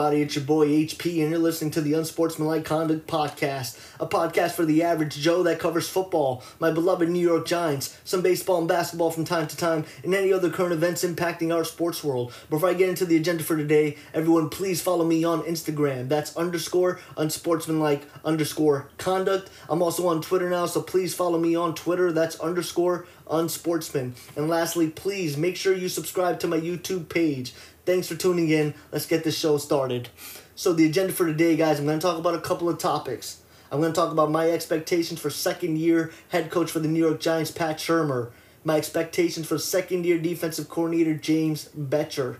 everybody? 0.00 0.22
It's 0.22 0.34
your 0.34 0.44
boy 0.46 0.66
HP, 0.66 1.20
and 1.20 1.30
you're 1.30 1.38
listening 1.38 1.72
to 1.72 1.82
the 1.82 1.92
Unsportsmanlike 1.92 2.64
Conduct 2.64 3.06
Podcast, 3.06 3.78
a 4.00 4.06
podcast 4.06 4.52
for 4.52 4.64
the 4.64 4.82
average 4.82 5.14
Joe 5.16 5.42
that 5.42 5.58
covers 5.58 5.90
football, 5.90 6.42
my 6.58 6.70
beloved 6.70 7.10
New 7.10 7.20
York 7.20 7.46
Giants, 7.46 7.98
some 8.02 8.22
baseball 8.22 8.60
and 8.60 8.66
basketball 8.66 9.10
from 9.10 9.26
time 9.26 9.46
to 9.46 9.56
time, 9.58 9.84
and 10.02 10.14
any 10.14 10.32
other 10.32 10.48
current 10.48 10.72
events 10.72 11.04
impacting 11.04 11.54
our 11.54 11.64
sports 11.64 12.02
world. 12.02 12.32
Before 12.48 12.70
I 12.70 12.72
get 12.72 12.88
into 12.88 13.04
the 13.04 13.18
agenda 13.18 13.44
for 13.44 13.58
today, 13.58 13.98
everyone 14.14 14.48
please 14.48 14.80
follow 14.80 15.04
me 15.04 15.22
on 15.22 15.42
Instagram. 15.42 16.08
That's 16.08 16.34
underscore 16.34 16.98
unsportsmanlike 17.18 18.00
underscore 18.24 18.88
conduct. 18.96 19.50
I'm 19.68 19.82
also 19.82 20.08
on 20.08 20.22
Twitter 20.22 20.48
now, 20.48 20.64
so 20.64 20.80
please 20.80 21.14
follow 21.14 21.38
me 21.38 21.54
on 21.54 21.74
Twitter. 21.74 22.10
That's 22.10 22.40
underscore 22.40 23.04
unsportsman. 23.30 24.12
And 24.36 24.48
lastly, 24.48 24.88
please 24.88 25.36
make 25.36 25.56
sure 25.56 25.74
you 25.74 25.88
subscribe 25.88 26.40
to 26.40 26.48
my 26.48 26.58
YouTube 26.58 27.08
page. 27.08 27.54
Thanks 27.90 28.06
for 28.06 28.14
tuning 28.14 28.50
in. 28.50 28.74
Let's 28.92 29.06
get 29.06 29.24
this 29.24 29.36
show 29.36 29.58
started. 29.58 30.10
So, 30.54 30.72
the 30.72 30.86
agenda 30.86 31.12
for 31.12 31.26
today, 31.26 31.56
guys, 31.56 31.80
I'm 31.80 31.86
going 31.86 31.98
to 31.98 32.06
talk 32.06 32.20
about 32.20 32.36
a 32.36 32.40
couple 32.40 32.68
of 32.68 32.78
topics. 32.78 33.42
I'm 33.72 33.80
going 33.80 33.92
to 33.92 34.00
talk 34.00 34.12
about 34.12 34.30
my 34.30 34.48
expectations 34.48 35.18
for 35.18 35.28
second 35.28 35.76
year 35.76 36.12
head 36.28 36.52
coach 36.52 36.70
for 36.70 36.78
the 36.78 36.86
New 36.86 37.00
York 37.00 37.18
Giants, 37.18 37.50
Pat 37.50 37.78
Shurmur. 37.78 38.30
My 38.62 38.76
expectations 38.76 39.48
for 39.48 39.58
second 39.58 40.06
year 40.06 40.18
defensive 40.18 40.68
coordinator, 40.68 41.14
James 41.14 41.68
Bettcher. 41.76 42.36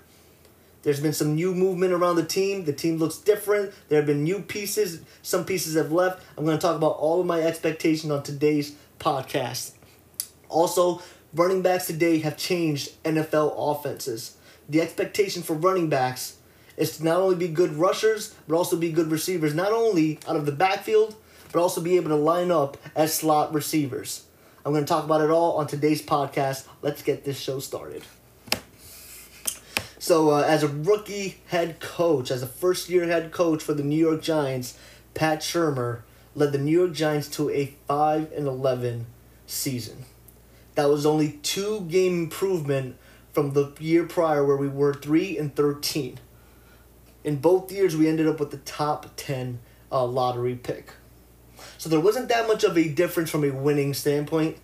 There's 0.84 1.00
been 1.00 1.12
some 1.12 1.34
new 1.34 1.52
movement 1.52 1.92
around 1.92 2.14
the 2.14 2.24
team. 2.24 2.64
The 2.64 2.72
team 2.72 2.98
looks 2.98 3.16
different. 3.16 3.74
There 3.88 3.98
have 3.98 4.06
been 4.06 4.22
new 4.22 4.42
pieces. 4.42 5.00
Some 5.22 5.44
pieces 5.44 5.74
have 5.74 5.90
left. 5.90 6.22
I'm 6.38 6.44
going 6.44 6.56
to 6.56 6.62
talk 6.62 6.76
about 6.76 6.92
all 6.98 7.20
of 7.20 7.26
my 7.26 7.40
expectations 7.40 8.12
on 8.12 8.22
today's 8.22 8.76
podcast. 9.00 9.72
Also, 10.48 11.02
running 11.34 11.60
backs 11.60 11.88
today 11.88 12.20
have 12.20 12.36
changed 12.36 13.02
NFL 13.02 13.52
offenses 13.56 14.36
the 14.70 14.80
expectation 14.80 15.42
for 15.42 15.54
running 15.54 15.88
backs 15.88 16.36
is 16.76 16.96
to 16.96 17.04
not 17.04 17.20
only 17.20 17.34
be 17.34 17.48
good 17.48 17.72
rushers, 17.74 18.34
but 18.46 18.56
also 18.56 18.76
be 18.76 18.92
good 18.92 19.10
receivers, 19.10 19.54
not 19.54 19.72
only 19.72 20.18
out 20.28 20.36
of 20.36 20.46
the 20.46 20.52
backfield, 20.52 21.16
but 21.52 21.60
also 21.60 21.80
be 21.80 21.96
able 21.96 22.08
to 22.10 22.16
line 22.16 22.50
up 22.50 22.78
as 22.94 23.12
slot 23.12 23.52
receivers. 23.52 24.24
I'm 24.64 24.72
going 24.72 24.84
to 24.84 24.88
talk 24.88 25.04
about 25.04 25.20
it 25.22 25.30
all 25.30 25.56
on 25.56 25.66
today's 25.66 26.00
podcast. 26.00 26.66
Let's 26.82 27.02
get 27.02 27.24
this 27.24 27.38
show 27.38 27.58
started. 27.58 28.02
So, 29.98 30.30
uh, 30.30 30.44
as 30.46 30.62
a 30.62 30.68
rookie 30.68 31.40
head 31.48 31.80
coach, 31.80 32.30
as 32.30 32.42
a 32.42 32.46
first 32.46 32.88
year 32.88 33.06
head 33.06 33.32
coach 33.32 33.62
for 33.62 33.74
the 33.74 33.82
New 33.82 33.98
York 33.98 34.22
Giants, 34.22 34.78
Pat 35.14 35.40
Shurmur 35.40 36.02
led 36.34 36.52
the 36.52 36.58
New 36.58 36.78
York 36.78 36.92
Giants 36.92 37.28
to 37.28 37.50
a 37.50 37.74
5 37.88 38.32
and 38.32 38.46
11 38.46 39.06
season. 39.46 40.04
That 40.76 40.88
was 40.88 41.04
only 41.04 41.32
two 41.42 41.82
game 41.82 42.18
improvement 42.24 42.96
from 43.40 43.54
the 43.54 43.72
year 43.80 44.04
prior 44.04 44.44
where 44.44 44.58
we 44.58 44.68
were 44.68 44.92
3 44.92 45.38
and 45.38 45.56
13. 45.56 46.18
In 47.24 47.36
both 47.36 47.72
years, 47.72 47.96
we 47.96 48.06
ended 48.06 48.28
up 48.28 48.38
with 48.38 48.50
the 48.50 48.58
top 48.58 49.06
10 49.16 49.60
uh, 49.90 50.04
lottery 50.04 50.56
pick. 50.56 50.92
So 51.78 51.88
there 51.88 52.00
wasn't 52.00 52.28
that 52.28 52.46
much 52.46 52.64
of 52.64 52.76
a 52.76 52.86
difference 52.86 53.30
from 53.30 53.44
a 53.44 53.50
winning 53.50 53.94
standpoint. 53.94 54.58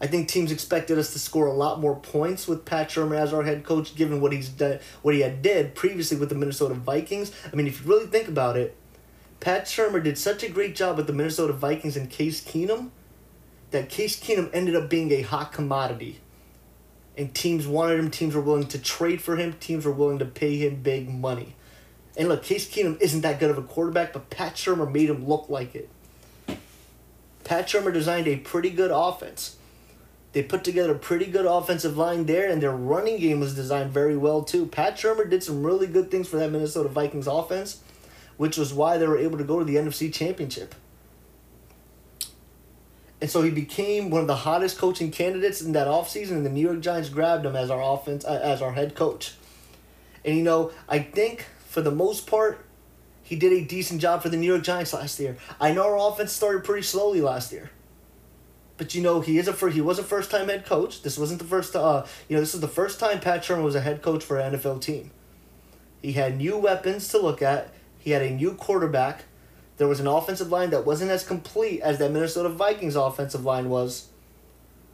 I 0.00 0.08
think 0.08 0.26
teams 0.26 0.50
expected 0.50 0.98
us 0.98 1.12
to 1.12 1.20
score 1.20 1.46
a 1.46 1.52
lot 1.52 1.78
more 1.78 1.94
points 1.94 2.48
with 2.48 2.64
Pat 2.64 2.88
Shurmur 2.88 3.16
as 3.16 3.32
our 3.32 3.44
head 3.44 3.62
coach, 3.62 3.94
given 3.94 4.20
what 4.20 4.32
he's 4.32 4.48
done, 4.48 4.80
what 5.02 5.14
he 5.14 5.20
had 5.20 5.40
did 5.40 5.76
previously 5.76 6.16
with 6.16 6.30
the 6.30 6.34
Minnesota 6.34 6.74
Vikings. 6.74 7.30
I 7.52 7.54
mean, 7.54 7.68
if 7.68 7.84
you 7.84 7.92
really 7.92 8.08
think 8.08 8.26
about 8.26 8.56
it, 8.56 8.76
Pat 9.38 9.66
Shurmur 9.66 10.02
did 10.02 10.18
such 10.18 10.42
a 10.42 10.48
great 10.48 10.74
job 10.74 10.96
with 10.96 11.06
the 11.06 11.12
Minnesota 11.12 11.52
Vikings 11.52 11.96
and 11.96 12.10
Case 12.10 12.42
Keenum 12.44 12.90
that 13.70 13.88
Case 13.88 14.18
Keenum 14.18 14.50
ended 14.52 14.74
up 14.74 14.90
being 14.90 15.12
a 15.12 15.22
hot 15.22 15.52
commodity 15.52 16.18
and 17.20 17.34
teams 17.34 17.66
wanted 17.66 17.98
him. 17.98 18.10
Teams 18.10 18.34
were 18.34 18.40
willing 18.40 18.66
to 18.68 18.78
trade 18.78 19.20
for 19.20 19.36
him. 19.36 19.52
Teams 19.60 19.84
were 19.84 19.92
willing 19.92 20.18
to 20.20 20.24
pay 20.24 20.56
him 20.56 20.76
big 20.76 21.10
money. 21.10 21.54
And 22.16 22.30
look, 22.30 22.42
Case 22.42 22.66
Keenum 22.66 22.98
isn't 22.98 23.20
that 23.20 23.38
good 23.38 23.50
of 23.50 23.58
a 23.58 23.62
quarterback, 23.62 24.14
but 24.14 24.30
Pat 24.30 24.54
Shurmur 24.54 24.90
made 24.90 25.10
him 25.10 25.28
look 25.28 25.50
like 25.50 25.74
it. 25.74 25.90
Pat 27.44 27.68
Shurmur 27.68 27.92
designed 27.92 28.26
a 28.26 28.38
pretty 28.38 28.70
good 28.70 28.90
offense. 28.90 29.56
They 30.32 30.42
put 30.42 30.64
together 30.64 30.92
a 30.92 30.98
pretty 30.98 31.26
good 31.26 31.44
offensive 31.44 31.98
line 31.98 32.24
there, 32.24 32.48
and 32.48 32.62
their 32.62 32.74
running 32.74 33.20
game 33.20 33.38
was 33.38 33.54
designed 33.54 33.90
very 33.90 34.16
well 34.16 34.42
too. 34.42 34.64
Pat 34.64 34.96
Shurmur 34.96 35.28
did 35.28 35.42
some 35.42 35.62
really 35.62 35.88
good 35.88 36.10
things 36.10 36.26
for 36.26 36.38
that 36.38 36.50
Minnesota 36.50 36.88
Vikings 36.88 37.26
offense, 37.26 37.82
which 38.38 38.56
was 38.56 38.72
why 38.72 38.96
they 38.96 39.06
were 39.06 39.18
able 39.18 39.36
to 39.36 39.44
go 39.44 39.58
to 39.58 39.64
the 39.66 39.76
NFC 39.76 40.10
Championship. 40.10 40.74
And 43.20 43.30
so 43.30 43.42
he 43.42 43.50
became 43.50 44.10
one 44.10 44.22
of 44.22 44.26
the 44.26 44.36
hottest 44.36 44.78
coaching 44.78 45.10
candidates 45.10 45.60
in 45.60 45.72
that 45.72 45.86
offseason, 45.86 46.32
and 46.32 46.46
the 46.46 46.50
New 46.50 46.66
York 46.66 46.80
Giants 46.80 47.10
grabbed 47.10 47.44
him 47.44 47.54
as 47.54 47.70
our 47.70 47.82
offense 47.82 48.24
uh, 48.24 48.40
as 48.42 48.62
our 48.62 48.72
head 48.72 48.94
coach. 48.94 49.34
And 50.24 50.36
you 50.36 50.42
know, 50.42 50.72
I 50.88 51.00
think 51.00 51.46
for 51.66 51.82
the 51.82 51.90
most 51.90 52.26
part, 52.26 52.64
he 53.22 53.36
did 53.36 53.52
a 53.52 53.64
decent 53.64 54.00
job 54.00 54.22
for 54.22 54.28
the 54.28 54.36
New 54.36 54.46
York 54.46 54.62
Giants 54.62 54.92
last 54.92 55.20
year. 55.20 55.36
I 55.60 55.72
know 55.72 55.84
our 55.84 56.10
offense 56.10 56.32
started 56.32 56.64
pretty 56.64 56.82
slowly 56.82 57.20
last 57.20 57.52
year. 57.52 57.70
But 58.76 58.94
you 58.94 59.02
know, 59.02 59.20
he 59.20 59.36
is 59.36 59.46
a 59.46 59.52
first, 59.52 59.74
he 59.74 59.82
was 59.82 59.98
a 59.98 60.02
first 60.02 60.30
time 60.30 60.48
head 60.48 60.64
coach. 60.64 61.02
This 61.02 61.18
wasn't 61.18 61.38
the 61.38 61.46
first 61.46 61.76
uh 61.76 62.06
you 62.28 62.36
know, 62.36 62.40
this 62.40 62.54
is 62.54 62.60
the 62.60 62.68
first 62.68 62.98
time 62.98 63.20
Pat 63.20 63.42
Shurmur 63.42 63.62
was 63.62 63.74
a 63.74 63.82
head 63.82 64.00
coach 64.00 64.24
for 64.24 64.38
an 64.38 64.54
NFL 64.54 64.80
team. 64.80 65.10
He 66.00 66.12
had 66.12 66.38
new 66.38 66.56
weapons 66.56 67.06
to 67.08 67.18
look 67.18 67.42
at. 67.42 67.74
He 67.98 68.12
had 68.12 68.22
a 68.22 68.30
new 68.30 68.54
quarterback. 68.54 69.24
There 69.80 69.88
was 69.88 69.98
an 69.98 70.06
offensive 70.06 70.52
line 70.52 70.68
that 70.70 70.84
wasn't 70.84 71.10
as 71.10 71.24
complete 71.24 71.80
as 71.80 71.96
that 72.00 72.12
Minnesota 72.12 72.50
Vikings 72.50 72.96
offensive 72.96 73.46
line 73.46 73.70
was. 73.70 74.08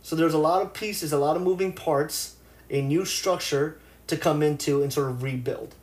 So 0.00 0.14
there's 0.14 0.32
a 0.32 0.38
lot 0.38 0.62
of 0.62 0.74
pieces, 0.74 1.12
a 1.12 1.18
lot 1.18 1.34
of 1.34 1.42
moving 1.42 1.72
parts, 1.72 2.36
a 2.70 2.80
new 2.80 3.04
structure 3.04 3.78
to 4.06 4.16
come 4.16 4.44
into 4.44 4.84
and 4.84 4.92
sort 4.92 5.10
of 5.10 5.24
rebuild. 5.24 5.74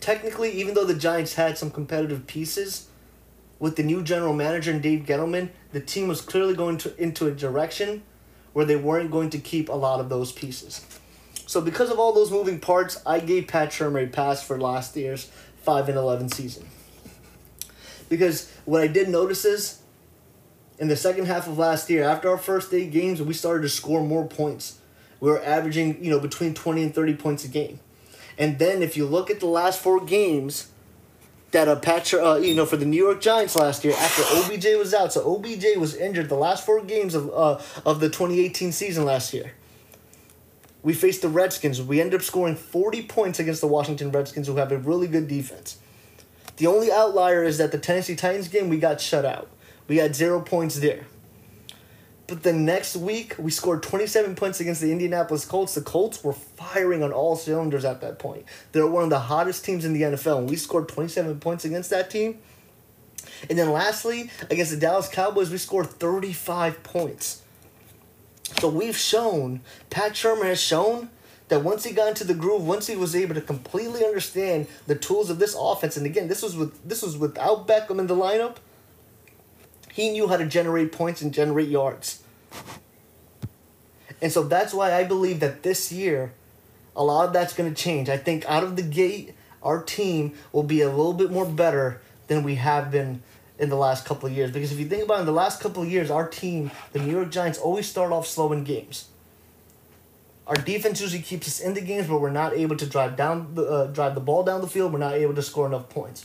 Technically, 0.00 0.50
even 0.50 0.74
though 0.74 0.84
the 0.84 0.92
Giants 0.92 1.36
had 1.36 1.56
some 1.56 1.70
competitive 1.70 2.26
pieces, 2.26 2.88
with 3.58 3.76
the 3.76 3.82
new 3.82 4.02
general 4.02 4.34
manager 4.34 4.72
and 4.72 4.82
Dave 4.82 5.06
Gettleman, 5.06 5.48
the 5.72 5.80
team 5.80 6.06
was 6.06 6.20
clearly 6.20 6.54
going 6.54 6.76
to, 6.76 6.94
into 7.02 7.28
a 7.28 7.30
direction 7.30 8.02
where 8.52 8.66
they 8.66 8.76
weren't 8.76 9.10
going 9.10 9.30
to 9.30 9.38
keep 9.38 9.70
a 9.70 9.72
lot 9.72 10.00
of 10.00 10.10
those 10.10 10.32
pieces. 10.32 10.84
So 11.46 11.62
because 11.62 11.90
of 11.90 11.98
all 11.98 12.12
those 12.12 12.30
moving 12.30 12.60
parts, 12.60 13.00
I 13.06 13.20
gave 13.20 13.48
Pat 13.48 13.70
Shurmur 13.70 14.04
a 14.04 14.06
pass 14.06 14.42
for 14.42 14.60
last 14.60 14.94
year's 14.98 15.30
5 15.62 15.88
and 15.88 15.96
11 15.96 16.28
season. 16.28 16.68
Because 18.08 18.50
what 18.64 18.80
I 18.80 18.86
did 18.86 19.08
notice 19.08 19.44
is 19.44 19.80
in 20.78 20.88
the 20.88 20.96
second 20.96 21.26
half 21.26 21.46
of 21.46 21.58
last 21.58 21.90
year, 21.90 22.04
after 22.04 22.28
our 22.30 22.38
first 22.38 22.72
eight 22.72 22.90
games, 22.90 23.20
we 23.20 23.34
started 23.34 23.62
to 23.62 23.68
score 23.68 24.02
more 24.02 24.26
points. 24.26 24.78
We 25.20 25.30
were 25.30 25.42
averaging, 25.42 26.02
you 26.02 26.10
know, 26.10 26.20
between 26.20 26.54
20 26.54 26.82
and 26.84 26.94
30 26.94 27.14
points 27.14 27.44
a 27.44 27.48
game. 27.48 27.80
And 28.38 28.58
then 28.58 28.82
if 28.82 28.96
you 28.96 29.04
look 29.04 29.30
at 29.30 29.40
the 29.40 29.46
last 29.46 29.80
four 29.80 30.04
games 30.04 30.68
that 31.50 31.66
a 31.66 31.76
patch, 31.76 32.14
uh, 32.14 32.36
you 32.36 32.54
know, 32.54 32.66
for 32.66 32.76
the 32.76 32.84
New 32.84 33.02
York 33.02 33.20
Giants 33.20 33.56
last 33.56 33.84
year, 33.84 33.94
after 33.94 34.22
OBJ 34.22 34.78
was 34.78 34.94
out, 34.94 35.12
so 35.12 35.34
OBJ 35.34 35.76
was 35.76 35.96
injured 35.96 36.28
the 36.28 36.36
last 36.36 36.64
four 36.64 36.82
games 36.84 37.14
of, 37.14 37.28
uh, 37.30 37.58
of 37.84 38.00
the 38.00 38.08
2018 38.08 38.70
season 38.70 39.04
last 39.04 39.34
year. 39.34 39.52
We 40.82 40.94
faced 40.94 41.22
the 41.22 41.28
Redskins. 41.28 41.82
We 41.82 42.00
ended 42.00 42.20
up 42.20 42.24
scoring 42.24 42.54
40 42.54 43.02
points 43.02 43.40
against 43.40 43.60
the 43.60 43.66
Washington 43.66 44.12
Redskins, 44.12 44.46
who 44.46 44.56
have 44.56 44.70
a 44.70 44.78
really 44.78 45.08
good 45.08 45.26
defense. 45.26 45.78
The 46.58 46.66
only 46.66 46.92
outlier 46.92 47.44
is 47.44 47.58
that 47.58 47.72
the 47.72 47.78
Tennessee 47.78 48.16
Titans 48.16 48.48
game, 48.48 48.68
we 48.68 48.78
got 48.78 49.00
shut 49.00 49.24
out. 49.24 49.48
We 49.86 49.96
had 49.96 50.14
zero 50.14 50.40
points 50.40 50.76
there. 50.80 51.06
But 52.26 52.42
the 52.42 52.52
next 52.52 52.94
week, 52.94 53.36
we 53.38 53.50
scored 53.50 53.82
27 53.82 54.34
points 54.34 54.60
against 54.60 54.82
the 54.82 54.92
Indianapolis 54.92 55.46
Colts. 55.46 55.74
The 55.74 55.80
Colts 55.80 56.22
were 56.22 56.34
firing 56.34 57.02
on 57.02 57.10
all 57.12 57.36
cylinders 57.36 57.86
at 57.86 58.02
that 58.02 58.18
point. 58.18 58.44
They're 58.72 58.86
one 58.86 59.04
of 59.04 59.10
the 59.10 59.20
hottest 59.20 59.64
teams 59.64 59.84
in 59.84 59.94
the 59.94 60.02
NFL, 60.02 60.38
and 60.38 60.50
we 60.50 60.56
scored 60.56 60.88
27 60.88 61.40
points 61.40 61.64
against 61.64 61.90
that 61.90 62.10
team. 62.10 62.38
And 63.48 63.58
then 63.58 63.70
lastly, 63.70 64.30
against 64.50 64.72
the 64.72 64.76
Dallas 64.76 65.08
Cowboys, 65.08 65.50
we 65.50 65.58
scored 65.58 65.86
35 65.86 66.82
points. 66.82 67.42
So 68.60 68.68
we've 68.68 68.96
shown, 68.96 69.60
Pat 69.90 70.12
Shurmur 70.12 70.44
has 70.44 70.60
shown 70.60 71.10
that 71.48 71.62
once 71.62 71.84
he 71.84 71.92
got 71.92 72.08
into 72.08 72.24
the 72.24 72.34
groove, 72.34 72.66
once 72.66 72.86
he 72.86 72.96
was 72.96 73.16
able 73.16 73.34
to 73.34 73.40
completely 73.40 74.04
understand 74.04 74.66
the 74.86 74.94
tools 74.94 75.30
of 75.30 75.38
this 75.38 75.56
offense, 75.58 75.96
and 75.96 76.06
again, 76.06 76.28
this 76.28 76.42
was 76.42 76.56
with 76.56 76.86
this 76.88 77.02
was 77.02 77.16
without 77.16 77.66
Beckham 77.66 77.98
in 77.98 78.06
the 78.06 78.16
lineup, 78.16 78.56
he 79.92 80.10
knew 80.10 80.28
how 80.28 80.36
to 80.36 80.46
generate 80.46 80.92
points 80.92 81.22
and 81.22 81.32
generate 81.32 81.68
yards. 81.68 82.22
And 84.20 84.32
so 84.32 84.42
that's 84.42 84.74
why 84.74 84.94
I 84.94 85.04
believe 85.04 85.40
that 85.40 85.62
this 85.62 85.92
year, 85.92 86.32
a 86.96 87.04
lot 87.04 87.26
of 87.26 87.32
that's 87.32 87.54
going 87.54 87.72
to 87.72 87.82
change. 87.82 88.08
I 88.08 88.16
think 88.16 88.44
out 88.46 88.64
of 88.64 88.76
the 88.76 88.82
gate, 88.82 89.34
our 89.62 89.82
team 89.82 90.34
will 90.52 90.64
be 90.64 90.80
a 90.82 90.88
little 90.88 91.14
bit 91.14 91.30
more 91.30 91.46
better 91.46 92.00
than 92.26 92.42
we 92.42 92.56
have 92.56 92.90
been 92.90 93.22
in 93.58 93.68
the 93.70 93.76
last 93.76 94.04
couple 94.04 94.28
of 94.28 94.36
years. 94.36 94.50
Because 94.50 94.72
if 94.72 94.78
you 94.78 94.86
think 94.86 95.04
about 95.04 95.18
it, 95.18 95.20
in 95.20 95.26
the 95.26 95.32
last 95.32 95.60
couple 95.60 95.82
of 95.82 95.90
years, 95.90 96.10
our 96.10 96.28
team, 96.28 96.70
the 96.92 96.98
New 96.98 97.12
York 97.12 97.30
Giants, 97.30 97.58
always 97.58 97.88
start 97.88 98.12
off 98.12 98.26
slow 98.26 98.52
in 98.52 98.64
games. 98.64 99.06
Our 100.48 100.56
defense 100.56 101.00
usually 101.02 101.22
keeps 101.22 101.46
us 101.46 101.60
in 101.60 101.74
the 101.74 101.82
games, 101.82 102.06
but 102.06 102.22
we're 102.22 102.30
not 102.30 102.54
able 102.54 102.76
to 102.76 102.86
drive 102.86 103.16
down 103.16 103.54
the 103.54 103.64
uh, 103.64 103.86
drive 103.88 104.14
the 104.14 104.20
ball 104.22 104.42
down 104.42 104.62
the 104.62 104.66
field. 104.66 104.92
We're 104.94 104.98
not 104.98 105.14
able 105.14 105.34
to 105.34 105.42
score 105.42 105.66
enough 105.66 105.90
points. 105.90 106.24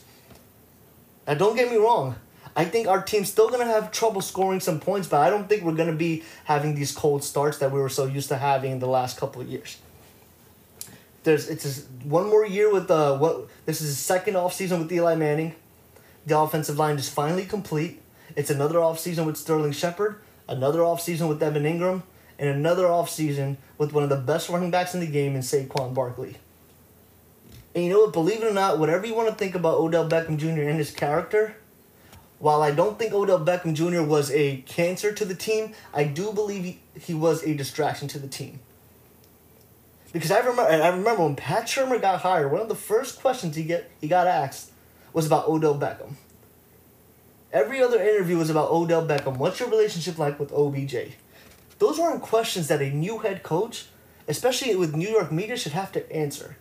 Now, 1.28 1.34
don't 1.34 1.56
get 1.56 1.70
me 1.70 1.78
wrong. 1.78 2.16
I 2.56 2.66
think 2.66 2.88
our 2.88 3.02
team's 3.02 3.30
still 3.30 3.50
gonna 3.50 3.66
have 3.66 3.92
trouble 3.92 4.22
scoring 4.22 4.62
some 4.62 4.80
points, 4.80 5.08
but 5.08 5.20
I 5.20 5.30
don't 5.30 5.50
think 5.50 5.64
we're 5.64 5.74
gonna 5.74 5.92
be 5.92 6.24
having 6.46 6.76
these 6.76 6.94
cold 6.94 7.24
starts 7.24 7.58
that 7.58 7.72
we 7.72 7.80
were 7.80 7.90
so 7.90 8.06
used 8.06 8.30
to 8.30 8.38
having 8.38 8.72
in 8.72 8.80
the 8.80 8.88
last 8.88 9.18
couple 9.18 9.42
of 9.42 9.50
years. 9.50 9.78
There's 11.24 11.50
it's 11.50 11.86
one 12.04 12.30
more 12.30 12.46
year 12.46 12.72
with 12.72 12.90
uh 12.92 13.18
what 13.18 13.48
this 13.66 13.82
is 13.82 13.88
his 13.88 13.98
second 13.98 14.38
off 14.38 14.54
season 14.54 14.80
with 14.80 14.92
Eli 14.92 15.16
Manning. 15.16 15.56
The 16.26 16.38
offensive 16.38 16.78
line 16.78 16.98
is 16.98 17.10
finally 17.10 17.46
complete. 17.46 18.02
It's 18.36 18.50
another 18.50 18.80
off 18.80 19.00
season 19.00 19.26
with 19.26 19.36
Sterling 19.36 19.74
Shepard, 19.74 20.22
another 20.48 20.84
off 20.84 21.02
season 21.02 21.28
with 21.28 21.44
Evan 21.44 21.64
Engram, 21.64 22.04
and 22.44 22.58
another 22.58 22.88
off 22.88 23.10
season 23.10 23.58
with 23.78 23.94
one 23.94 24.04
of 24.04 24.10
the 24.10 24.18
best 24.18 24.50
running 24.50 24.70
backs 24.70 24.94
in 24.94 25.00
the 25.00 25.08
game 25.08 25.34
in 25.34 25.42
Saquon 25.42 25.94
Barkley. 25.94 26.36
And 27.74 27.86
you 27.86 27.90
know 27.90 28.02
what? 28.02 28.12
Believe 28.12 28.44
it 28.44 28.48
or 28.48 28.54
not, 28.54 28.80
whatever 28.80 29.08
you 29.08 29.16
want 29.16 29.30
to 29.30 29.36
think 29.36 29.56
about 29.56 29.78
Odell 29.78 30.10
Beckham 30.10 30.38
Jr. 30.38 30.64
and 30.64 30.78
his 30.78 30.92
character, 30.92 31.56
while 32.40 32.62
I 32.62 32.72
don't 32.72 33.00
think 33.00 33.14
Odell 33.14 33.40
Beckham 33.40 33.74
Jr. 33.74 34.04
was 34.04 34.30
a 34.32 34.58
cancer 34.66 35.14
to 35.14 35.24
the 35.24 35.34
team, 35.34 35.74
I 35.94 36.04
do 36.04 36.34
believe 36.34 36.66
he, 36.66 36.82
he 37.00 37.14
was 37.14 37.44
a 37.44 37.54
distraction 37.54 38.10
to 38.10 38.20
the 38.20 38.28
team. 38.28 38.60
Because 40.12 40.30
I 40.30 40.40
remember, 40.40 40.64
I 40.64 40.90
remember 40.90 41.24
when 41.24 41.38
Pat 41.38 41.68
Shurmur 41.68 42.02
got 42.02 42.20
hired, 42.20 42.52
one 42.52 42.60
of 42.60 42.68
the 42.68 42.76
first 42.76 43.22
questions 43.22 43.56
he 43.56 43.64
get 43.64 43.90
he 44.02 44.10
got 44.10 44.28
asked 44.28 44.72
was 45.14 45.26
about 45.26 45.48
Odell 45.48 45.80
Beckham. 45.80 46.16
Every 47.54 47.82
other 47.82 48.02
interview 48.02 48.38
was 48.38 48.50
about 48.50 48.70
Odell 48.70 49.08
Beckham. 49.08 49.38
What's 49.38 49.62
your 49.62 49.70
relationship 49.70 50.20
like 50.20 50.38
with 50.42 50.52
OBJ? 50.52 51.14
Those 51.80 52.00
weren't 52.00 52.22
questions 52.22 52.68
that 52.68 52.82
a 52.82 52.90
new 52.90 53.20
head 53.20 53.44
coach, 53.44 53.86
especially 54.28 54.76
with 54.76 54.96
New 54.96 55.10
York 55.10 55.32
media, 55.32 55.58
should 55.58 55.74
have 55.74 55.92
to 55.94 56.12
answer. 56.12 56.58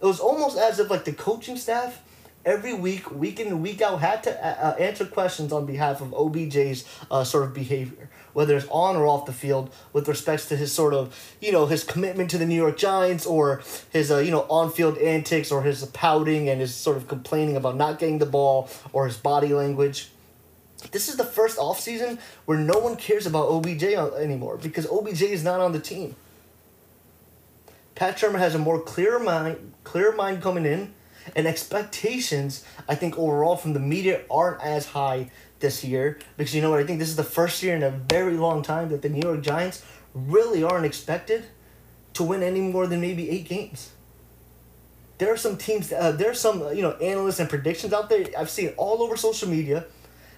It 0.00 0.04
was 0.04 0.20
almost 0.20 0.58
as 0.58 0.78
if 0.78 0.90
like 0.90 1.04
the 1.04 1.12
coaching 1.12 1.56
staff 1.56 2.02
every 2.44 2.72
week, 2.72 3.10
week 3.10 3.40
in 3.40 3.48
and 3.48 3.62
week 3.62 3.82
out, 3.82 4.00
had 4.00 4.22
to 4.22 4.46
uh, 4.46 4.68
uh 4.68 4.76
answer 4.78 5.04
questions 5.04 5.52
on 5.52 5.66
behalf 5.66 6.00
of 6.00 6.10
OBJ's 6.10 6.84
uh, 7.10 7.24
sort 7.24 7.44
of 7.44 7.54
behavior, 7.54 8.08
whether 8.34 8.56
it's 8.56 8.68
on 8.70 8.94
or 8.94 9.06
off 9.06 9.26
the 9.26 9.32
field, 9.32 9.72
with 9.92 10.06
respects 10.06 10.48
to 10.48 10.56
his 10.56 10.72
sort 10.72 10.94
of, 10.94 11.34
you 11.40 11.50
know, 11.50 11.66
his 11.66 11.82
commitment 11.82 12.30
to 12.30 12.38
the 12.38 12.46
New 12.46 12.54
York 12.54 12.76
Giants 12.76 13.26
or 13.26 13.62
his, 13.90 14.12
uh, 14.12 14.18
you 14.18 14.30
know, 14.30 14.42
on 14.48 14.70
field 14.70 14.98
antics 14.98 15.50
or 15.50 15.62
his 15.62 15.84
pouting 15.86 16.48
and 16.48 16.60
his 16.60 16.74
sort 16.74 16.96
of 16.96 17.08
complaining 17.08 17.56
about 17.56 17.76
not 17.76 17.98
getting 17.98 18.18
the 18.18 18.26
ball 18.26 18.68
or 18.92 19.06
his 19.06 19.16
body 19.16 19.52
language. 19.52 20.10
This 20.92 21.08
is 21.08 21.16
the 21.16 21.24
first 21.24 21.58
offseason 21.58 22.18
where 22.44 22.58
no 22.58 22.78
one 22.78 22.96
cares 22.96 23.26
about 23.26 23.48
OBJ 23.48 23.84
anymore 23.84 24.56
because 24.58 24.86
OBJ 24.86 25.22
is 25.22 25.42
not 25.42 25.60
on 25.60 25.72
the 25.72 25.80
team. 25.80 26.14
Pat 27.94 28.18
Shurmur 28.18 28.38
has 28.38 28.54
a 28.54 28.58
more 28.58 28.80
clear 28.80 29.18
mind, 29.18 29.72
clear 29.84 30.12
mind 30.12 30.42
coming 30.42 30.66
in, 30.66 30.92
and 31.34 31.46
expectations. 31.46 32.64
I 32.88 32.94
think 32.94 33.18
overall 33.18 33.56
from 33.56 33.72
the 33.72 33.80
media 33.80 34.20
aren't 34.30 34.62
as 34.62 34.86
high 34.86 35.30
this 35.60 35.82
year 35.82 36.18
because 36.36 36.54
you 36.54 36.60
know 36.60 36.70
what 36.70 36.80
I 36.80 36.84
think 36.84 36.98
this 36.98 37.08
is 37.08 37.16
the 37.16 37.24
first 37.24 37.62
year 37.62 37.74
in 37.74 37.82
a 37.82 37.90
very 37.90 38.34
long 38.34 38.62
time 38.62 38.90
that 38.90 39.00
the 39.00 39.08
New 39.08 39.22
York 39.22 39.40
Giants 39.40 39.82
really 40.14 40.62
aren't 40.62 40.84
expected 40.84 41.46
to 42.14 42.22
win 42.22 42.42
any 42.42 42.60
more 42.60 42.86
than 42.86 43.00
maybe 43.00 43.30
eight 43.30 43.48
games. 43.48 43.92
There 45.18 45.32
are 45.32 45.36
some 45.38 45.56
teams. 45.56 45.90
Uh, 45.90 46.12
there 46.12 46.30
are 46.30 46.34
some 46.34 46.60
you 46.76 46.82
know 46.82 46.92
analysts 46.92 47.40
and 47.40 47.48
predictions 47.48 47.94
out 47.94 48.10
there. 48.10 48.26
I've 48.36 48.50
seen 48.50 48.74
all 48.76 49.02
over 49.02 49.16
social 49.16 49.48
media 49.48 49.86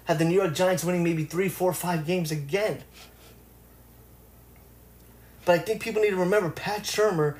have 0.09 0.17
the 0.17 0.25
New 0.25 0.33
York 0.33 0.55
Giants 0.55 0.83
winning 0.83 1.03
maybe 1.03 1.23
three, 1.23 1.47
four, 1.49 1.71
five 1.71 2.03
games 2.03 2.31
again. 2.31 2.81
But 5.45 5.59
I 5.59 5.61
think 5.61 5.83
people 5.83 6.01
need 6.01 6.09
to 6.09 6.15
remember 6.15 6.49
Pat 6.49 6.81
Shurmur 6.81 7.37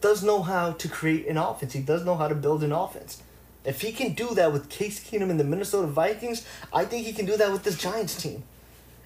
does 0.00 0.22
know 0.22 0.40
how 0.40 0.70
to 0.74 0.88
create 0.88 1.26
an 1.26 1.36
offense. 1.36 1.72
He 1.72 1.80
does 1.80 2.04
know 2.04 2.14
how 2.14 2.28
to 2.28 2.34
build 2.36 2.62
an 2.62 2.70
offense. 2.70 3.20
If 3.64 3.80
he 3.80 3.90
can 3.90 4.12
do 4.12 4.32
that 4.36 4.52
with 4.52 4.68
Case 4.68 5.02
Keenum 5.02 5.28
and 5.28 5.40
the 5.40 5.44
Minnesota 5.44 5.88
Vikings, 5.88 6.46
I 6.72 6.84
think 6.84 7.04
he 7.04 7.12
can 7.12 7.26
do 7.26 7.36
that 7.36 7.50
with 7.50 7.64
this 7.64 7.76
Giants 7.76 8.22
team. 8.22 8.44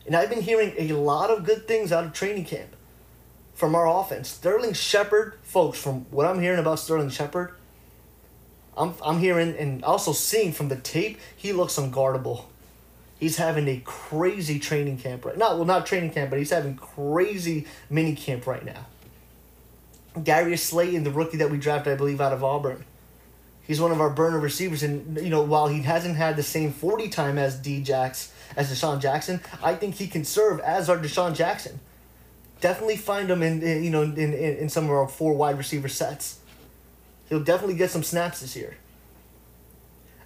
And 0.04 0.14
I've 0.14 0.28
been 0.28 0.42
hearing 0.42 0.74
a 0.76 0.92
lot 0.92 1.30
of 1.30 1.46
good 1.46 1.66
things 1.66 1.92
out 1.92 2.04
of 2.04 2.12
training 2.12 2.44
camp 2.44 2.76
from 3.54 3.74
our 3.74 3.88
offense. 3.88 4.28
Sterling 4.28 4.74
Shepard, 4.74 5.38
folks, 5.42 5.80
from 5.80 6.04
what 6.10 6.26
I'm 6.26 6.42
hearing 6.42 6.58
about 6.58 6.78
Sterling 6.78 7.08
Shepard, 7.08 7.54
I'm, 8.76 8.92
I'm 9.02 9.18
hearing 9.18 9.56
and 9.56 9.82
also 9.82 10.12
seeing 10.12 10.52
from 10.52 10.68
the 10.68 10.76
tape, 10.76 11.18
he 11.34 11.54
looks 11.54 11.76
unguardable. 11.76 12.44
He's 13.18 13.36
having 13.36 13.66
a 13.68 13.80
crazy 13.84 14.58
training 14.58 14.98
camp 14.98 15.24
right 15.24 15.36
now. 15.36 15.56
Well, 15.56 15.64
not 15.64 15.86
training 15.86 16.10
camp, 16.10 16.30
but 16.30 16.38
he's 16.38 16.50
having 16.50 16.76
crazy 16.76 17.66
mini 17.90 18.14
camp 18.14 18.46
right 18.46 18.64
now. 18.64 18.86
Darius 20.22 20.62
Slayton, 20.62 21.04
the 21.04 21.10
rookie 21.10 21.38
that 21.38 21.50
we 21.50 21.58
drafted, 21.58 21.92
I 21.92 21.96
believe, 21.96 22.20
out 22.20 22.32
of 22.32 22.44
Auburn. 22.44 22.84
He's 23.68 23.80
one 23.80 23.92
of 23.92 24.00
our 24.00 24.08
burner 24.08 24.38
receivers, 24.38 24.82
and 24.82 25.18
you 25.18 25.28
know 25.28 25.42
while 25.42 25.68
he 25.68 25.82
hasn't 25.82 26.16
had 26.16 26.36
the 26.36 26.42
same 26.42 26.72
forty 26.72 27.08
time 27.08 27.36
as 27.36 27.56
D 27.56 27.82
Jax 27.82 28.32
as 28.56 28.72
DeSean 28.72 29.00
Jackson, 29.00 29.40
I 29.62 29.74
think 29.74 29.96
he 29.96 30.06
can 30.06 30.24
serve 30.24 30.60
as 30.60 30.88
our 30.88 30.96
DeSean 30.96 31.36
Jackson. 31.36 31.78
Definitely 32.62 32.96
find 32.96 33.30
him 33.30 33.42
in, 33.42 33.62
in 33.62 33.84
you 33.84 33.90
know 33.90 34.02
in, 34.02 34.16
in, 34.16 34.32
in 34.32 34.68
some 34.70 34.84
of 34.84 34.90
our 34.90 35.06
four 35.06 35.34
wide 35.34 35.58
receiver 35.58 35.88
sets. 35.88 36.38
He'll 37.28 37.44
definitely 37.44 37.76
get 37.76 37.90
some 37.90 38.02
snaps 38.02 38.40
this 38.40 38.56
year. 38.56 38.78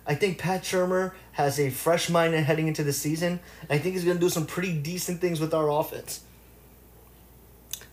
I 0.06 0.14
think 0.14 0.38
Pat 0.38 0.62
Shurmur 0.62 1.12
has 1.32 1.60
a 1.60 1.70
fresh 1.70 2.10
mind 2.10 2.34
heading 2.34 2.69
into 2.69 2.82
the 2.82 2.93
season. 2.93 3.40
I 3.70 3.78
think 3.78 3.94
he's 3.94 4.04
going 4.04 4.16
to 4.16 4.20
do 4.20 4.28
some 4.28 4.46
pretty 4.46 4.76
decent 4.76 5.20
things 5.20 5.40
with 5.40 5.54
our 5.54 5.70
offense. 5.70 6.22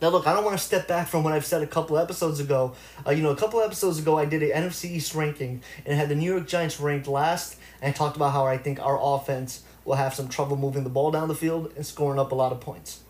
Now, 0.01 0.09
look, 0.09 0.27
I 0.27 0.33
don't 0.33 0.45
want 0.45 0.57
to 0.57 0.63
step 0.63 0.87
back 0.87 1.07
from 1.07 1.23
what 1.23 1.33
I've 1.33 1.45
said 1.45 1.61
a 1.61 1.67
couple 1.67 1.97
episodes 1.97 2.39
ago. 2.39 2.73
Uh, 3.05 3.11
you 3.11 3.21
know, 3.21 3.31
a 3.31 3.35
couple 3.35 3.59
episodes 3.61 3.99
ago, 3.99 4.17
I 4.17 4.25
did 4.25 4.41
a 4.41 4.49
NFC 4.49 4.91
East 4.91 5.13
ranking 5.13 5.61
and 5.85 5.97
had 5.97 6.07
the 6.07 6.15
New 6.15 6.31
York 6.31 6.47
Giants 6.47 6.79
ranked 6.79 7.07
last, 7.07 7.57
and 7.81 7.93
I 7.93 7.97
talked 7.97 8.15
about 8.15 8.31
how 8.31 8.45
I 8.45 8.57
think 8.57 8.79
our 8.79 8.97
offense 8.99 9.63
will 9.83 9.95
have 9.95 10.13
some 10.13 10.29
trouble 10.29 10.55
moving 10.55 10.85
the 10.85 10.89
ball 10.89 11.11
down 11.11 11.27
the 11.27 11.35
field 11.35 11.73
and 11.75 11.85
scoring 11.85 12.19
up 12.19 12.31
a 12.31 12.35
lot 12.35 12.53
of 12.53 12.61
points. 12.61 13.01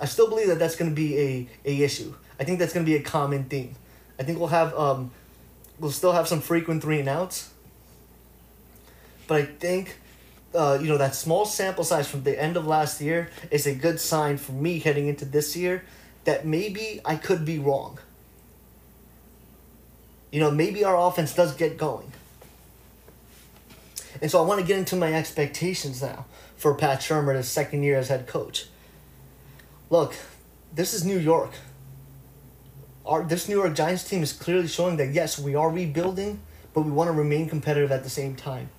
I 0.00 0.06
still 0.06 0.28
believe 0.28 0.48
that 0.48 0.58
that's 0.58 0.76
going 0.76 0.90
to 0.90 0.94
be 0.94 1.18
a, 1.18 1.48
a 1.66 1.82
issue. 1.82 2.14
I 2.40 2.44
think 2.44 2.58
that's 2.58 2.72
going 2.72 2.84
to 2.84 2.90
be 2.90 2.96
a 2.96 3.02
common 3.02 3.44
theme. 3.44 3.74
I 4.18 4.22
think 4.22 4.38
we'll 4.38 4.48
have 4.48 4.74
um, 4.74 5.10
we'll 5.78 5.90
still 5.90 6.12
have 6.12 6.26
some 6.26 6.40
frequent 6.40 6.82
three 6.82 7.00
and 7.00 7.08
outs, 7.08 7.50
but 9.26 9.40
I 9.40 9.44
think 9.44 9.98
uh, 10.54 10.78
you 10.80 10.88
know 10.88 10.98
that 10.98 11.14
small 11.14 11.44
sample 11.44 11.84
size 11.84 12.08
from 12.08 12.22
the 12.22 12.40
end 12.40 12.56
of 12.56 12.66
last 12.66 13.00
year 13.00 13.30
is 13.50 13.66
a 13.66 13.74
good 13.74 14.00
sign 14.00 14.36
for 14.36 14.52
me 14.52 14.78
heading 14.78 15.08
into 15.08 15.24
this 15.24 15.56
year 15.56 15.84
that 16.24 16.46
maybe 16.46 17.00
I 17.04 17.16
could 17.16 17.44
be 17.44 17.58
wrong. 17.58 17.98
You 20.30 20.40
know, 20.40 20.50
maybe 20.50 20.84
our 20.84 20.96
offense 20.96 21.34
does 21.34 21.54
get 21.54 21.76
going. 21.76 22.12
And 24.20 24.30
so 24.30 24.42
I 24.42 24.46
want 24.46 24.60
to 24.60 24.66
get 24.66 24.78
into 24.78 24.96
my 24.96 25.12
expectations 25.12 26.02
now 26.02 26.26
for 26.56 26.74
Pat 26.74 27.00
Shurmur, 27.00 27.36
his 27.36 27.48
second 27.48 27.82
year 27.82 27.98
as 27.98 28.08
head 28.08 28.26
coach. 28.26 28.66
Look, 29.90 30.14
this 30.72 30.94
is 30.94 31.04
New 31.04 31.18
York. 31.18 31.52
Our, 33.04 33.22
this 33.22 33.48
New 33.48 33.56
York 33.56 33.74
Giants 33.74 34.08
team 34.08 34.22
is 34.22 34.32
clearly 34.32 34.66
showing 34.66 34.96
that 34.96 35.12
yes, 35.12 35.38
we 35.38 35.54
are 35.54 35.70
rebuilding, 35.70 36.40
but 36.72 36.82
we 36.82 36.90
want 36.90 37.08
to 37.08 37.12
remain 37.12 37.48
competitive 37.48 37.92
at 37.92 38.02
the 38.02 38.10
same 38.10 38.34
time. 38.34 38.70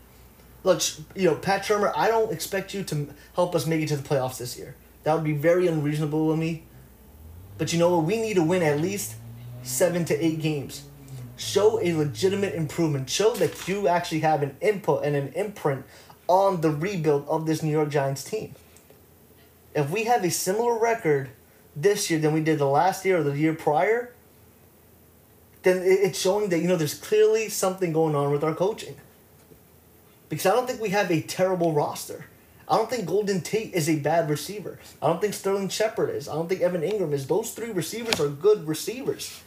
Look, 0.65 0.81
you 1.13 1.29
know, 1.29 1.35
Pat 1.35 1.63
Shurmur, 1.63 1.93
I 1.95 2.07
don't 2.07 2.33
expect 2.33 2.73
you 2.73 2.83
to 2.85 3.07
help 3.35 3.53
us 3.53 3.67
make 3.67 3.83
it 3.83 3.87
to 3.89 3.97
the 3.97 4.07
playoffs 4.07 4.39
this 4.39 4.57
year. 4.57 4.75
That 5.03 5.13
would 5.13 5.23
be 5.23 5.33
very 5.33 5.67
unreasonable 5.67 6.31
of 6.31 6.39
me. 6.39 6.63
But 7.59 7.71
you 7.71 7.77
know 7.77 7.95
what? 7.95 8.05
We 8.05 8.17
need 8.17 8.33
to 8.33 8.43
win 8.43 8.63
at 8.63 8.81
least 8.81 9.13
seven 9.61 10.05
to 10.05 10.25
eight 10.25 10.41
games. 10.41 10.85
Show 11.37 11.79
a 11.83 11.93
legitimate 11.93 12.55
improvement. 12.55 13.11
Show 13.11 13.35
that 13.35 13.67
you 13.67 13.87
actually 13.87 14.21
have 14.21 14.41
an 14.41 14.57
input 14.59 15.03
and 15.05 15.15
an 15.15 15.33
imprint 15.33 15.85
on 16.27 16.61
the 16.61 16.71
rebuild 16.71 17.27
of 17.27 17.45
this 17.45 17.61
New 17.61 17.71
York 17.71 17.89
Giants 17.89 18.23
team. 18.23 18.55
If 19.75 19.91
we 19.91 20.05
have 20.05 20.23
a 20.23 20.31
similar 20.31 20.79
record 20.79 21.29
this 21.75 22.09
year 22.09 22.19
than 22.19 22.33
we 22.33 22.41
did 22.41 22.57
the 22.57 22.65
last 22.65 23.05
year 23.05 23.19
or 23.19 23.23
the 23.23 23.37
year 23.37 23.53
prior, 23.53 24.13
then 25.61 25.83
it's 25.83 26.19
showing 26.19 26.49
that 26.49 26.57
you 26.57 26.67
know 26.67 26.75
there's 26.75 26.95
clearly 26.95 27.49
something 27.49 27.93
going 27.93 28.15
on 28.15 28.31
with 28.31 28.43
our 28.43 28.55
coaching. 28.55 28.95
Because 30.29 30.45
I 30.45 30.51
don't 30.51 30.67
think 30.67 30.81
we 30.81 30.89
have 30.89 31.11
a 31.11 31.21
terrible 31.21 31.73
roster. 31.73 32.25
I 32.67 32.77
don't 32.77 32.89
think 32.89 33.05
Golden 33.05 33.41
Tate 33.41 33.73
is 33.73 33.87
a 33.87 33.97
bad 33.97 34.29
receiver. 34.29 34.79
I 35.01 35.07
don't 35.07 35.21
think 35.21 35.35
Sterling 35.35 35.69
Shepard 35.69 36.09
is. 36.09 36.27
I 36.27 36.33
don't 36.33 36.49
think 36.49 36.61
Evan 36.61 36.81
Engram 36.81 37.13
is. 37.13 37.27
Those 37.27 37.51
three 37.51 37.71
receivers 37.71 38.19
are 38.19 38.27
good 38.27 38.67
receivers. 38.67 39.41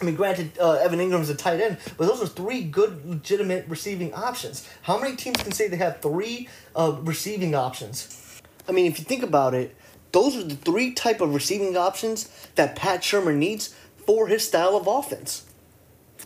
I 0.00 0.04
mean, 0.04 0.14
granted, 0.14 0.52
uh, 0.60 0.72
Evan 0.74 0.98
Engram's 0.98 1.30
a 1.30 1.34
tight 1.34 1.60
end, 1.60 1.78
but 1.96 2.06
those 2.06 2.22
are 2.22 2.26
three 2.26 2.62
good, 2.62 3.04
legitimate 3.08 3.66
receiving 3.66 4.12
options. 4.12 4.68
How 4.82 4.98
many 4.98 5.16
teams 5.16 5.42
can 5.42 5.52
say 5.52 5.68
they 5.68 5.76
have 5.76 6.02
three 6.02 6.48
uh, 6.76 6.98
receiving 7.00 7.54
options? 7.54 8.42
I 8.68 8.72
mean, 8.72 8.86
if 8.86 8.98
you 8.98 9.04
think 9.04 9.22
about 9.22 9.54
it, 9.54 9.74
those 10.12 10.36
are 10.36 10.44
the 10.44 10.54
three 10.54 10.92
type 10.92 11.20
of 11.20 11.34
receiving 11.34 11.76
options 11.76 12.28
that 12.54 12.76
Pat 12.76 13.00
Shurmur 13.00 13.34
needs 13.34 13.74
for 14.06 14.28
his 14.28 14.46
style 14.46 14.76
of 14.76 14.86
offense. 14.86 15.47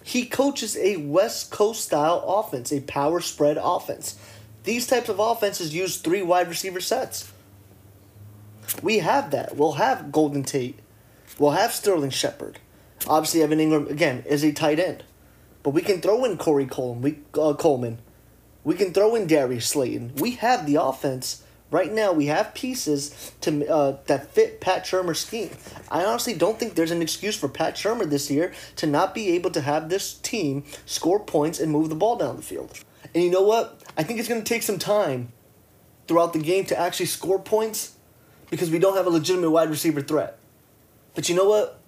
He 0.03 0.27
coaches 0.27 0.77
a 0.77 0.97
West 0.97 1.51
Coast 1.51 1.85
style 1.85 2.25
offense, 2.27 2.73
a 2.73 2.81
power 2.81 3.21
spread 3.21 3.59
offense. 3.61 4.19
These 4.65 4.87
types 4.87 5.09
of 5.09 5.19
offenses 5.19 5.75
use 5.75 5.97
three 5.97 6.23
wide 6.23 6.49
receiver 6.49 6.81
sets. 6.81 7.33
We 8.83 8.99
have 8.99 9.31
that. 9.33 9.57
We'll 9.57 9.73
have 9.73 10.13
Golden 10.13 10.45
Tate. 10.45 10.79
We'll 11.39 11.51
have 11.53 11.73
Sterling 11.73 12.11
Shepard. 12.11 12.59
Obviously, 13.07 13.43
Evan 13.43 13.59
Engram, 13.59 13.91
again, 13.91 14.25
is 14.27 14.45
a 14.45 14.53
tight 14.53 14.79
end. 14.79 15.03
But 15.63 15.71
we 15.71 15.83
can 15.83 16.01
throw 16.01 16.25
in 16.25 16.39
Corey 16.39 16.67
Coleman. 16.67 17.03
We, 17.03 17.41
uh, 17.41 17.55
Coleman. 17.55 17.99
We 18.65 18.75
can 18.75 18.93
throw 18.93 19.15
in 19.15 19.27
Darius 19.27 19.67
Slayton. 19.67 20.15
We 20.17 20.33
have 20.33 20.67
the 20.67 20.77
offense 20.77 21.42
Right 21.73 21.91
now, 21.91 22.13
we 22.13 22.27
have 22.27 22.53
pieces 22.53 23.33
to 23.41 23.67
uh, 23.67 23.97
that 24.05 24.31
fit 24.35 24.61
Pat 24.61 24.85
Shurmur's 24.85 25.21
scheme. 25.21 25.49
I 25.91 26.05
honestly 26.05 26.35
don't 26.35 26.59
think 26.59 26.75
there's 26.75 26.91
an 26.91 27.01
excuse 27.01 27.35
for 27.35 27.49
Pat 27.49 27.77
Shurmur 27.77 28.11
this 28.11 28.31
year 28.31 28.53
to 28.77 28.87
not 28.87 29.15
be 29.15 29.31
able 29.31 29.51
to 29.53 29.63
have 29.63 29.89
this 29.89 30.13
team 30.13 30.65
score 30.85 31.19
points 31.19 31.59
and 31.59 31.73
move 31.73 31.89
the 31.89 31.95
ball 31.95 32.17
down 32.17 32.37
the 32.37 32.43
field. 32.43 32.79
And 33.15 33.25
you 33.25 33.31
know 33.31 33.41
what? 33.41 33.81
I 33.97 34.03
think 34.03 34.21
it's 34.21 34.29
going 34.29 34.43
to 34.43 34.47
take 34.47 34.63
some 34.63 34.79
time 34.79 35.33
throughout 36.07 36.35
the 36.35 36.41
game 36.41 36.67
to 36.67 36.79
actually 36.79 37.07
score 37.07 37.39
points 37.39 37.97
because 38.51 38.71
we 38.71 38.79
don't 38.79 38.95
have 38.99 39.07
a 39.07 39.11
legitimate 39.11 39.51
wide 39.51 39.71
receiver 39.71 40.03
threat. 40.03 40.39
But 41.15 41.31
you 41.31 41.35
know 41.35 41.49
what? 41.49 41.81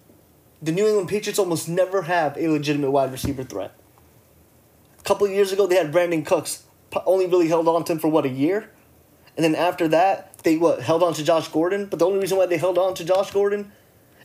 The 0.63 0.71
New 0.71 0.87
England 0.87 1.09
Patriots 1.09 1.37
almost 1.37 1.69
never 1.69 2.01
have 2.01 2.35
a 2.37 2.47
legitimate 2.47 2.89
wide 2.89 3.11
receiver 3.11 3.43
threat. 3.43 3.75
A 4.97 5.03
couple 5.03 5.27
years 5.27 5.51
ago, 5.51 5.67
they 5.67 5.75
had 5.75 5.93
Brandin 5.93 6.25
Cooks, 6.25 6.63
only 7.05 7.27
really 7.27 7.49
held 7.49 7.67
on 7.67 7.83
to 7.83 7.91
him 7.91 7.99
for 7.99 8.07
what, 8.07 8.25
a 8.25 8.29
year? 8.29 8.71
And 9.35 9.43
then 9.43 9.55
after 9.55 9.87
that, 9.89 10.37
they 10.39 10.57
what 10.57 10.81
held 10.81 11.03
on 11.03 11.13
to 11.15 11.23
Josh 11.23 11.47
Gordon. 11.49 11.87
But 11.87 11.99
the 11.99 12.05
only 12.05 12.19
reason 12.19 12.37
why 12.37 12.45
they 12.45 12.57
held 12.57 12.77
on 12.77 12.93
to 12.95 13.05
Josh 13.05 13.31
Gordon 13.31 13.71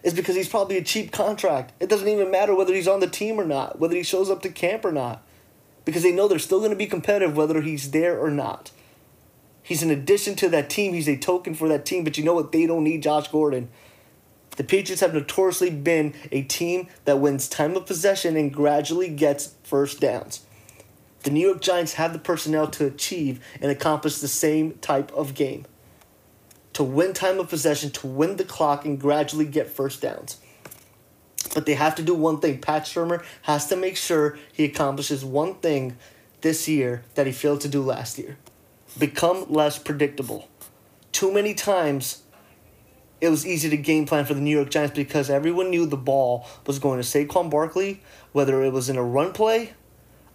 is 0.02 0.14
because 0.14 0.36
he's 0.36 0.48
probably 0.48 0.76
a 0.76 0.84
cheap 0.84 1.12
contract. 1.12 1.72
It 1.80 1.88
doesn't 1.88 2.08
even 2.08 2.30
matter 2.30 2.54
whether 2.54 2.74
he's 2.74 2.88
on 2.88 3.00
the 3.00 3.06
team 3.06 3.40
or 3.40 3.44
not, 3.44 3.78
whether 3.78 3.96
he 3.96 4.02
shows 4.02 4.30
up 4.30 4.42
to 4.42 4.48
camp 4.48 4.84
or 4.84 4.92
not, 4.92 5.22
because 5.84 6.02
they 6.02 6.12
know 6.12 6.26
they're 6.28 6.38
still 6.38 6.60
going 6.60 6.70
to 6.70 6.76
be 6.76 6.86
competitive 6.86 7.36
whether 7.36 7.60
he's 7.60 7.90
there 7.90 8.18
or 8.18 8.30
not. 8.30 8.70
He's 9.62 9.82
an 9.82 9.90
addition 9.90 10.36
to 10.36 10.48
that 10.48 10.70
team. 10.70 10.94
He's 10.94 11.08
a 11.08 11.16
token 11.16 11.54
for 11.54 11.68
that 11.68 11.84
team. 11.84 12.02
But 12.02 12.16
you 12.16 12.24
know 12.24 12.34
what? 12.34 12.52
They 12.52 12.66
don't 12.66 12.84
need 12.84 13.02
Josh 13.02 13.28
Gordon. 13.28 13.68
The 14.56 14.64
Patriots 14.64 15.00
have 15.00 15.14
notoriously 15.14 15.70
been 15.70 16.14
a 16.32 16.42
team 16.42 16.88
that 17.04 17.20
wins 17.20 17.48
time 17.48 17.76
of 17.76 17.86
possession 17.86 18.36
and 18.36 18.52
gradually 18.52 19.08
gets 19.08 19.54
first 19.62 20.00
downs. 20.00 20.40
The 21.22 21.30
New 21.30 21.46
York 21.46 21.60
Giants 21.60 21.94
have 21.94 22.12
the 22.12 22.18
personnel 22.18 22.66
to 22.68 22.86
achieve 22.86 23.44
and 23.60 23.70
accomplish 23.70 24.18
the 24.18 24.28
same 24.28 24.72
type 24.78 25.12
of 25.12 25.34
game. 25.34 25.66
To 26.74 26.82
win 26.82 27.12
time 27.12 27.38
of 27.38 27.50
possession, 27.50 27.90
to 27.90 28.06
win 28.06 28.36
the 28.36 28.44
clock, 28.44 28.84
and 28.84 28.98
gradually 28.98 29.44
get 29.44 29.68
first 29.68 30.00
downs. 30.00 30.38
But 31.52 31.66
they 31.66 31.74
have 31.74 31.94
to 31.96 32.02
do 32.02 32.14
one 32.14 32.40
thing. 32.40 32.58
Pat 32.58 32.84
Shurmur 32.84 33.22
has 33.42 33.66
to 33.66 33.76
make 33.76 33.96
sure 33.96 34.38
he 34.52 34.64
accomplishes 34.64 35.24
one 35.24 35.54
thing 35.56 35.96
this 36.40 36.68
year 36.68 37.02
that 37.16 37.26
he 37.26 37.32
failed 37.32 37.60
to 37.62 37.68
do 37.68 37.82
last 37.82 38.18
year 38.18 38.38
become 38.98 39.46
less 39.48 39.78
predictable. 39.78 40.48
Too 41.12 41.32
many 41.32 41.54
times 41.54 42.22
it 43.20 43.28
was 43.28 43.46
easy 43.46 43.68
to 43.70 43.76
game 43.76 44.06
plan 44.06 44.24
for 44.24 44.34
the 44.34 44.40
New 44.40 44.56
York 44.56 44.70
Giants 44.70 44.96
because 44.96 45.28
everyone 45.28 45.70
knew 45.70 45.86
the 45.86 45.96
ball 45.96 46.46
was 46.66 46.78
going 46.78 47.00
to 47.00 47.06
Saquon 47.06 47.50
Barkley, 47.50 48.00
whether 48.32 48.62
it 48.62 48.72
was 48.72 48.88
in 48.88 48.96
a 48.96 49.02
run 49.02 49.32
play 49.32 49.74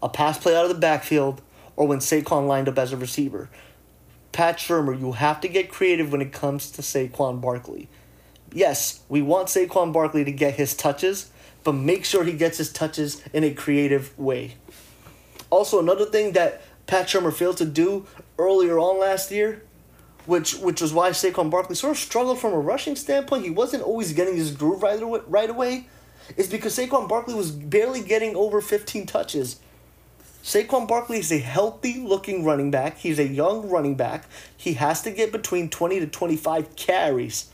a 0.02 0.10
pass 0.10 0.38
play 0.38 0.56
out 0.56 0.66
of 0.66 0.70
the 0.70 0.80
backfield, 0.80 1.42
or 1.76 1.88
when 1.88 2.00
Saquon 2.00 2.48
lined 2.48 2.70
up 2.70 2.78
as 2.78 2.94
a 2.94 2.98
receiver. 2.98 3.50
Pat 4.32 4.58
Shurmur, 4.58 5.00
you 5.00 5.14
have 5.14 5.40
to 5.42 5.48
get 5.48 5.72
creative 5.72 6.12
when 6.12 6.22
it 6.22 6.34
comes 6.34 6.70
to 6.72 6.82
Saquon 6.82 7.40
Barkley. 7.40 7.88
Yes, 8.52 9.02
we 9.10 9.22
want 9.22 9.48
Saquon 9.48 9.94
Barkley 9.94 10.24
to 10.24 10.32
get 10.32 10.56
his 10.56 10.74
touches, 10.76 11.30
but 11.64 11.74
make 11.74 12.06
sure 12.06 12.24
he 12.24 12.34
gets 12.34 12.58
his 12.58 12.72
touches 12.72 13.22
in 13.34 13.44
a 13.44 13.54
creative 13.54 14.18
way. 14.20 14.56
Also, 15.50 15.80
another 15.80 16.06
thing 16.06 16.34
that 16.34 16.62
Pat 16.88 17.08
Shurmur 17.08 17.34
failed 17.34 17.58
to 17.58 17.66
do 17.66 18.06
earlier 18.38 18.78
on 18.78 19.00
last 19.00 19.32
year, 19.32 19.64
which 20.26 20.56
which 20.56 20.82
was 20.82 20.94
why 20.94 21.12
Saquon 21.12 21.50
Barkley 21.50 21.76
sort 21.76 21.92
of 21.92 21.98
struggled 21.98 22.40
from 22.40 22.54
a 22.54 22.60
rushing 22.60 22.96
standpoint. 22.96 23.44
He 23.44 23.52
wasn't 23.52 23.84
always 23.84 24.14
getting 24.14 24.36
his 24.36 24.52
groove 24.52 24.84
right 24.84 25.02
away, 25.02 25.22
right 25.28 25.50
away, 25.50 25.88
is 26.36 26.50
because 26.50 26.78
Saquon 26.78 27.08
Barkley 27.08 27.36
was 27.36 27.52
barely 27.52 28.02
getting 28.02 28.36
over 28.36 28.62
15 28.62 29.06
touches 29.06 29.60
Saquon 30.46 30.88
Barkley 30.88 31.18
is 31.18 31.32
a 31.32 31.40
healthy 31.40 32.00
looking 32.00 32.46
running 32.46 32.70
back. 32.70 33.00
He's 33.00 33.18
a 33.18 33.28
young 33.28 33.68
running 33.68 33.96
back. 33.96 34.26
He 34.56 34.74
has 34.74 35.02
to 35.02 35.10
get 35.10 35.32
between 35.32 35.72
20 35.72 36.02
to 36.02 36.06
25 36.06 36.76
carries, 36.76 37.50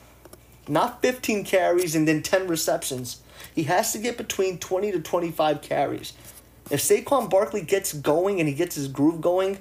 not 0.67 1.01
15 1.01 1.45
carries 1.45 1.95
and 1.95 2.05
then 2.05 2.21
10 2.21 2.49
receptions. 2.49 3.21
He 3.55 3.63
has 3.63 3.93
to 3.93 3.97
get 3.97 4.17
between 4.17 4.57
20 4.57 4.91
to 4.91 4.99
25 4.99 5.61
carries. 5.61 6.11
If 6.69 6.81
Saquon 6.81 7.29
Barkley 7.29 7.61
gets 7.61 7.93
going 7.93 8.41
and 8.41 8.49
he 8.49 8.53
gets 8.53 8.75
his 8.75 8.89
groove 8.89 9.21
going, 9.21 9.59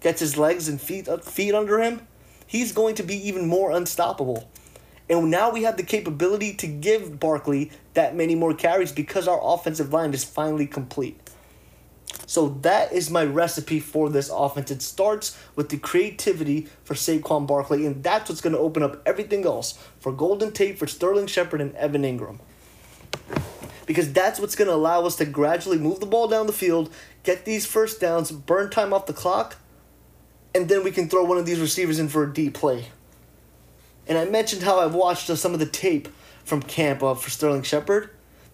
gets 0.00 0.20
his 0.20 0.38
legs 0.38 0.68
and 0.68 0.80
feet 0.80 1.08
uh, 1.08 1.18
feet 1.18 1.56
under 1.56 1.80
him, 1.80 2.06
he's 2.46 2.70
going 2.70 2.94
to 2.94 3.02
be 3.02 3.16
even 3.16 3.48
more 3.48 3.72
unstoppable. 3.72 4.48
And 5.08 5.28
now 5.28 5.50
we 5.50 5.64
have 5.64 5.76
the 5.76 5.82
capability 5.82 6.54
to 6.54 6.68
give 6.68 7.18
Barkley 7.18 7.72
that 7.94 8.14
many 8.14 8.36
more 8.36 8.54
carries 8.54 8.92
because 8.92 9.26
our 9.26 9.40
offensive 9.42 9.92
line 9.92 10.14
is 10.14 10.22
finally 10.22 10.68
complete. 10.68 11.29
So 12.26 12.50
that 12.62 12.92
is 12.92 13.10
my 13.10 13.24
recipe 13.24 13.80
for 13.80 14.08
this 14.08 14.30
offense. 14.32 14.70
It 14.70 14.82
starts 14.82 15.36
with 15.56 15.68
the 15.68 15.78
creativity 15.78 16.68
for 16.84 16.94
Saquon 16.94 17.46
Barkley, 17.46 17.86
and 17.86 18.02
that's 18.02 18.28
what's 18.28 18.40
going 18.40 18.52
to 18.52 18.58
open 18.58 18.82
up 18.82 19.02
everything 19.04 19.44
else 19.44 19.78
for 19.98 20.12
Golden 20.12 20.52
Tate, 20.52 20.78
for 20.78 20.86
Sterling 20.86 21.26
Shepard, 21.26 21.60
and 21.60 21.74
Evan 21.74 22.02
Engram. 22.02 22.38
Because 23.86 24.12
that's 24.12 24.38
what's 24.38 24.54
going 24.54 24.68
to 24.68 24.74
allow 24.74 25.04
us 25.04 25.16
to 25.16 25.24
gradually 25.24 25.78
move 25.78 25.98
the 25.98 26.06
ball 26.06 26.28
down 26.28 26.46
the 26.46 26.52
field, 26.52 26.92
get 27.24 27.44
these 27.44 27.66
first 27.66 28.00
downs, 28.00 28.30
burn 28.30 28.70
time 28.70 28.92
off 28.92 29.06
the 29.06 29.12
clock, 29.12 29.56
and 30.54 30.68
then 30.68 30.84
we 30.84 30.90
can 30.90 31.08
throw 31.08 31.24
one 31.24 31.38
of 31.38 31.46
these 31.46 31.60
receivers 31.60 31.98
in 31.98 32.08
for 32.08 32.22
a 32.22 32.32
deep 32.32 32.54
play. 32.54 32.86
And 34.06 34.18
I 34.18 34.24
mentioned 34.24 34.62
how 34.62 34.80
I've 34.80 34.94
watched 34.94 35.26
some 35.26 35.54
of 35.54 35.60
the 35.60 35.66
tape 35.66 36.08
from 36.44 36.62
camp 36.62 37.02
uh, 37.02 37.14
for 37.14 37.30
Sterling 37.30 37.62
Shepard. 37.62 38.10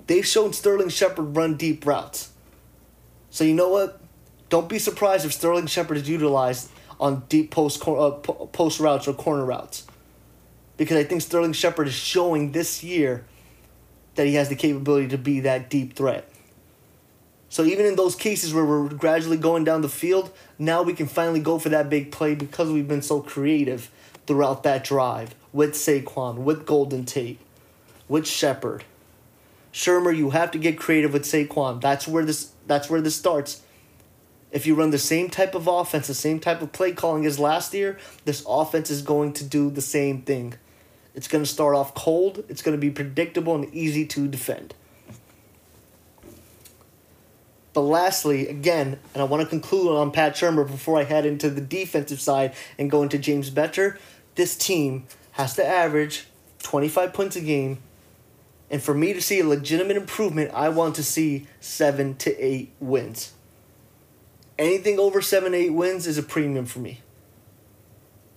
They've 0.07 0.27
shown 0.27 0.53
Sterling 0.53 0.89
Shepard 0.89 1.37
run 1.37 1.57
deep 1.57 1.85
routes. 1.87 2.31
So 3.37 3.45
you 3.45 3.53
know 3.53 3.69
what? 3.69 4.01
Don't 4.49 4.67
be 4.67 4.79
surprised 4.79 5.27
if 5.27 5.33
Sterling 5.35 5.67
Shepard 5.67 5.99
is 5.99 6.09
utilized 6.09 6.71
on 6.99 7.25
deep 7.29 7.51
post 7.51 7.87
uh, 7.87 8.13
post 8.13 8.81
routes 8.81 9.07
or 9.07 9.13
corner 9.13 9.45
routes, 9.45 9.87
because 10.79 10.97
I 10.97 11.05
think 11.05 11.21
Sterling 11.21 11.53
Shepard 11.53 11.87
is 11.87 11.93
showing 11.93 12.53
this 12.53 12.83
year 12.83 13.27
that 14.15 14.27
he 14.27 14.37
has 14.37 14.49
the 14.49 14.57
capability 14.57 15.09
to 15.09 15.19
be 15.19 15.41
that 15.41 15.69
deep 15.69 15.95
threat. 15.97 16.27
So 17.51 17.63
even 17.65 17.85
in 17.85 17.97
those 17.97 18.15
cases 18.15 18.55
where 18.55 18.65
we're 18.65 18.89
gradually 18.89 19.37
going 19.37 19.65
down 19.65 19.83
the 19.83 19.91
field, 19.91 20.33
now 20.59 20.83
we 20.83 20.95
can 20.95 21.07
finally 21.07 21.41
go 21.41 21.59
for 21.59 21.69
that 21.69 21.91
big 21.91 22.11
play 22.11 22.35
because 22.35 22.71
we've 22.71 22.89
been 22.89 23.03
so 23.03 23.21
creative 23.21 23.91
throughout 24.27 24.63
that 24.63 24.83
drive 24.83 25.35
with 25.53 25.75
Saquon, 25.75 26.37
with 26.37 26.65
Golden 26.65 27.05
Tate, 27.05 27.41
with 28.09 28.27
Shepard. 28.27 28.85
Shurmur, 29.77 30.17
you 30.17 30.31
have 30.31 30.53
to 30.53 30.59
get 30.59 30.79
creative 30.79 31.13
with 31.13 31.25
Saquon. 31.25 31.83
That's 31.83 32.09
where 32.09 32.25
this 32.25 32.53
that's 32.67 32.89
where 32.89 33.03
this 33.03 33.15
starts. 33.15 33.61
If 34.51 34.67
you 34.67 34.75
run 34.75 34.89
the 34.89 34.99
same 34.99 35.29
type 35.29 35.55
of 35.55 35.67
offense, 35.67 36.07
the 36.07 36.15
same 36.15 36.41
type 36.41 36.63
of 36.63 36.73
play 36.73 36.93
calling 36.93 37.27
as 37.27 37.39
last 37.39 37.75
year, 37.75 37.99
this 38.25 38.43
offense 38.49 38.91
is 38.91 39.03
going 39.03 39.35
to 39.35 39.45
do 39.45 39.69
the 39.69 39.83
same 39.83 40.23
thing. 40.23 40.55
It's 41.15 41.29
going 41.29 41.45
to 41.45 41.51
start 41.51 41.75
off 41.75 41.95
cold, 41.95 42.43
it's 42.49 42.63
going 42.63 42.75
to 42.75 42.81
be 42.81 42.91
predictable 42.91 43.55
and 43.55 43.73
easy 43.75 44.07
to 44.07 44.27
defend. 44.27 44.75
But 47.75 47.83
lastly, 47.83 48.49
again, 48.49 48.99
and 49.13 49.21
I 49.21 49.27
want 49.27 49.43
to 49.43 49.49
conclude 49.49 49.89
on 49.89 50.11
Pat 50.11 50.37
Shurmur 50.37 50.67
before 50.67 50.99
I 50.99 51.05
head 51.05 51.27
into 51.27 51.51
the 51.51 51.61
defensive 51.61 52.23
side 52.23 52.55
and 52.79 52.91
go 52.91 53.03
into 53.03 53.19
James 53.19 53.51
Bettcher, 53.51 53.99
this 54.37 54.57
team 54.57 55.07
has 55.33 55.55
to 55.57 55.67
average 55.67 56.29
25 56.63 57.13
points 57.13 57.37
a 57.37 57.43
game 57.43 57.77
and 58.71 58.83
for 58.83 58.95
me 58.95 59.13
to 59.13 59.21
see 59.21 59.41
a 59.41 59.47
legitimate 59.47 59.97
improvement, 59.97 60.51
I 60.53 60.69
want 60.71 60.97
to 60.97 61.05
see 61.05 61.47
seven 61.61 62.17
to 62.17 62.37
eight 62.45 62.73
wins. 62.81 63.33
Anything 64.59 64.99
over 64.99 65.21
seven, 65.21 65.55
eight 65.55 65.73
wins 65.73 66.07
is 66.07 66.19
a 66.19 66.23
premium 66.23 66.67
for 66.67 66.81
me. 66.81 67.01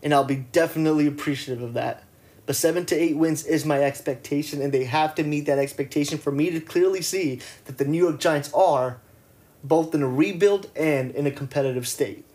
And 0.04 0.14
I'll 0.14 0.24
be 0.24 0.36
definitely 0.36 1.08
appreciative 1.08 1.64
of 1.64 1.74
that. 1.74 2.04
But 2.46 2.56
seven 2.56 2.86
to 2.88 2.96
eight 2.96 3.16
wins 3.16 3.46
is 3.46 3.66
my 3.66 3.82
expectation, 3.82 4.62
and 4.62 4.72
they 4.72 4.86
have 4.86 5.16
to 5.16 5.24
meet 5.24 5.46
that 5.46 5.60
expectation 5.60 6.18
for 6.18 6.32
me 6.32 6.50
to 6.52 6.60
clearly 6.60 7.02
see 7.02 7.40
that 7.66 7.78
the 7.78 7.86
New 7.86 8.04
York 8.04 8.20
Giants 8.20 8.52
are 8.54 9.00
both 9.64 9.94
in 9.94 10.02
a 10.02 10.08
rebuild 10.08 10.70
and 10.76 11.12
in 11.12 11.28
a 11.28 11.32
competitive 11.32 11.88
state. 11.88 12.26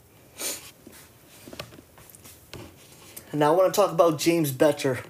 Now 3.32 3.52
I 3.52 3.56
want 3.56 3.74
to 3.74 3.80
talk 3.80 3.90
about 3.90 4.20
James 4.20 4.52
Bettcher 4.52 5.04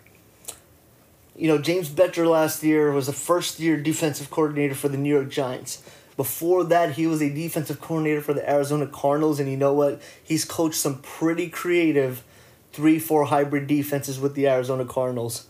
you 1.36 1.48
know, 1.48 1.58
James 1.58 1.88
Bettcher 1.88 2.28
last 2.28 2.62
year 2.62 2.92
was 2.92 3.08
a 3.08 3.12
first 3.12 3.58
year 3.58 3.76
defensive 3.76 4.30
coordinator 4.30 4.74
for 4.74 4.88
the 4.88 4.96
New 4.96 5.12
York 5.12 5.30
Giants. 5.30 5.82
Before 6.16 6.62
that, 6.64 6.92
he 6.92 7.08
was 7.08 7.20
a 7.20 7.28
defensive 7.28 7.80
coordinator 7.80 8.20
for 8.20 8.34
the 8.34 8.48
Arizona 8.48 8.86
Cardinals, 8.86 9.40
and 9.40 9.50
you 9.50 9.56
know 9.56 9.72
what? 9.72 10.00
He's 10.22 10.44
coached 10.44 10.76
some 10.76 11.00
pretty 11.00 11.48
creative 11.48 12.22
3 12.72 13.00
4 13.00 13.26
hybrid 13.26 13.66
defenses 13.66 14.20
with 14.20 14.34
the 14.34 14.46
Arizona 14.46 14.84
Cardinals. 14.84 15.46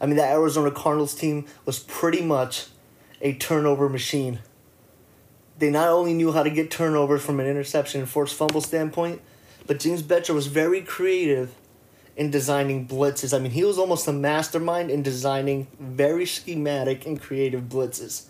I 0.00 0.06
mean, 0.06 0.16
the 0.16 0.24
Arizona 0.24 0.70
Cardinals 0.70 1.14
team 1.14 1.46
was 1.66 1.78
pretty 1.78 2.22
much 2.22 2.66
a 3.20 3.34
turnover 3.34 3.88
machine. 3.88 4.40
They 5.58 5.70
not 5.70 5.88
only 5.88 6.14
knew 6.14 6.32
how 6.32 6.42
to 6.42 6.50
get 6.50 6.70
turnovers 6.70 7.22
from 7.22 7.40
an 7.40 7.46
interception 7.46 8.00
and 8.00 8.08
forced 8.08 8.34
fumble 8.34 8.60
standpoint, 8.60 9.20
but 9.66 9.80
James 9.80 10.02
Bettcher 10.02 10.34
was 10.34 10.46
very 10.46 10.80
creative 10.82 11.54
in 12.16 12.30
designing 12.30 12.88
blitzes. 12.88 13.34
I 13.34 13.38
mean, 13.38 13.52
he 13.52 13.62
was 13.64 13.78
almost 13.78 14.08
a 14.08 14.12
mastermind 14.12 14.90
in 14.90 15.02
designing 15.02 15.68
very 15.78 16.24
schematic 16.24 17.06
and 17.06 17.20
creative 17.20 17.64
blitzes. 17.64 18.26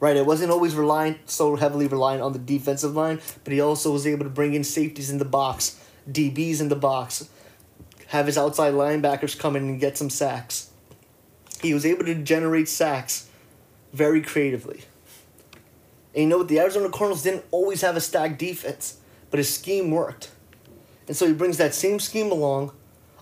Right, 0.00 0.16
it 0.16 0.26
wasn't 0.26 0.52
always 0.52 0.74
reliant 0.74 1.28
so 1.28 1.56
heavily 1.56 1.86
reliant 1.88 2.22
on 2.22 2.32
the 2.32 2.38
defensive 2.38 2.94
line, 2.94 3.20
but 3.42 3.52
he 3.52 3.60
also 3.60 3.92
was 3.92 4.06
able 4.06 4.24
to 4.24 4.30
bring 4.30 4.54
in 4.54 4.62
safeties 4.62 5.10
in 5.10 5.18
the 5.18 5.24
box, 5.24 5.80
DBs 6.10 6.60
in 6.60 6.68
the 6.68 6.76
box, 6.76 7.28
have 8.08 8.26
his 8.26 8.38
outside 8.38 8.74
linebackers 8.74 9.38
come 9.38 9.56
in 9.56 9.64
and 9.64 9.80
get 9.80 9.98
some 9.98 10.10
sacks. 10.10 10.70
He 11.62 11.74
was 11.74 11.84
able 11.84 12.04
to 12.04 12.14
generate 12.14 12.68
sacks 12.68 13.28
very 13.92 14.22
creatively. 14.22 14.84
And 16.14 16.24
you 16.24 16.28
know 16.28 16.38
what? 16.38 16.48
The 16.48 16.60
Arizona 16.60 16.90
Cardinals 16.90 17.22
didn't 17.22 17.44
always 17.50 17.80
have 17.82 17.96
a 17.96 18.00
stacked 18.00 18.38
defense, 18.38 18.98
but 19.30 19.38
his 19.38 19.52
scheme 19.52 19.90
worked. 19.90 20.30
And 21.08 21.16
so 21.16 21.26
he 21.26 21.32
brings 21.32 21.56
that 21.56 21.74
same 21.74 21.98
scheme 21.98 22.30
along. 22.30 22.72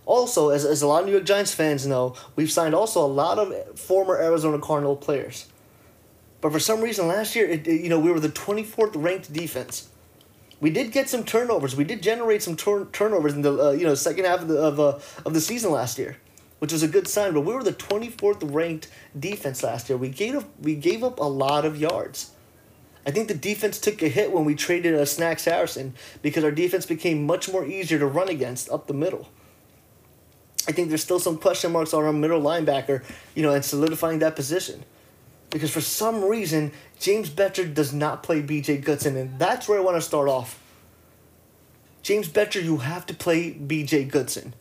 Also, 0.04 0.50
as, 0.50 0.64
as 0.64 0.82
a 0.82 0.86
lot 0.86 1.00
of 1.00 1.06
New 1.06 1.12
York 1.12 1.24
Giants 1.24 1.54
fans 1.54 1.86
know, 1.86 2.14
we've 2.36 2.50
signed 2.50 2.74
also 2.74 3.04
a 3.04 3.06
lot 3.06 3.38
of 3.38 3.78
former 3.78 4.16
Arizona 4.16 4.58
Cardinal 4.58 4.96
players. 4.96 5.46
But 6.40 6.52
for 6.52 6.60
some 6.60 6.80
reason 6.80 7.08
last 7.08 7.34
year, 7.34 7.48
it, 7.48 7.66
it, 7.66 7.80
you 7.80 7.88
know, 7.88 7.98
we 7.98 8.10
were 8.10 8.20
the 8.20 8.28
24th 8.28 8.92
ranked 8.94 9.32
defense. 9.32 9.88
We 10.60 10.70
did 10.70 10.92
get 10.92 11.08
some 11.08 11.24
turnovers. 11.24 11.76
We 11.76 11.84
did 11.84 12.02
generate 12.02 12.42
some 12.42 12.56
tur- 12.56 12.86
turnovers 12.92 13.34
in 13.34 13.42
the 13.42 13.52
uh, 13.62 13.70
you 13.72 13.84
know 13.84 13.94
second 13.94 14.24
half 14.24 14.40
of 14.40 14.48
the 14.48 14.56
of, 14.56 14.80
uh, 14.80 14.98
of 15.26 15.34
the 15.34 15.40
season 15.40 15.70
last 15.70 15.98
year, 15.98 16.16
which 16.60 16.72
was 16.72 16.82
a 16.82 16.88
good 16.88 17.08
sign. 17.08 17.34
But 17.34 17.42
we 17.42 17.52
were 17.52 17.62
the 17.62 17.72
24th 17.72 18.54
ranked 18.54 18.88
defense 19.18 19.62
last 19.62 19.88
year. 19.88 19.98
We 19.98 20.08
gave 20.08 20.36
up, 20.36 20.44
we 20.60 20.74
gave 20.74 21.04
up 21.04 21.18
a 21.18 21.24
lot 21.24 21.66
of 21.66 21.76
yards. 21.78 22.30
I 23.06 23.12
think 23.12 23.28
the 23.28 23.34
defense 23.34 23.78
took 23.78 24.02
a 24.02 24.08
hit 24.08 24.32
when 24.32 24.44
we 24.44 24.56
traded 24.56 24.94
a 24.94 25.02
uh, 25.02 25.04
Snacks 25.04 25.44
Harrison 25.44 25.94
because 26.22 26.42
our 26.42 26.50
defense 26.50 26.86
became 26.86 27.24
much 27.24 27.48
more 27.48 27.64
easier 27.64 28.00
to 28.00 28.06
run 28.06 28.28
against 28.28 28.68
up 28.68 28.88
the 28.88 28.94
middle. 28.94 29.28
I 30.66 30.72
think 30.72 30.88
there's 30.88 31.04
still 31.04 31.20
some 31.20 31.38
question 31.38 31.70
marks 31.70 31.94
on 31.94 32.04
our 32.04 32.12
middle 32.12 32.42
linebacker, 32.42 33.04
you 33.36 33.44
know, 33.44 33.52
and 33.52 33.64
solidifying 33.64 34.18
that 34.18 34.34
position. 34.34 34.84
Because 35.50 35.70
for 35.70 35.80
some 35.80 36.24
reason, 36.24 36.72
James 36.98 37.30
Bettcher 37.30 37.72
does 37.72 37.92
not 37.92 38.24
play 38.24 38.42
BJ 38.42 38.82
Goodson, 38.82 39.16
and 39.16 39.38
that's 39.38 39.68
where 39.68 39.78
I 39.78 39.82
want 39.82 39.96
to 39.96 40.00
start 40.00 40.28
off. 40.28 40.60
James 42.02 42.28
Bettcher, 42.28 42.62
you 42.62 42.78
have 42.78 43.06
to 43.06 43.14
play 43.14 43.52
BJ 43.54 44.08
Goodson. 44.10 44.54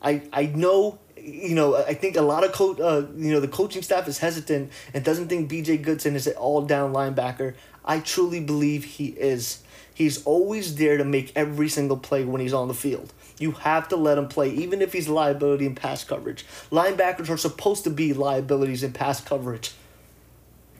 I 0.00 0.22
I 0.32 0.46
know 0.46 1.00
you 1.24 1.54
know, 1.54 1.76
I 1.76 1.94
think 1.94 2.16
a 2.16 2.22
lot 2.22 2.44
of 2.44 2.52
co- 2.52 2.74
uh, 2.74 3.06
you 3.16 3.32
know 3.32 3.40
the 3.40 3.48
coaching 3.48 3.82
staff 3.82 4.06
is 4.06 4.18
hesitant 4.18 4.70
and 4.92 5.04
doesn't 5.04 5.28
think 5.28 5.50
BJ 5.50 5.80
Goodson 5.80 6.14
is 6.14 6.26
an 6.26 6.34
all 6.34 6.62
down 6.62 6.92
linebacker. 6.92 7.54
I 7.84 8.00
truly 8.00 8.40
believe 8.40 8.84
he 8.84 9.08
is. 9.08 9.62
He's 9.94 10.22
always 10.24 10.74
there 10.74 10.98
to 10.98 11.04
make 11.04 11.32
every 11.36 11.68
single 11.68 11.96
play 11.96 12.24
when 12.24 12.40
he's 12.40 12.52
on 12.52 12.68
the 12.68 12.74
field. 12.74 13.12
You 13.38 13.52
have 13.52 13.88
to 13.88 13.96
let 13.96 14.18
him 14.18 14.28
play, 14.28 14.50
even 14.50 14.82
if 14.82 14.92
he's 14.92 15.08
liability 15.08 15.66
in 15.66 15.74
pass 15.74 16.04
coverage. 16.04 16.44
Linebackers 16.70 17.30
are 17.30 17.36
supposed 17.36 17.84
to 17.84 17.90
be 17.90 18.12
liabilities 18.12 18.82
in 18.82 18.92
pass 18.92 19.20
coverage. 19.20 19.72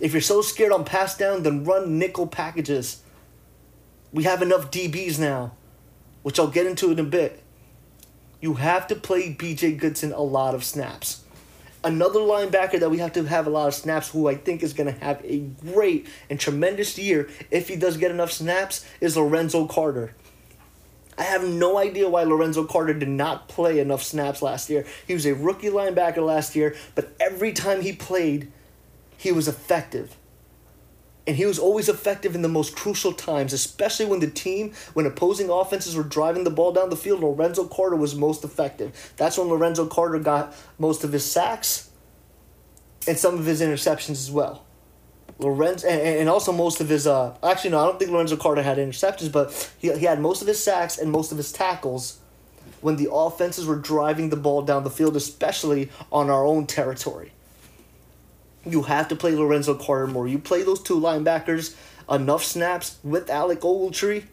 If 0.00 0.12
you're 0.12 0.20
so 0.20 0.42
scared 0.42 0.72
on 0.72 0.84
pass 0.84 1.16
down, 1.16 1.44
then 1.44 1.64
run 1.64 1.98
nickel 1.98 2.26
packages. 2.26 3.02
We 4.12 4.24
have 4.24 4.42
enough 4.42 4.70
DBs 4.70 5.18
now, 5.18 5.52
which 6.22 6.38
I'll 6.38 6.48
get 6.48 6.66
into 6.66 6.90
in 6.90 6.98
a 6.98 7.04
bit 7.04 7.43
you 8.44 8.52
have 8.52 8.86
to 8.86 8.94
play 8.94 9.34
BJ 9.34 9.74
Goodson 9.74 10.12
a 10.12 10.20
lot 10.20 10.54
of 10.54 10.62
snaps. 10.62 11.24
Another 11.82 12.20
linebacker 12.20 12.78
that 12.78 12.90
we 12.90 12.98
have 12.98 13.14
to 13.14 13.24
have 13.24 13.46
a 13.46 13.50
lot 13.50 13.68
of 13.68 13.74
snaps, 13.74 14.10
who 14.10 14.28
I 14.28 14.34
think 14.34 14.62
is 14.62 14.74
going 14.74 14.92
to 14.92 15.00
have 15.00 15.24
a 15.24 15.38
great 15.38 16.06
and 16.28 16.38
tremendous 16.38 16.98
year 16.98 17.30
if 17.50 17.68
he 17.68 17.76
does 17.76 17.96
get 17.96 18.10
enough 18.10 18.30
snaps, 18.30 18.84
is 19.00 19.16
Lorenzo 19.16 19.66
Carter. 19.66 20.14
I 21.16 21.22
have 21.22 21.48
no 21.48 21.78
idea 21.78 22.06
why 22.06 22.24
Lorenzo 22.24 22.66
Carter 22.66 22.92
did 22.92 23.08
not 23.08 23.48
play 23.48 23.78
enough 23.78 24.02
snaps 24.02 24.42
last 24.42 24.68
year. 24.68 24.84
He 25.06 25.14
was 25.14 25.24
a 25.24 25.34
rookie 25.34 25.70
linebacker 25.70 26.18
last 26.18 26.54
year, 26.54 26.76
but 26.94 27.16
every 27.18 27.54
time 27.54 27.80
he 27.80 27.94
played, 27.94 28.52
he 29.16 29.32
was 29.32 29.48
effective. 29.48 30.14
And 31.26 31.36
he 31.36 31.46
was 31.46 31.58
always 31.58 31.88
effective 31.88 32.34
in 32.34 32.42
the 32.42 32.48
most 32.48 32.76
crucial 32.76 33.12
times, 33.12 33.52
especially 33.54 34.04
when 34.04 34.20
the 34.20 34.30
team, 34.30 34.74
when 34.92 35.06
opposing 35.06 35.48
offenses 35.48 35.96
were 35.96 36.02
driving 36.02 36.44
the 36.44 36.50
ball 36.50 36.72
down 36.72 36.90
the 36.90 36.96
field. 36.96 37.20
Lorenzo 37.20 37.66
Carter 37.66 37.96
was 37.96 38.14
most 38.14 38.44
effective. 38.44 39.12
That's 39.16 39.38
when 39.38 39.48
Lorenzo 39.48 39.86
Carter 39.86 40.18
got 40.18 40.54
most 40.78 41.02
of 41.02 41.12
his 41.12 41.24
sacks 41.24 41.90
and 43.06 43.18
some 43.18 43.38
of 43.38 43.46
his 43.46 43.62
interceptions 43.62 44.10
as 44.10 44.30
well. 44.30 44.64
Lorenzo 45.38 45.88
and, 45.88 46.00
and 46.00 46.28
also 46.28 46.52
most 46.52 46.80
of 46.80 46.88
his 46.88 47.06
uh 47.06 47.36
actually 47.42 47.70
no 47.70 47.80
I 47.80 47.86
don't 47.86 47.98
think 47.98 48.10
Lorenzo 48.10 48.36
Carter 48.36 48.62
had 48.62 48.78
interceptions 48.78 49.32
but 49.32 49.72
he, 49.78 49.92
he 49.98 50.04
had 50.04 50.20
most 50.20 50.42
of 50.42 50.48
his 50.48 50.62
sacks 50.62 50.96
and 50.98 51.10
most 51.10 51.32
of 51.32 51.38
his 51.38 51.50
tackles 51.52 52.20
when 52.80 52.96
the 52.96 53.12
offenses 53.12 53.66
were 53.66 53.76
driving 53.76 54.30
the 54.30 54.36
ball 54.36 54.62
down 54.62 54.84
the 54.84 54.90
field 54.90 55.16
especially 55.16 55.90
on 56.12 56.30
our 56.30 56.44
own 56.44 56.66
territory. 56.66 57.32
You 58.66 58.82
have 58.82 59.08
to 59.08 59.16
play 59.16 59.32
Lorenzo 59.32 59.74
Carter 59.74 60.06
more. 60.06 60.26
You 60.26 60.38
play 60.38 60.62
those 60.62 60.82
two 60.82 60.98
linebackers 60.98 61.74
enough 62.10 62.44
snaps 62.44 62.98
with 63.02 63.30
Alec 63.30 63.60
Ogletree. 63.60 64.24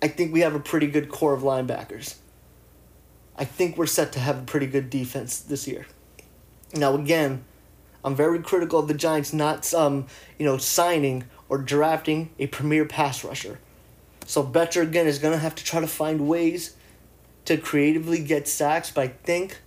I 0.00 0.08
think 0.08 0.32
we 0.32 0.40
have 0.40 0.54
a 0.54 0.60
pretty 0.60 0.86
good 0.88 1.08
core 1.08 1.34
of 1.34 1.42
linebackers. 1.42 2.16
I 3.36 3.44
think 3.44 3.76
we're 3.76 3.86
set 3.86 4.12
to 4.12 4.20
have 4.20 4.38
a 4.38 4.44
pretty 4.44 4.66
good 4.66 4.90
defense 4.90 5.38
this 5.40 5.66
year. 5.66 5.86
Now 6.74 6.94
again, 6.94 7.44
I'm 8.04 8.16
very 8.16 8.40
critical 8.40 8.80
of 8.80 8.88
the 8.88 8.94
Giants 8.94 9.32
not 9.32 9.72
um, 9.74 10.06
you 10.38 10.44
know, 10.44 10.58
signing 10.58 11.24
or 11.48 11.58
drafting 11.58 12.30
a 12.38 12.46
premier 12.48 12.84
pass 12.84 13.24
rusher. 13.24 13.58
So 14.26 14.44
Bettcher 14.44 14.82
again 14.82 15.06
is 15.06 15.18
gonna 15.18 15.38
have 15.38 15.54
to 15.54 15.64
try 15.64 15.80
to 15.80 15.86
find 15.86 16.28
ways 16.28 16.76
to 17.44 17.56
creatively 17.56 18.22
get 18.22 18.48
sacks, 18.48 18.90
but 18.90 19.02
I 19.02 19.08
think 19.08 19.60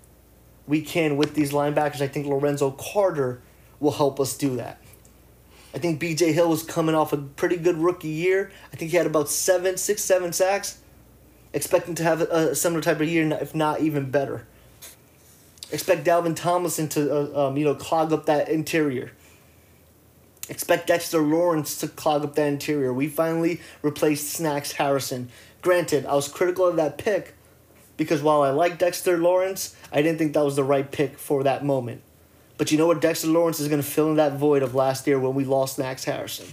we 0.67 0.82
can 0.82 1.17
with 1.17 1.36
these 1.36 1.51
linebackers. 1.51 2.01
I 2.01 2.08
think 2.08 2.25
Lorenzo 2.28 2.71
Carter 2.71 3.41
will 3.80 3.91
help 3.91 4.19
us 4.19 4.36
do 4.38 4.56
that. 4.56 4.80
I 5.73 5.78
think 5.78 6.01
BJ 6.01 6.34
Hill 6.34 6.49
was 6.49 6.63
coming 6.63 6.95
off 6.95 7.12
a 7.12 7.17
pretty 7.17 7.58
good 7.58 7.78
rookie 7.78 8.08
year. 8.08 8.51
I 8.71 8.78
think 8.78 8.91
he 8.91 8.97
had 8.97 9.06
about 9.06 9.30
seven, 9.30 9.78
six, 9.78 10.04
seven 10.04 10.32
sacks. 10.32 10.80
Expecting 11.51 11.95
to 11.95 12.04
have 12.04 12.21
a, 12.21 12.56
similar 12.56 12.82
type 12.82 12.99
of 12.99 13.08
year, 13.08 13.30
if 13.41 13.56
not 13.56 13.80
even 13.82 14.10
better. 14.10 14.45
Expect 15.71 16.06
Dalvin 16.06 16.36
Tomlinson 16.36 16.89
to, 16.89 17.36
uh, 17.38 17.47
um, 17.47 17.58
you 17.58 17.65
know, 17.65 17.75
clog 17.75 18.12
up 18.13 18.25
that 18.25 18.49
interior. 18.49 19.12
Expect 20.49 20.88
Dexter 20.88 21.21
Lawrence 21.21 21.78
to 21.80 21.88
clog 21.88 22.23
up 22.23 22.36
that 22.36 22.47
interior. 22.47 22.93
We 22.93 23.08
finally 23.08 23.62
replaced 23.82 24.30
Snacks 24.30 24.73
Harrison. 24.73 25.30
Granted, 25.62 26.06
I 26.06 26.13
was 26.13 26.28
critical 26.28 26.67
of 26.67 26.75
that 26.75 26.97
pick 26.97 27.36
because 27.97 28.21
while 28.21 28.41
I 28.41 28.49
like 28.49 28.77
Dexter 28.77 29.17
Lawrence, 29.17 29.75
I 29.91 30.01
didn't 30.01 30.17
think 30.17 30.34
that 30.34 30.43
was 30.43 30.55
the 30.55 30.63
right 30.63 30.89
pick 30.91 31.17
for 31.17 31.43
that 31.43 31.63
moment. 31.63 32.01
But 32.58 32.71
you 32.71 32.77
know 32.77 32.88
what? 32.88 33.01
Dexter 33.01 33.27
Lawrence 33.27 33.60
is 33.60 33.67
going 33.67 33.81
to 33.81 33.88
fill 33.88 34.10
in 34.10 34.15
that 34.15 34.34
void 34.34 34.63
of 34.63 34.75
last 34.75 35.05
year 35.08 35.19
when 35.19 35.34
we 35.34 35.43
lost 35.43 35.75
Snacks 35.75 36.05
Harrison. 36.05 36.47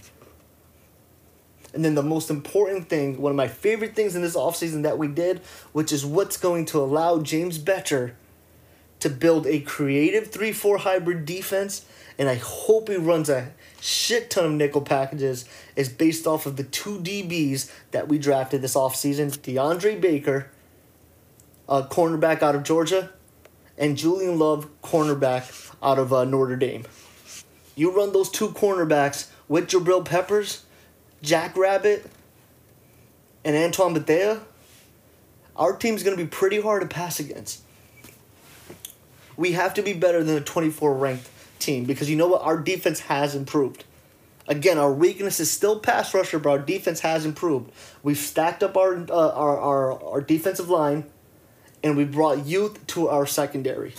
And 1.73 1.83
then 1.83 1.95
the 1.95 2.03
most 2.03 2.29
important 2.29 2.87
thing, 2.87 3.19
one 3.19 3.31
of 3.31 3.35
my 3.35 3.47
favorite 3.47 3.95
things 3.95 4.15
in 4.15 4.21
this 4.21 4.35
offseason 4.35 4.83
that 4.83 4.97
we 4.97 5.07
did, 5.07 5.39
which 5.71 5.91
is 5.91 6.05
what's 6.05 6.37
going 6.37 6.65
to 6.65 6.79
allow 6.79 7.19
James 7.19 7.57
Bettcher 7.57 8.13
to 8.99 9.09
build 9.09 9.47
a 9.47 9.59
creative 9.59 10.31
3 10.31 10.51
4 10.51 10.79
hybrid 10.79 11.25
defense. 11.25 11.85
And 12.19 12.29
I 12.29 12.35
hope 12.35 12.89
he 12.89 12.95
runs 12.95 13.27
a 13.27 13.51
shit 13.81 14.29
ton 14.29 14.45
of 14.45 14.51
nickel 14.51 14.81
packages, 14.81 15.45
is 15.75 15.89
based 15.89 16.27
off 16.27 16.45
of 16.45 16.57
the 16.57 16.63
two 16.63 16.99
DBs 16.99 17.71
that 17.91 18.07
we 18.07 18.19
drafted 18.19 18.61
this 18.61 18.75
offseason 18.75 19.35
DeAndre 19.39 19.99
Baker, 19.99 20.49
a 21.67 21.83
cornerback 21.83 22.41
out 22.41 22.55
of 22.55 22.63
Georgia, 22.63 23.09
and 23.77 23.97
Julian 23.97 24.37
Love, 24.37 24.69
cornerback 24.81 25.73
out 25.81 25.97
of 25.99 26.13
uh, 26.13 26.23
Notre 26.25 26.55
Dame. 26.55 26.85
You 27.75 27.95
run 27.95 28.13
those 28.13 28.29
two 28.29 28.49
cornerbacks 28.49 29.29
with 29.47 29.67
Jabrill 29.67 30.05
Peppers, 30.05 30.65
Jack 31.21 31.57
Rabbit, 31.57 32.09
and 33.43 33.55
Antoine 33.55 33.93
Bethea, 33.93 34.41
our 35.55 35.75
team's 35.75 36.03
going 36.03 36.17
to 36.17 36.23
be 36.23 36.29
pretty 36.29 36.61
hard 36.61 36.81
to 36.81 36.87
pass 36.87 37.19
against. 37.19 37.61
We 39.35 39.53
have 39.53 39.73
to 39.75 39.81
be 39.81 39.93
better 39.93 40.23
than 40.23 40.37
a 40.37 40.41
24 40.41 40.95
ranked 40.95 41.29
team 41.59 41.85
because 41.85 42.09
you 42.09 42.15
know 42.15 42.27
what? 42.27 42.41
Our 42.41 42.57
defense 42.57 43.01
has 43.01 43.35
improved. 43.35 43.83
Again, 44.47 44.77
our 44.77 44.91
weakness 44.91 45.39
is 45.39 45.49
still 45.49 45.79
pass 45.79 46.13
rusher, 46.13 46.37
but 46.37 46.49
our 46.49 46.59
defense 46.59 46.99
has 46.99 47.25
improved. 47.25 47.71
We've 48.03 48.17
stacked 48.17 48.61
up 48.61 48.75
our, 48.75 48.95
uh, 49.09 49.29
our, 49.31 49.59
our, 49.59 50.03
our 50.03 50.21
defensive 50.21 50.69
line 50.69 51.05
and 51.83 51.97
we 51.97 52.05
brought 52.05 52.45
youth 52.45 52.85
to 52.87 53.09
our 53.09 53.25
secondary. 53.25 53.93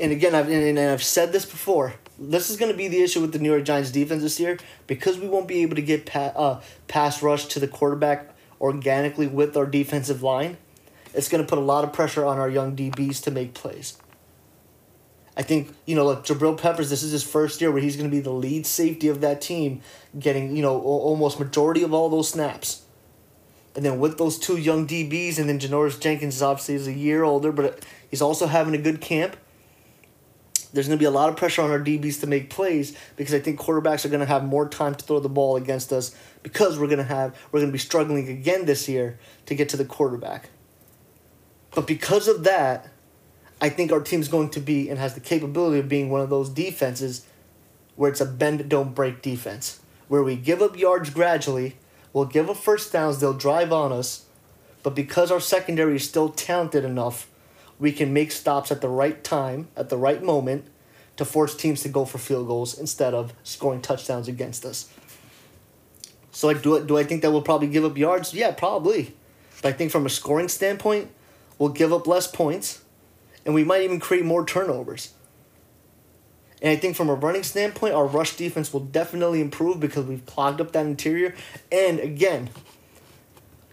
And 0.00 0.10
again, 0.10 0.34
I've 0.34 0.48
and, 0.48 0.78
I've 0.78 1.02
said 1.02 1.32
this 1.32 1.44
before. 1.44 1.94
This 2.18 2.50
is 2.50 2.56
going 2.56 2.70
to 2.70 2.76
be 2.76 2.88
the 2.88 3.02
issue 3.02 3.20
with 3.20 3.32
the 3.32 3.38
New 3.38 3.50
York 3.50 3.64
Giants 3.64 3.90
defense 3.90 4.22
this 4.22 4.38
year 4.40 4.58
because 4.86 5.18
we 5.18 5.28
won't 5.28 5.48
be 5.48 5.62
able 5.62 5.76
to 5.76 5.82
get 5.82 6.06
pa- 6.06 6.32
uh, 6.34 6.60
pass 6.88 7.22
rush 7.22 7.46
to 7.46 7.60
the 7.60 7.68
quarterback 7.68 8.34
organically 8.60 9.26
with 9.26 9.56
our 9.56 9.66
defensive 9.66 10.22
line. 10.22 10.56
It's 11.14 11.28
going 11.28 11.42
to 11.42 11.48
put 11.48 11.58
a 11.58 11.62
lot 11.62 11.84
of 11.84 11.92
pressure 11.92 12.24
on 12.24 12.38
our 12.38 12.48
young 12.48 12.74
DBs 12.74 13.22
to 13.24 13.30
make 13.30 13.54
plays. 13.54 13.98
I 15.36 15.42
think, 15.42 15.74
you 15.86 15.94
know, 15.94 16.04
look, 16.04 16.24
Jabrill 16.24 16.58
Peppers, 16.58 16.90
this 16.90 17.02
is 17.02 17.12
his 17.12 17.22
first 17.22 17.60
year 17.60 17.72
where 17.72 17.82
he's 17.82 17.96
going 17.96 18.08
to 18.08 18.14
be 18.14 18.20
the 18.20 18.32
lead 18.32 18.66
safety 18.66 19.08
of 19.08 19.20
that 19.22 19.40
team, 19.40 19.80
getting, 20.18 20.54
you 20.54 20.62
know, 20.62 20.80
almost 20.80 21.40
majority 21.40 21.82
of 21.82 21.94
all 21.94 22.10
those 22.10 22.28
snaps. 22.28 22.81
And 23.74 23.84
then 23.84 23.98
with 23.98 24.18
those 24.18 24.38
two 24.38 24.56
young 24.56 24.86
DBs, 24.86 25.38
and 25.38 25.48
then 25.48 25.58
Janoris 25.58 25.98
Jenkins 25.98 26.36
is 26.36 26.42
obviously 26.42 26.74
is 26.74 26.86
a 26.86 26.92
year 26.92 27.22
older, 27.22 27.52
but 27.52 27.84
he's 28.10 28.20
also 28.20 28.46
having 28.46 28.74
a 28.74 28.78
good 28.78 29.00
camp. 29.00 29.36
There's 30.72 30.88
going 30.88 30.98
to 30.98 31.02
be 31.02 31.06
a 31.06 31.10
lot 31.10 31.28
of 31.28 31.36
pressure 31.36 31.62
on 31.62 31.70
our 31.70 31.80
DBs 31.80 32.20
to 32.20 32.26
make 32.26 32.48
plays 32.48 32.96
because 33.16 33.34
I 33.34 33.40
think 33.40 33.60
quarterbacks 33.60 34.04
are 34.04 34.08
going 34.08 34.20
to 34.20 34.26
have 34.26 34.44
more 34.44 34.68
time 34.68 34.94
to 34.94 35.04
throw 35.04 35.20
the 35.20 35.28
ball 35.28 35.56
against 35.56 35.92
us 35.92 36.14
because 36.42 36.78
we're 36.78 36.86
going 36.86 36.98
to 36.98 37.04
have 37.04 37.36
we're 37.50 37.60
going 37.60 37.70
to 37.70 37.72
be 37.72 37.78
struggling 37.78 38.28
again 38.28 38.64
this 38.64 38.88
year 38.88 39.18
to 39.46 39.54
get 39.54 39.68
to 39.70 39.76
the 39.76 39.84
quarterback. 39.84 40.48
But 41.74 41.86
because 41.86 42.26
of 42.26 42.44
that, 42.44 42.88
I 43.60 43.68
think 43.68 43.92
our 43.92 44.00
team's 44.00 44.28
going 44.28 44.50
to 44.50 44.60
be 44.60 44.88
and 44.88 44.98
has 44.98 45.14
the 45.14 45.20
capability 45.20 45.78
of 45.78 45.88
being 45.88 46.10
one 46.10 46.20
of 46.20 46.30
those 46.30 46.48
defenses 46.48 47.26
where 47.96 48.10
it's 48.10 48.20
a 48.20 48.26
bend 48.26 48.68
don't 48.68 48.94
break 48.94 49.22
defense. 49.22 49.80
Where 50.08 50.22
we 50.22 50.36
give 50.36 50.60
up 50.60 50.76
yards 50.76 51.10
gradually, 51.10 51.76
we'll 52.12 52.26
give 52.26 52.50
up 52.50 52.56
first 52.56 52.92
downs, 52.92 53.20
they'll 53.20 53.32
drive 53.32 53.72
on 53.72 53.92
us, 53.92 54.26
but 54.82 54.94
because 54.94 55.30
our 55.30 55.40
secondary 55.40 55.96
is 55.96 56.08
still 56.08 56.28
talented 56.28 56.84
enough, 56.84 57.28
we 57.78 57.92
can 57.92 58.12
make 58.12 58.32
stops 58.32 58.70
at 58.70 58.80
the 58.80 58.88
right 58.88 59.22
time, 59.24 59.68
at 59.76 59.88
the 59.88 59.96
right 59.96 60.22
moment, 60.22 60.66
to 61.16 61.24
force 61.24 61.54
teams 61.54 61.82
to 61.82 61.88
go 61.88 62.04
for 62.04 62.18
field 62.18 62.46
goals 62.46 62.78
instead 62.78 63.14
of 63.14 63.32
scoring 63.42 63.80
touchdowns 63.80 64.28
against 64.28 64.64
us. 64.64 64.90
So 66.30 66.48
I 66.48 66.54
do 66.54 66.82
do 66.84 66.96
I 66.96 67.04
think 67.04 67.22
that 67.22 67.30
we'll 67.30 67.42
probably 67.42 67.68
give 67.68 67.84
up 67.84 67.98
yards? 67.98 68.32
Yeah, 68.32 68.52
probably. 68.52 69.14
But 69.60 69.68
I 69.68 69.72
think 69.72 69.92
from 69.92 70.06
a 70.06 70.08
scoring 70.08 70.48
standpoint, 70.48 71.10
we'll 71.58 71.68
give 71.68 71.92
up 71.92 72.06
less 72.06 72.26
points, 72.26 72.82
and 73.44 73.54
we 73.54 73.64
might 73.64 73.82
even 73.82 74.00
create 74.00 74.24
more 74.24 74.44
turnovers. 74.44 75.12
And 76.62 76.70
I 76.70 76.76
think 76.76 76.94
from 76.96 77.10
a 77.10 77.14
running 77.14 77.42
standpoint, 77.42 77.92
our 77.92 78.06
rush 78.06 78.36
defense 78.36 78.72
will 78.72 78.80
definitely 78.80 79.40
improve 79.40 79.80
because 79.80 80.06
we've 80.06 80.24
clogged 80.24 80.60
up 80.60 80.70
that 80.72 80.86
interior. 80.86 81.34
And 81.72 81.98
again, 81.98 82.50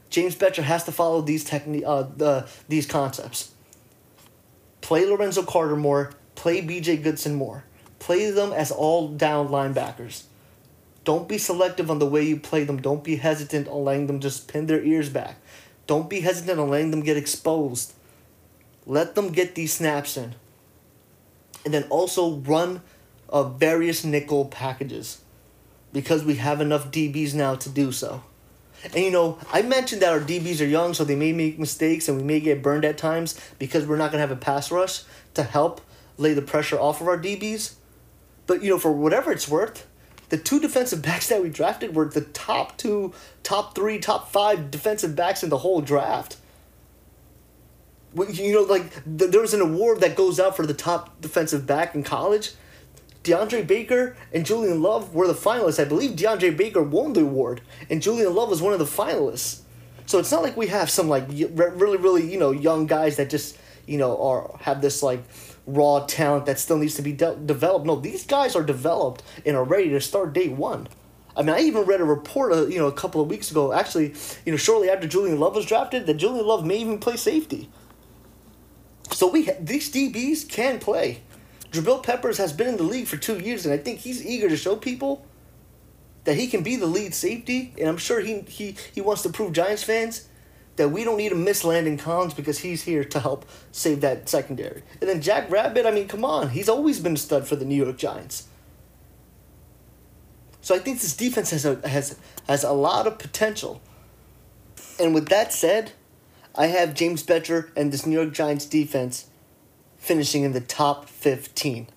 James 0.09 0.35
Bettcher 0.35 0.63
has 0.63 0.83
to 0.85 0.91
follow 0.91 1.21
these 1.21 1.47
techni- 1.47 1.83
uh, 1.85 2.07
the 2.17 2.49
these 2.67 2.87
concepts. 2.87 3.51
Play 4.81 5.05
Lorenzo 5.05 5.43
Carter 5.43 5.75
more, 5.75 6.13
play 6.33 6.63
BJ 6.63 7.01
Goodson 7.01 7.35
more. 7.35 7.63
Play 7.99 8.31
them 8.31 8.51
as 8.51 8.71
all 8.71 9.09
down 9.09 9.49
linebackers. 9.49 10.23
Don't 11.03 11.27
be 11.27 11.37
selective 11.37 11.91
on 11.91 11.99
the 11.99 12.07
way 12.07 12.23
you 12.23 12.39
play 12.39 12.63
them. 12.63 12.81
Don't 12.81 13.03
be 13.03 13.17
hesitant 13.17 13.67
on 13.67 13.83
letting 13.83 14.07
them 14.07 14.19
just 14.19 14.47
pin 14.47 14.65
their 14.65 14.81
ears 14.83 15.09
back. 15.09 15.35
Don't 15.85 16.09
be 16.09 16.21
hesitant 16.21 16.59
on 16.59 16.69
letting 16.69 16.91
them 16.91 17.01
get 17.01 17.17
exposed. 17.17 17.93
Let 18.85 19.15
them 19.15 19.31
get 19.31 19.53
these 19.53 19.73
snaps 19.73 20.17
in. 20.17 20.35
And 21.65 21.73
then 21.73 21.83
also 21.89 22.37
run 22.37 22.81
uh, 23.29 23.43
various 23.43 24.03
nickel 24.03 24.45
packages 24.45 25.21
because 25.91 26.23
we 26.23 26.35
have 26.35 26.61
enough 26.61 26.91
DBs 26.91 27.33
now 27.33 27.55
to 27.55 27.69
do 27.69 27.91
so. 27.91 28.23
And 28.83 29.03
you 29.03 29.11
know, 29.11 29.37
I 29.51 29.61
mentioned 29.61 30.01
that 30.01 30.13
our 30.13 30.21
DBs 30.21 30.61
are 30.61 30.67
young, 30.67 30.93
so 30.93 31.03
they 31.03 31.15
may 31.15 31.33
make 31.33 31.59
mistakes 31.59 32.07
and 32.07 32.17
we 32.17 32.23
may 32.23 32.39
get 32.39 32.63
burned 32.63 32.85
at 32.85 32.97
times 32.97 33.39
because 33.59 33.85
we're 33.85 33.97
not 33.97 34.11
going 34.11 34.21
to 34.21 34.27
have 34.27 34.31
a 34.31 34.39
pass 34.39 34.71
rush 34.71 35.03
to 35.33 35.43
help 35.43 35.81
lay 36.17 36.33
the 36.33 36.41
pressure 36.41 36.79
off 36.79 37.01
of 37.01 37.07
our 37.07 37.17
DBs. 37.17 37.75
But 38.47 38.63
you 38.63 38.69
know, 38.69 38.79
for 38.79 38.91
whatever 38.91 39.31
it's 39.31 39.47
worth, 39.47 39.85
the 40.29 40.37
two 40.37 40.59
defensive 40.59 41.01
backs 41.01 41.27
that 41.27 41.41
we 41.41 41.49
drafted 41.49 41.95
were 41.95 42.05
the 42.05 42.21
top 42.21 42.77
two, 42.77 43.13
top 43.43 43.75
three, 43.75 43.99
top 43.99 44.31
five 44.31 44.71
defensive 44.71 45.15
backs 45.15 45.43
in 45.43 45.49
the 45.49 45.57
whole 45.57 45.81
draft. 45.81 46.37
You 48.15 48.53
know, 48.53 48.61
like 48.61 48.91
there 49.05 49.41
was 49.41 49.53
an 49.53 49.61
award 49.61 50.01
that 50.01 50.15
goes 50.15 50.39
out 50.39 50.55
for 50.55 50.65
the 50.65 50.73
top 50.73 51.21
defensive 51.21 51.65
back 51.67 51.93
in 51.93 52.03
college. 52.03 52.53
DeAndre 53.23 53.67
Baker 53.67 54.15
and 54.33 54.45
Julian 54.45 54.81
Love 54.81 55.13
were 55.13 55.27
the 55.27 55.33
finalists. 55.33 55.79
I 55.79 55.85
believe 55.87 56.11
DeAndre 56.11 56.55
Baker 56.55 56.81
won 56.81 57.13
the 57.13 57.21
award, 57.21 57.61
and 57.89 58.01
Julian 58.01 58.33
Love 58.33 58.49
was 58.49 58.61
one 58.61 58.73
of 58.73 58.79
the 58.79 58.85
finalists. 58.85 59.61
So 60.05 60.17
it's 60.17 60.31
not 60.31 60.41
like 60.41 60.57
we 60.57 60.67
have 60.67 60.89
some 60.89 61.07
like 61.07 61.27
really, 61.29 61.97
really 61.97 62.31
you 62.31 62.39
know 62.39 62.51
young 62.51 62.87
guys 62.87 63.17
that 63.17 63.29
just 63.29 63.57
you 63.85 63.97
know 63.97 64.19
are 64.21 64.57
have 64.61 64.81
this 64.81 65.03
like 65.03 65.21
raw 65.67 66.05
talent 66.07 66.47
that 66.47 66.57
still 66.57 66.77
needs 66.77 66.95
to 66.95 67.01
be 67.01 67.13
de- 67.13 67.35
developed. 67.35 67.85
No, 67.85 67.95
these 67.95 68.25
guys 68.25 68.55
are 68.55 68.63
developed 68.63 69.21
and 69.45 69.55
are 69.55 69.63
ready 69.63 69.89
to 69.89 70.01
start 70.01 70.33
day 70.33 70.47
one. 70.47 70.87
I 71.37 71.41
mean, 71.41 71.55
I 71.55 71.59
even 71.59 71.83
read 71.83 72.01
a 72.01 72.05
report, 72.05 72.51
uh, 72.51 72.65
you 72.65 72.79
know, 72.79 72.87
a 72.87 72.91
couple 72.91 73.21
of 73.21 73.29
weeks 73.29 73.51
ago, 73.51 73.71
actually, 73.71 74.13
you 74.45 74.51
know, 74.51 74.57
shortly 74.57 74.89
after 74.89 75.07
Julian 75.07 75.39
Love 75.39 75.55
was 75.55 75.65
drafted, 75.65 76.05
that 76.07 76.15
Julian 76.15 76.45
Love 76.45 76.65
may 76.65 76.77
even 76.77 76.97
play 76.97 77.15
safety. 77.15 77.69
So 79.11 79.29
we 79.29 79.49
these 79.59 79.91
DBs 79.91 80.47
can 80.47 80.79
play. 80.79 81.21
Jabrill 81.71 82.01
Peppers 82.01 82.37
has 82.37 82.51
been 82.53 82.67
in 82.67 82.77
the 82.77 82.83
league 82.83 83.07
for 83.07 83.17
two 83.17 83.37
years, 83.39 83.65
and 83.65 83.73
I 83.73 83.77
think 83.77 83.99
he's 83.99 84.25
eager 84.25 84.49
to 84.49 84.57
show 84.57 84.75
people 84.75 85.25
that 86.23 86.35
he 86.35 86.47
can 86.47 86.63
be 86.63 86.75
the 86.75 86.87
lead 86.87 87.13
safety. 87.13 87.73
And 87.77 87.87
I'm 87.87 87.97
sure 87.97 88.19
he 88.19 88.41
he, 88.41 88.75
he 88.93 89.01
wants 89.01 89.21
to 89.23 89.29
prove 89.29 89.53
Giants 89.53 89.83
fans 89.83 90.27
that 90.79 90.89
we 90.89 91.03
don't 91.03 91.17
need 91.17 91.29
to 91.29 91.35
miss 91.35 91.65
Landon 91.65 91.97
Collins 91.97 92.33
because 92.33 92.59
he's 92.59 92.83
here 92.83 93.03
to 93.03 93.19
help 93.19 93.45
save 93.71 93.99
that 93.99 94.29
secondary. 94.29 94.81
And 95.01 95.09
then 95.09 95.21
Jack 95.21 95.51
Rabbit, 95.51 95.85
I 95.85 95.91
mean, 95.91 96.07
come 96.07 96.23
on, 96.23 96.51
he's 96.51 96.69
always 96.69 97.01
been 97.01 97.15
a 97.15 97.17
stud 97.17 97.45
for 97.45 97.57
the 97.57 97.65
New 97.65 97.75
York 97.75 97.97
Giants. 97.97 98.47
So 100.61 100.75
I 100.75 100.79
think 100.79 101.01
this 101.01 101.15
defense 101.15 101.51
has 101.51 101.65
a 101.65 101.87
has 101.87 102.17
has 102.47 102.63
a 102.63 102.71
lot 102.71 103.07
of 103.07 103.19
potential. 103.19 103.81
And 104.99 105.13
with 105.13 105.27
that 105.29 105.51
said, 105.51 105.91
I 106.59 106.67
have 106.67 106.93
James 106.93 107.23
Bettcher 107.23 107.69
and 107.73 107.89
this 107.89 108.05
New 108.05 108.19
York 108.19 108.33
Giants 108.33 108.65
defense 108.65 109.27
finishing 109.97 110.43
in 110.43 110.51
the 110.51 110.59
top 110.59 111.07
15. 111.07 111.87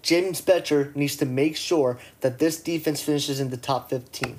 James 0.00 0.40
Bettcher 0.40 0.96
needs 0.96 1.14
to 1.16 1.26
make 1.26 1.56
sure 1.56 1.98
that 2.22 2.38
this 2.38 2.58
defense 2.58 3.02
finishes 3.02 3.38
in 3.38 3.50
the 3.50 3.58
top 3.58 3.90
15. 3.90 4.38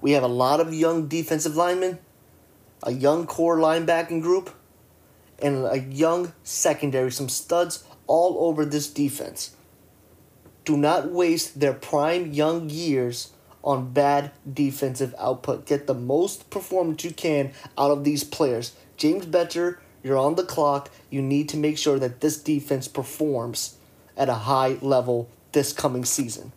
We 0.00 0.12
have 0.12 0.22
a 0.22 0.26
lot 0.26 0.58
of 0.58 0.72
young 0.72 1.06
defensive 1.06 1.54
linemen, 1.54 1.98
a 2.82 2.92
young 2.92 3.26
core 3.26 3.58
linebacking 3.58 4.22
group, 4.22 4.54
and 5.38 5.66
a 5.66 5.78
young 5.78 6.32
secondary, 6.42 7.12
some 7.12 7.28
studs 7.28 7.84
all 8.06 8.38
over 8.48 8.64
this 8.64 8.88
defense. 8.88 9.54
Do 10.64 10.78
not 10.78 11.10
waste 11.10 11.60
their 11.60 11.74
prime 11.74 12.32
young 12.32 12.70
years 12.70 13.32
on 13.62 13.92
bad 13.92 14.32
defensive 14.50 15.14
output. 15.18 15.66
Get 15.66 15.86
the 15.86 15.94
most 15.94 16.50
performance 16.50 17.04
you 17.04 17.12
can 17.12 17.52
out 17.78 17.90
of 17.90 18.04
these 18.04 18.24
players. 18.24 18.74
James 18.96 19.26
Bettcher, 19.26 19.78
you're 20.02 20.18
on 20.18 20.34
the 20.34 20.44
clock. 20.44 20.90
You 21.10 21.22
need 21.22 21.48
to 21.50 21.56
make 21.56 21.78
sure 21.78 21.98
that 21.98 22.20
this 22.20 22.36
defense 22.36 22.88
performs 22.88 23.76
at 24.16 24.28
a 24.28 24.34
high 24.34 24.78
level 24.80 25.28
this 25.52 25.72
coming 25.72 26.04
season. 26.04 26.52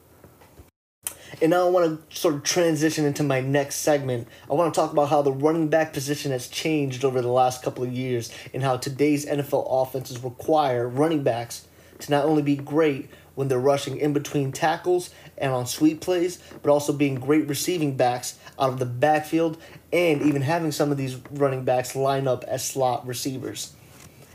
And 1.41 1.51
now 1.51 1.67
I 1.67 1.69
want 1.69 2.09
to 2.09 2.15
sort 2.15 2.35
of 2.35 2.43
transition 2.43 3.05
into 3.05 3.23
my 3.23 3.41
next 3.41 3.77
segment. 3.77 4.27
I 4.49 4.53
want 4.53 4.73
to 4.73 4.79
talk 4.79 4.93
about 4.93 5.09
how 5.09 5.21
the 5.21 5.33
running 5.33 5.67
back 5.67 5.91
position 5.91 6.31
has 6.31 6.47
changed 6.47 7.03
over 7.03 7.21
the 7.21 7.27
last 7.27 7.61
couple 7.61 7.83
of 7.83 7.91
years 7.91 8.31
and 8.53 8.63
how 8.63 8.77
today's 8.77 9.25
NFL 9.25 9.67
offenses 9.69 10.23
require 10.23 10.87
running 10.87 11.23
backs 11.23 11.67
to 11.99 12.11
not 12.11 12.25
only 12.25 12.41
be 12.41 12.55
great 12.55 13.09
when 13.35 13.47
they're 13.47 13.59
rushing 13.59 13.97
in 13.97 14.13
between 14.13 14.51
tackles 14.51 15.11
and 15.37 15.51
on 15.51 15.65
sweep 15.67 16.01
plays, 16.01 16.39
but 16.63 16.71
also 16.71 16.91
being 16.91 17.15
great 17.15 17.47
receiving 17.47 17.95
backs 17.95 18.37
out 18.59 18.69
of 18.69 18.79
the 18.79 18.85
backfield 18.85 19.57
and 19.93 20.21
even 20.21 20.41
having 20.41 20.71
some 20.71 20.91
of 20.91 20.97
these 20.97 21.17
running 21.31 21.63
backs 21.63 21.95
line 21.95 22.27
up 22.27 22.43
as 22.45 22.65
slot 22.65 23.05
receivers. 23.05 23.73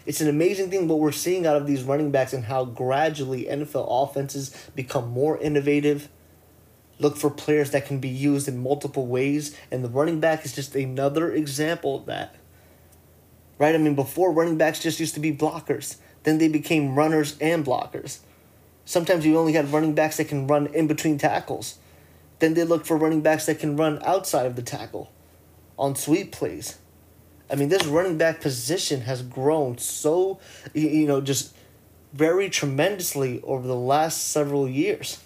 It's 0.07 0.21
an 0.21 0.29
amazing 0.29 0.71
thing 0.71 0.89
what 0.89 0.99
we're 0.99 1.13
seeing 1.13 1.47
out 1.47 1.57
of 1.57 1.67
these 1.67 1.83
running 1.83 2.11
backs 2.11 2.33
and 2.33 2.45
how 2.45 2.65
gradually 2.65 3.45
NFL 3.45 3.87
offenses 3.89 4.55
become 4.75 5.09
more 5.09 5.39
innovative. 5.39 6.09
Look 6.99 7.17
for 7.17 7.31
players 7.31 7.71
that 7.71 7.87
can 7.87 7.99
be 7.99 8.09
used 8.09 8.49
in 8.49 8.63
multiple 8.63 9.07
ways, 9.07 9.57
and 9.71 9.85
the 9.85 9.89
running 9.89 10.21
back 10.21 10.45
is 10.45 10.55
just 10.55 10.75
another 10.75 11.33
example 11.33 11.97
of 11.97 12.07
that. 12.07 12.35
Right? 13.59 13.75
I 13.75 13.79
mean, 13.79 13.95
before 13.95 14.33
running 14.33 14.57
backs 14.57 14.81
just 14.81 15.01
used 15.01 15.15
to 15.15 15.21
be 15.21 15.33
blockers, 15.33 15.97
then 16.25 16.39
they 16.39 16.49
became 16.49 16.95
runners 16.95 17.37
and 17.41 17.65
blockers. 17.65 18.21
Sometimes 18.91 19.25
you 19.25 19.39
only 19.39 19.53
have 19.53 19.73
running 19.73 19.95
backs 19.95 20.17
that 20.17 20.25
can 20.25 20.49
run 20.49 20.67
in 20.75 20.89
between 20.89 21.17
tackles. 21.17 21.79
Then 22.41 22.55
they 22.55 22.65
look 22.65 22.85
for 22.85 22.97
running 22.97 23.21
backs 23.21 23.47
that 23.47 23.61
can 23.61 23.77
run 23.77 24.03
outside 24.05 24.47
of 24.47 24.57
the 24.57 24.63
tackle 24.63 25.13
on 25.79 25.95
sweep 25.95 26.33
plays. 26.33 26.77
I 27.49 27.55
mean, 27.55 27.69
this 27.69 27.87
running 27.87 28.19
back 28.19 28.41
position 28.41 29.03
has 29.03 29.23
grown 29.23 29.79
so, 29.79 30.41
you 30.75 31.07
know, 31.07 31.21
just 31.21 31.55
very 32.13 32.51
tremendously 32.51 33.41
over 33.45 33.65
the 33.65 33.77
last 33.77 34.33
several 34.33 34.69
years. 34.69 35.21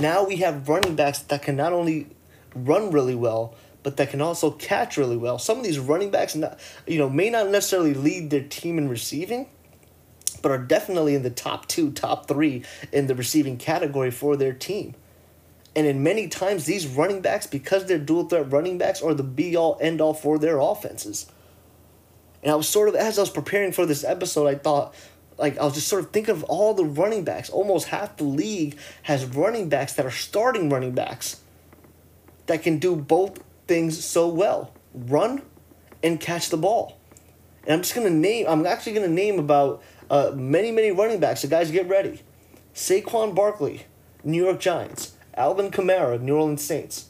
Now 0.00 0.22
we 0.22 0.36
have 0.36 0.68
running 0.68 0.94
backs 0.94 1.18
that 1.18 1.42
can 1.42 1.56
not 1.56 1.72
only 1.72 2.06
run 2.54 2.92
really 2.92 3.16
well, 3.16 3.56
but 3.82 3.96
that 3.96 4.10
can 4.10 4.20
also 4.20 4.52
catch 4.52 4.96
really 4.96 5.16
well. 5.16 5.40
Some 5.40 5.58
of 5.58 5.64
these 5.64 5.80
running 5.80 6.12
backs, 6.12 6.36
not, 6.36 6.60
you 6.86 6.98
know, 6.98 7.10
may 7.10 7.30
not 7.30 7.48
necessarily 7.48 7.94
lead 7.94 8.30
their 8.30 8.44
team 8.44 8.78
in 8.78 8.88
receiving, 8.88 9.48
but 10.42 10.50
are 10.50 10.58
definitely 10.58 11.14
in 11.14 11.22
the 11.22 11.30
top 11.30 11.66
two, 11.66 11.90
top 11.90 12.28
three 12.28 12.64
in 12.92 13.06
the 13.06 13.14
receiving 13.14 13.56
category 13.56 14.10
for 14.10 14.36
their 14.36 14.52
team. 14.52 14.94
And 15.76 15.86
in 15.86 16.02
many 16.02 16.26
times, 16.26 16.66
these 16.66 16.86
running 16.86 17.20
backs, 17.20 17.46
because 17.46 17.86
they're 17.86 17.98
dual 17.98 18.28
threat 18.28 18.50
running 18.50 18.78
backs, 18.78 19.02
are 19.02 19.14
the 19.14 19.22
be 19.22 19.56
all 19.56 19.78
end 19.80 20.00
all 20.00 20.14
for 20.14 20.38
their 20.38 20.58
offenses. 20.58 21.30
And 22.42 22.50
I 22.50 22.54
was 22.54 22.68
sort 22.68 22.88
of, 22.88 22.94
as 22.96 23.18
I 23.18 23.22
was 23.22 23.30
preparing 23.30 23.72
for 23.72 23.86
this 23.86 24.02
episode, 24.02 24.48
I 24.48 24.56
thought, 24.56 24.94
like, 25.38 25.58
I 25.58 25.64
was 25.64 25.74
just 25.74 25.88
sort 25.88 26.02
of 26.02 26.10
thinking 26.10 26.34
of 26.34 26.44
all 26.44 26.74
the 26.74 26.84
running 26.84 27.24
backs. 27.24 27.50
Almost 27.50 27.88
half 27.88 28.16
the 28.16 28.24
league 28.24 28.76
has 29.02 29.24
running 29.24 29.68
backs 29.68 29.94
that 29.94 30.04
are 30.04 30.10
starting 30.10 30.68
running 30.68 30.92
backs 30.92 31.40
that 32.46 32.62
can 32.62 32.78
do 32.78 32.96
both 32.96 33.42
things 33.66 34.04
so 34.04 34.28
well 34.28 34.72
run 34.92 35.42
and 36.02 36.18
catch 36.18 36.48
the 36.48 36.56
ball. 36.56 36.98
And 37.64 37.74
I'm 37.74 37.82
just 37.82 37.94
going 37.94 38.06
to 38.06 38.12
name, 38.12 38.46
I'm 38.48 38.66
actually 38.66 38.92
going 38.92 39.06
to 39.06 39.12
name 39.12 39.38
about 39.38 39.82
uh, 40.10 40.32
many, 40.34 40.70
many 40.70 40.90
running 40.90 41.20
backs. 41.20 41.40
So, 41.40 41.48
guys, 41.48 41.70
get 41.70 41.88
ready. 41.88 42.20
Saquon 42.74 43.34
Barkley, 43.34 43.86
New 44.22 44.44
York 44.44 44.60
Giants. 44.60 45.14
Alvin 45.34 45.70
Kamara, 45.70 46.20
New 46.20 46.36
Orleans 46.36 46.62
Saints. 46.62 47.06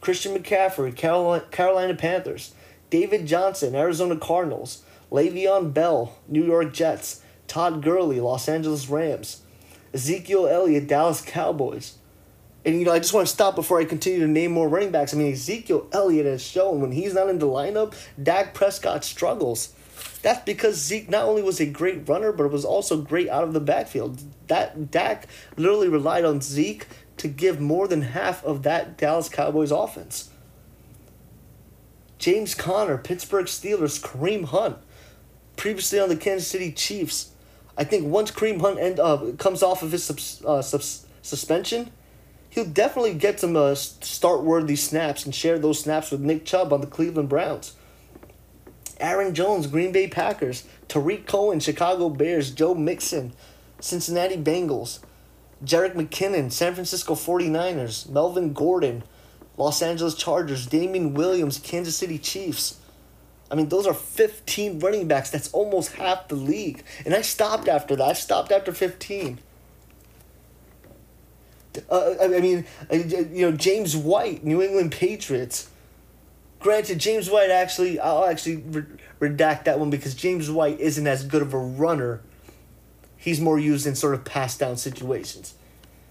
Christian 0.00 0.34
McCaffrey, 0.34 0.96
Carolina, 0.96 1.44
Carolina 1.50 1.94
Panthers. 1.94 2.54
David 2.88 3.26
Johnson, 3.26 3.74
Arizona 3.74 4.16
Cardinals. 4.16 4.82
Le'Veon 5.10 5.72
Bell, 5.72 6.16
New 6.28 6.44
York 6.44 6.72
Jets, 6.72 7.22
Todd 7.46 7.82
Gurley, 7.82 8.20
Los 8.20 8.48
Angeles 8.48 8.88
Rams, 8.88 9.42
Ezekiel 9.94 10.48
Elliott, 10.48 10.88
Dallas 10.88 11.22
Cowboys. 11.22 11.96
And 12.64 12.80
you 12.80 12.84
know, 12.84 12.92
I 12.92 12.98
just 12.98 13.14
want 13.14 13.26
to 13.28 13.32
stop 13.32 13.54
before 13.54 13.80
I 13.80 13.84
continue 13.84 14.18
to 14.20 14.26
name 14.26 14.50
more 14.50 14.68
running 14.68 14.90
backs. 14.90 15.14
I 15.14 15.16
mean, 15.16 15.32
Ezekiel 15.32 15.86
Elliott 15.92 16.26
has 16.26 16.42
shown 16.42 16.80
when 16.80 16.90
he's 16.90 17.14
not 17.14 17.28
in 17.28 17.38
the 17.38 17.46
lineup, 17.46 17.94
Dak 18.20 18.54
Prescott 18.54 19.04
struggles. 19.04 19.72
That's 20.22 20.44
because 20.44 20.76
Zeke 20.76 21.08
not 21.08 21.24
only 21.24 21.42
was 21.42 21.60
a 21.60 21.66
great 21.66 22.08
runner, 22.08 22.32
but 22.32 22.44
it 22.44 22.52
was 22.52 22.64
also 22.64 23.00
great 23.00 23.28
out 23.28 23.44
of 23.44 23.52
the 23.52 23.60
backfield. 23.60 24.22
That 24.48 24.90
Dak 24.90 25.28
literally 25.56 25.88
relied 25.88 26.24
on 26.24 26.40
Zeke 26.40 26.86
to 27.18 27.28
give 27.28 27.60
more 27.60 27.88
than 27.88 28.02
half 28.02 28.44
of 28.44 28.62
that 28.64 28.98
Dallas 28.98 29.28
Cowboys 29.28 29.70
offense. 29.70 30.30
James 32.18 32.54
Conner, 32.54 32.98
Pittsburgh 32.98 33.46
Steelers, 33.46 34.00
Kareem 34.00 34.46
Hunt, 34.46 34.78
previously 35.56 36.00
on 36.00 36.08
the 36.08 36.16
Kansas 36.16 36.48
City 36.48 36.72
Chiefs. 36.72 37.32
I 37.76 37.84
think 37.84 38.06
once 38.06 38.30
Kareem 38.30 38.60
Hunt 38.60 38.78
end, 38.78 38.98
uh, 38.98 39.32
comes 39.38 39.62
off 39.62 39.82
of 39.82 39.92
his 39.92 40.04
subs, 40.04 40.42
uh, 40.44 40.62
subs, 40.62 41.06
suspension, 41.22 41.90
he'll 42.50 42.64
definitely 42.64 43.14
get 43.14 43.38
some 43.38 43.54
uh, 43.54 43.74
start 43.74 44.42
worthy 44.42 44.76
snaps 44.76 45.24
and 45.24 45.34
share 45.34 45.58
those 45.58 45.80
snaps 45.80 46.10
with 46.10 46.20
Nick 46.20 46.44
Chubb 46.44 46.72
on 46.72 46.80
the 46.80 46.86
Cleveland 46.86 47.28
Browns. 47.28 47.75
Aaron 48.98 49.34
Jones, 49.34 49.66
Green 49.66 49.92
Bay 49.92 50.08
Packers, 50.08 50.64
Tarik 50.88 51.26
Cohen, 51.26 51.60
Chicago 51.60 52.08
Bears, 52.08 52.50
Joe 52.50 52.74
Mixon, 52.74 53.32
Cincinnati 53.80 54.36
Bengals, 54.36 55.00
Jerick 55.64 55.94
McKinnon, 55.94 56.50
San 56.50 56.74
Francisco 56.74 57.14
49ers, 57.14 58.08
Melvin 58.08 58.52
Gordon, 58.52 59.02
Los 59.56 59.82
Angeles 59.82 60.14
Chargers, 60.14 60.66
Damien 60.66 61.14
Williams, 61.14 61.58
Kansas 61.58 61.96
City 61.96 62.18
Chiefs. 62.18 62.78
I 63.50 63.54
mean, 63.54 63.68
those 63.68 63.86
are 63.86 63.94
15 63.94 64.80
running 64.80 65.08
backs. 65.08 65.30
That's 65.30 65.52
almost 65.52 65.92
half 65.92 66.28
the 66.28 66.34
league. 66.34 66.82
And 67.04 67.14
I 67.14 67.22
stopped 67.22 67.68
after 67.68 67.94
that. 67.96 68.04
I 68.04 68.12
stopped 68.12 68.50
after 68.50 68.72
15. 68.72 69.38
Uh, 71.90 72.14
I 72.20 72.28
mean, 72.28 72.64
you 72.90 73.50
know, 73.50 73.52
James 73.52 73.96
White, 73.96 74.44
New 74.44 74.62
England 74.62 74.92
Patriots. 74.92 75.68
Granted, 76.66 76.98
James 76.98 77.30
White 77.30 77.50
actually, 77.50 78.00
I'll 78.00 78.24
actually 78.24 78.56
redact 79.20 79.66
that 79.66 79.78
one 79.78 79.88
because 79.88 80.16
James 80.16 80.50
White 80.50 80.80
isn't 80.80 81.06
as 81.06 81.24
good 81.24 81.40
of 81.40 81.54
a 81.54 81.58
runner. 81.58 82.22
He's 83.16 83.40
more 83.40 83.56
used 83.56 83.86
in 83.86 83.94
sort 83.94 84.14
of 84.14 84.24
pass 84.24 84.58
down 84.58 84.76
situations. 84.76 85.54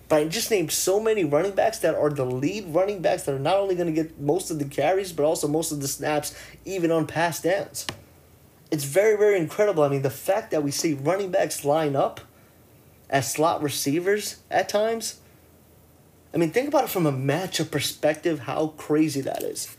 But 0.07 0.19
I 0.19 0.27
just 0.29 0.49
named 0.49 0.71
so 0.71 1.01
many 1.01 1.25
running 1.25 1.51
backs 1.51 1.79
that 1.79 1.93
are 1.93 2.09
the 2.09 2.23
lead 2.23 2.73
running 2.73 3.01
backs 3.01 3.23
that 3.23 3.35
are 3.35 3.39
not 3.39 3.57
only 3.57 3.75
going 3.75 3.93
to 3.93 4.01
get 4.01 4.17
most 4.17 4.49
of 4.49 4.57
the 4.57 4.63
carries, 4.63 5.11
but 5.11 5.25
also 5.25 5.49
most 5.49 5.73
of 5.73 5.81
the 5.81 5.89
snaps, 5.89 6.33
even 6.63 6.89
on 6.89 7.05
pass 7.05 7.41
downs. 7.41 7.85
It's 8.71 8.85
very, 8.85 9.17
very 9.17 9.37
incredible. 9.37 9.83
I 9.83 9.89
mean, 9.89 10.03
the 10.03 10.09
fact 10.09 10.51
that 10.51 10.63
we 10.63 10.71
see 10.71 10.93
running 10.93 11.31
backs 11.31 11.65
line 11.65 11.97
up 11.97 12.21
as 13.09 13.29
slot 13.29 13.61
receivers 13.61 14.37
at 14.49 14.69
times. 14.69 15.19
I 16.33 16.37
mean, 16.37 16.51
think 16.51 16.69
about 16.69 16.85
it 16.85 16.91
from 16.91 17.05
a 17.05 17.11
matchup 17.11 17.71
perspective, 17.71 18.39
how 18.39 18.67
crazy 18.77 19.19
that 19.19 19.43
is. 19.43 19.75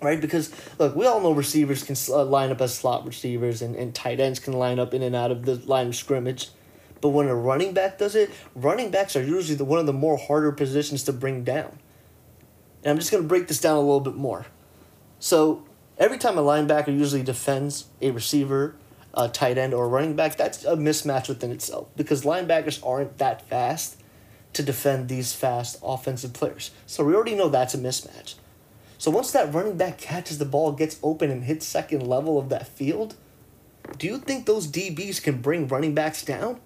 Right? 0.00 0.20
Because, 0.20 0.52
look, 0.78 0.94
we 0.94 1.06
all 1.06 1.20
know 1.20 1.32
receivers 1.32 1.82
can 1.82 1.96
uh, 2.08 2.24
line 2.24 2.50
up 2.50 2.60
as 2.60 2.74
slot 2.74 3.04
receivers, 3.04 3.62
and, 3.62 3.74
and 3.74 3.94
tight 3.94 4.20
ends 4.20 4.38
can 4.38 4.52
line 4.52 4.78
up 4.78 4.94
in 4.94 5.02
and 5.02 5.16
out 5.16 5.32
of 5.32 5.44
the 5.44 5.56
line 5.56 5.88
of 5.88 5.96
scrimmage. 5.96 6.50
But 7.00 7.10
when 7.10 7.28
a 7.28 7.34
running 7.34 7.74
back 7.74 7.98
does 7.98 8.14
it, 8.14 8.30
running 8.54 8.90
backs 8.90 9.16
are 9.16 9.22
usually 9.22 9.56
the, 9.56 9.64
one 9.64 9.78
of 9.78 9.86
the 9.86 9.92
more 9.92 10.16
harder 10.16 10.52
positions 10.52 11.02
to 11.04 11.12
bring 11.12 11.44
down. 11.44 11.78
And 12.82 12.92
I'm 12.92 12.98
just 12.98 13.10
going 13.10 13.22
to 13.22 13.28
break 13.28 13.48
this 13.48 13.60
down 13.60 13.76
a 13.76 13.80
little 13.80 14.00
bit 14.00 14.14
more. 14.14 14.46
So 15.18 15.64
every 15.96 16.18
time 16.18 16.38
a 16.38 16.42
linebacker 16.42 16.88
usually 16.88 17.22
defends 17.22 17.86
a 18.00 18.10
receiver, 18.10 18.76
a 19.14 19.28
tight 19.28 19.58
end, 19.58 19.74
or 19.74 19.84
a 19.84 19.88
running 19.88 20.14
back, 20.14 20.36
that's 20.36 20.64
a 20.64 20.76
mismatch 20.76 21.28
within 21.28 21.50
itself 21.50 21.88
because 21.96 22.22
linebackers 22.22 22.84
aren't 22.86 23.18
that 23.18 23.48
fast 23.48 24.00
to 24.52 24.62
defend 24.62 25.08
these 25.08 25.32
fast 25.32 25.78
offensive 25.82 26.32
players. 26.32 26.70
So 26.86 27.04
we 27.04 27.14
already 27.14 27.34
know 27.34 27.48
that's 27.48 27.74
a 27.74 27.78
mismatch. 27.78 28.34
So 28.98 29.12
once 29.12 29.30
that 29.30 29.54
running 29.54 29.76
back 29.76 29.96
catches 29.96 30.38
the 30.38 30.44
ball, 30.44 30.72
gets 30.72 30.98
open, 31.02 31.30
and 31.30 31.44
hits 31.44 31.66
second 31.66 32.06
level 32.06 32.38
of 32.38 32.48
that 32.48 32.66
field, 32.66 33.14
do 33.96 34.06
you 34.06 34.18
think 34.18 34.44
those 34.44 34.66
DBs 34.66 35.22
can 35.22 35.40
bring 35.40 35.68
running 35.68 35.94
backs 35.94 36.24
down? 36.24 36.60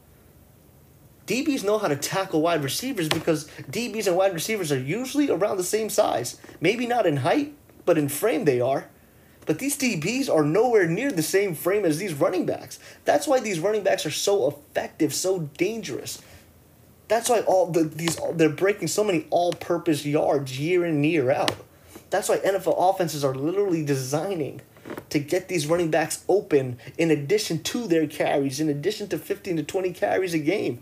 DBs 1.26 1.62
know 1.62 1.78
how 1.78 1.88
to 1.88 1.96
tackle 1.96 2.42
wide 2.42 2.64
receivers 2.64 3.08
because 3.08 3.46
DBs 3.70 4.06
and 4.06 4.16
wide 4.16 4.34
receivers 4.34 4.72
are 4.72 4.78
usually 4.78 5.30
around 5.30 5.56
the 5.56 5.62
same 5.62 5.88
size. 5.88 6.40
Maybe 6.60 6.86
not 6.86 7.06
in 7.06 7.18
height, 7.18 7.54
but 7.84 7.96
in 7.96 8.08
frame 8.08 8.44
they 8.44 8.60
are. 8.60 8.88
But 9.44 9.58
these 9.58 9.76
DBs 9.76 10.32
are 10.32 10.44
nowhere 10.44 10.86
near 10.86 11.12
the 11.12 11.22
same 11.22 11.54
frame 11.54 11.84
as 11.84 11.98
these 11.98 12.14
running 12.14 12.46
backs. 12.46 12.78
That's 13.04 13.26
why 13.26 13.40
these 13.40 13.60
running 13.60 13.82
backs 13.82 14.06
are 14.06 14.10
so 14.10 14.48
effective, 14.48 15.12
so 15.14 15.50
dangerous. 15.58 16.20
That's 17.08 17.28
why 17.28 17.40
all 17.40 17.66
the 17.66 17.84
these 17.84 18.18
they're 18.34 18.48
breaking 18.48 18.88
so 18.88 19.04
many 19.04 19.26
all-purpose 19.30 20.06
yards 20.06 20.58
year 20.58 20.84
in 20.84 20.94
and 20.96 21.06
year 21.06 21.30
out. 21.30 21.56
That's 22.12 22.28
why 22.28 22.38
NFL 22.38 22.76
offenses 22.78 23.24
are 23.24 23.34
literally 23.34 23.84
designing 23.84 24.60
to 25.10 25.18
get 25.18 25.48
these 25.48 25.66
running 25.66 25.90
backs 25.90 26.24
open 26.28 26.78
in 26.98 27.10
addition 27.10 27.62
to 27.64 27.86
their 27.86 28.06
carries, 28.06 28.60
in 28.60 28.68
addition 28.68 29.08
to 29.08 29.18
15 29.18 29.56
to 29.56 29.62
20 29.62 29.92
carries 29.92 30.34
a 30.34 30.38
game. 30.38 30.80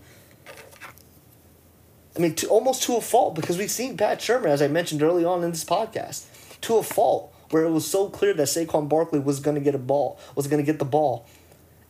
I 2.16 2.18
mean, 2.18 2.34
to, 2.34 2.48
almost 2.48 2.82
to 2.84 2.96
a 2.96 3.00
fault 3.00 3.34
because 3.34 3.56
we've 3.56 3.70
seen 3.70 3.96
Pat 3.96 4.18
Shurmur, 4.18 4.46
as 4.46 4.60
I 4.60 4.68
mentioned 4.68 5.02
early 5.02 5.24
on 5.24 5.44
in 5.44 5.50
this 5.50 5.64
podcast, 5.64 6.24
to 6.62 6.76
a 6.76 6.82
fault 6.82 7.32
where 7.50 7.64
it 7.64 7.70
was 7.70 7.88
so 7.88 8.08
clear 8.08 8.34
that 8.34 8.48
Saquon 8.48 8.88
Barkley 8.88 9.20
was 9.20 9.40
going 9.40 9.54
to 9.54 9.60
get 9.60 9.74
a 9.74 9.78
ball, 9.78 10.18
was 10.34 10.46
going 10.46 10.62
to 10.62 10.66
get 10.66 10.78
the 10.78 10.84
ball 10.84 11.26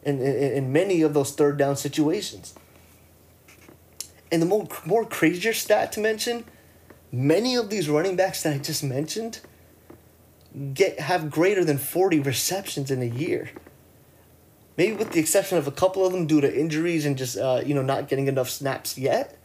in, 0.02 0.20
in, 0.20 0.52
in 0.52 0.72
many 0.72 1.02
of 1.02 1.14
those 1.14 1.32
third 1.32 1.56
down 1.56 1.76
situations. 1.76 2.54
And 4.32 4.40
the 4.40 4.46
more, 4.46 4.68
more 4.84 5.04
crazier 5.04 5.52
stat 5.52 5.92
to 5.92 6.00
mention, 6.00 6.44
many 7.12 7.56
of 7.56 7.70
these 7.70 7.88
running 7.88 8.16
backs 8.16 8.42
that 8.42 8.54
I 8.54 8.58
just 8.58 8.84
mentioned 8.84 9.40
get 10.74 11.00
have 11.00 11.30
greater 11.30 11.64
than 11.64 11.78
40 11.78 12.20
receptions 12.20 12.90
in 12.90 13.02
a 13.02 13.06
year. 13.06 13.50
Maybe 14.76 14.94
with 14.94 15.12
the 15.12 15.20
exception 15.20 15.58
of 15.58 15.66
a 15.66 15.72
couple 15.72 16.06
of 16.06 16.12
them 16.12 16.26
due 16.26 16.40
to 16.40 16.58
injuries 16.58 17.04
and 17.04 17.16
just 17.16 17.36
uh, 17.36 17.62
you 17.64 17.74
know 17.74 17.82
not 17.82 18.08
getting 18.08 18.28
enough 18.28 18.48
snaps 18.48 18.96
yet. 18.96 19.36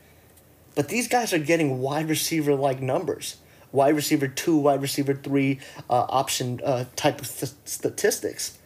But 0.75 0.89
these 0.89 1.07
guys 1.07 1.33
are 1.33 1.39
getting 1.39 1.79
wide 1.79 2.09
receiver 2.09 2.53
like 2.55 2.81
numbers. 2.81 3.37
Wide 3.71 3.95
receiver 3.95 4.27
two, 4.27 4.57
wide 4.57 4.81
receiver 4.81 5.13
three 5.13 5.59
uh, 5.89 6.05
option 6.07 6.61
uh, 6.63 6.85
type 6.95 7.21
of 7.21 7.27
th- 7.27 7.51
statistics. 7.65 8.57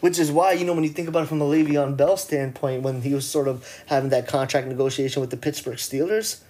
Which 0.00 0.18
is 0.18 0.30
why, 0.32 0.52
you 0.52 0.64
know, 0.64 0.72
when 0.72 0.84
you 0.84 0.90
think 0.90 1.08
about 1.08 1.24
it 1.24 1.26
from 1.26 1.38
the 1.38 1.44
Le'Veon 1.44 1.96
Bell 1.96 2.16
standpoint, 2.16 2.82
when 2.82 3.02
he 3.02 3.14
was 3.14 3.28
sort 3.28 3.46
of 3.46 3.68
having 3.86 4.10
that 4.10 4.26
contract 4.26 4.66
negotiation 4.66 5.20
with 5.20 5.30
the 5.30 5.36
Pittsburgh 5.36 5.76
Steelers, 5.76 6.40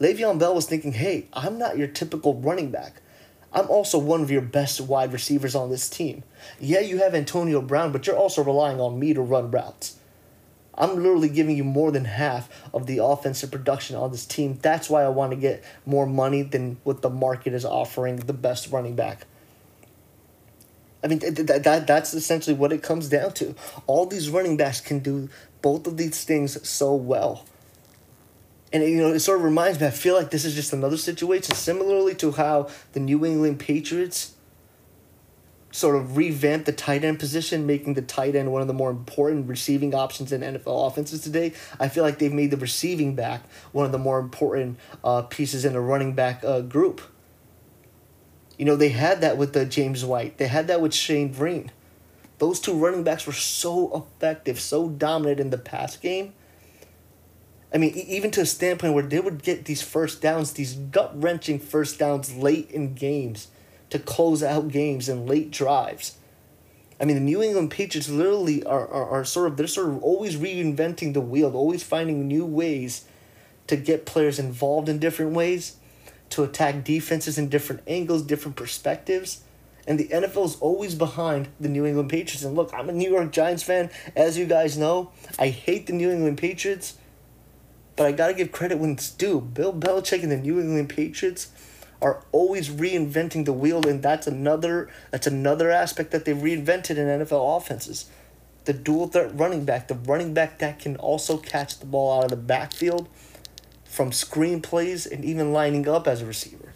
Le'Veon 0.00 0.38
Bell 0.38 0.54
was 0.54 0.66
thinking, 0.66 0.92
hey, 0.92 1.26
I'm 1.32 1.58
not 1.58 1.78
your 1.78 1.88
typical 1.88 2.34
running 2.34 2.70
back. 2.70 3.00
I'm 3.52 3.70
also 3.70 3.98
one 3.98 4.20
of 4.20 4.30
your 4.30 4.42
best 4.42 4.80
wide 4.80 5.12
receivers 5.12 5.54
on 5.54 5.70
this 5.70 5.88
team. 5.88 6.24
Yeah, 6.60 6.80
you 6.80 6.98
have 6.98 7.14
Antonio 7.14 7.62
Brown, 7.62 7.92
but 7.92 8.06
you're 8.06 8.16
also 8.16 8.44
relying 8.44 8.80
on 8.80 8.98
me 8.98 9.14
to 9.14 9.22
run 9.22 9.50
routes. 9.50 9.96
I'm 10.74 10.96
literally 10.96 11.30
giving 11.30 11.56
you 11.56 11.64
more 11.64 11.90
than 11.90 12.04
half 12.04 12.50
of 12.74 12.86
the 12.86 13.02
offensive 13.02 13.50
production 13.50 13.96
on 13.96 14.10
this 14.10 14.26
team. 14.26 14.58
That's 14.60 14.90
why 14.90 15.04
I 15.04 15.08
want 15.08 15.30
to 15.30 15.36
get 15.36 15.64
more 15.86 16.06
money 16.06 16.42
than 16.42 16.76
what 16.84 17.00
the 17.00 17.08
market 17.08 17.54
is 17.54 17.64
offering 17.64 18.16
the 18.16 18.34
best 18.34 18.70
running 18.70 18.94
back. 18.94 19.26
I 21.02 21.08
mean, 21.08 21.20
that, 21.20 21.62
that, 21.64 21.86
that's 21.86 22.12
essentially 22.12 22.54
what 22.54 22.72
it 22.72 22.82
comes 22.82 23.08
down 23.08 23.32
to. 23.34 23.54
All 23.86 24.06
these 24.06 24.28
running 24.28 24.56
backs 24.56 24.80
can 24.80 24.98
do 24.98 25.30
both 25.62 25.86
of 25.86 25.96
these 25.96 26.24
things 26.24 26.68
so 26.68 26.94
well. 26.94 27.46
And, 28.72 28.82
you 28.82 28.96
know, 28.96 29.12
it 29.12 29.20
sort 29.20 29.38
of 29.38 29.44
reminds 29.44 29.80
me, 29.80 29.86
I 29.86 29.90
feel 29.90 30.16
like 30.16 30.30
this 30.30 30.44
is 30.44 30.54
just 30.54 30.72
another 30.72 30.96
situation, 30.96 31.54
similarly 31.54 32.14
to 32.16 32.32
how 32.32 32.68
the 32.92 33.00
New 33.00 33.24
England 33.24 33.60
Patriots 33.60 34.32
sort 35.76 35.94
of 35.94 36.16
revamp 36.16 36.64
the 36.64 36.72
tight 36.72 37.04
end 37.04 37.18
position, 37.18 37.66
making 37.66 37.94
the 37.94 38.02
tight 38.02 38.34
end 38.34 38.50
one 38.50 38.62
of 38.62 38.68
the 38.68 38.74
more 38.74 38.90
important 38.90 39.46
receiving 39.46 39.94
options 39.94 40.32
in 40.32 40.40
NFL 40.40 40.86
offenses 40.86 41.20
today. 41.20 41.52
I 41.78 41.88
feel 41.88 42.02
like 42.02 42.18
they've 42.18 42.32
made 42.32 42.50
the 42.50 42.56
receiving 42.56 43.14
back 43.14 43.42
one 43.72 43.84
of 43.84 43.92
the 43.92 43.98
more 43.98 44.18
important 44.18 44.78
uh, 45.04 45.22
pieces 45.22 45.64
in 45.66 45.76
a 45.76 45.80
running 45.80 46.14
back 46.14 46.42
uh, 46.42 46.62
group. 46.62 47.02
You 48.58 48.64
know, 48.64 48.74
they 48.74 48.88
had 48.88 49.20
that 49.20 49.36
with 49.36 49.52
the 49.52 49.66
James 49.66 50.02
White. 50.02 50.38
They 50.38 50.46
had 50.46 50.66
that 50.68 50.80
with 50.80 50.94
Shane 50.94 51.32
Vereen. 51.32 51.68
Those 52.38 52.58
two 52.58 52.72
running 52.72 53.04
backs 53.04 53.26
were 53.26 53.34
so 53.34 53.94
effective, 53.94 54.58
so 54.58 54.88
dominant 54.88 55.40
in 55.40 55.50
the 55.50 55.58
pass 55.58 55.96
game. 55.98 56.32
I 57.76 57.78
mean, 57.78 57.92
even 57.94 58.30
to 58.30 58.40
a 58.40 58.46
standpoint 58.46 58.94
where 58.94 59.02
they 59.02 59.20
would 59.20 59.42
get 59.42 59.66
these 59.66 59.82
first 59.82 60.22
downs, 60.22 60.54
these 60.54 60.72
gut 60.72 61.12
wrenching 61.14 61.58
first 61.58 61.98
downs 61.98 62.34
late 62.34 62.70
in 62.70 62.94
games 62.94 63.48
to 63.90 63.98
close 63.98 64.42
out 64.42 64.68
games 64.68 65.10
and 65.10 65.28
late 65.28 65.50
drives. 65.50 66.16
I 66.98 67.04
mean, 67.04 67.16
the 67.16 67.22
New 67.22 67.42
England 67.42 67.70
Patriots 67.70 68.08
literally 68.08 68.64
are, 68.64 68.88
are, 68.88 69.10
are 69.10 69.24
sort 69.26 69.48
of, 69.48 69.58
they're 69.58 69.66
sort 69.66 69.90
of 69.90 70.02
always 70.02 70.36
reinventing 70.36 71.12
the 71.12 71.20
wheel, 71.20 71.54
always 71.54 71.82
finding 71.82 72.26
new 72.26 72.46
ways 72.46 73.04
to 73.66 73.76
get 73.76 74.06
players 74.06 74.38
involved 74.38 74.88
in 74.88 74.98
different 74.98 75.32
ways, 75.32 75.76
to 76.30 76.44
attack 76.44 76.82
defenses 76.82 77.36
in 77.36 77.50
different 77.50 77.82
angles, 77.86 78.22
different 78.22 78.56
perspectives. 78.56 79.42
And 79.86 80.00
the 80.00 80.08
NFL 80.08 80.46
is 80.46 80.56
always 80.60 80.94
behind 80.94 81.48
the 81.60 81.68
New 81.68 81.84
England 81.84 82.08
Patriots. 82.08 82.42
And 82.42 82.56
look, 82.56 82.72
I'm 82.72 82.88
a 82.88 82.92
New 82.92 83.10
York 83.10 83.32
Giants 83.32 83.64
fan. 83.64 83.90
As 84.16 84.38
you 84.38 84.46
guys 84.46 84.78
know, 84.78 85.10
I 85.38 85.48
hate 85.48 85.86
the 85.86 85.92
New 85.92 86.10
England 86.10 86.38
Patriots. 86.38 86.94
But 87.96 88.06
I 88.06 88.12
got 88.12 88.28
to 88.28 88.34
give 88.34 88.52
credit 88.52 88.78
when 88.78 88.92
it's 88.92 89.10
due. 89.10 89.40
Bill 89.40 89.72
Belichick 89.72 90.22
and 90.22 90.30
the 90.30 90.36
New 90.36 90.60
England 90.60 90.90
Patriots 90.90 91.50
are 92.02 92.22
always 92.30 92.68
reinventing 92.68 93.46
the 93.46 93.52
wheel. 93.52 93.86
And 93.86 94.02
that's 94.02 94.26
another, 94.26 94.90
that's 95.10 95.26
another 95.26 95.70
aspect 95.70 96.10
that 96.10 96.24
they've 96.24 96.36
reinvented 96.36 96.90
in 96.90 97.06
NFL 97.06 97.56
offenses. 97.56 98.10
The 98.66 98.72
dual 98.72 99.06
threat 99.08 99.38
running 99.38 99.64
back, 99.64 99.88
the 99.88 99.94
running 99.94 100.34
back 100.34 100.58
that 100.58 100.78
can 100.78 100.96
also 100.96 101.38
catch 101.38 101.78
the 101.78 101.86
ball 101.86 102.18
out 102.18 102.24
of 102.24 102.30
the 102.30 102.36
backfield 102.36 103.08
from 103.84 104.12
screen 104.12 104.60
plays 104.60 105.06
and 105.06 105.24
even 105.24 105.52
lining 105.52 105.88
up 105.88 106.06
as 106.06 106.20
a 106.20 106.26
receiver 106.26 106.72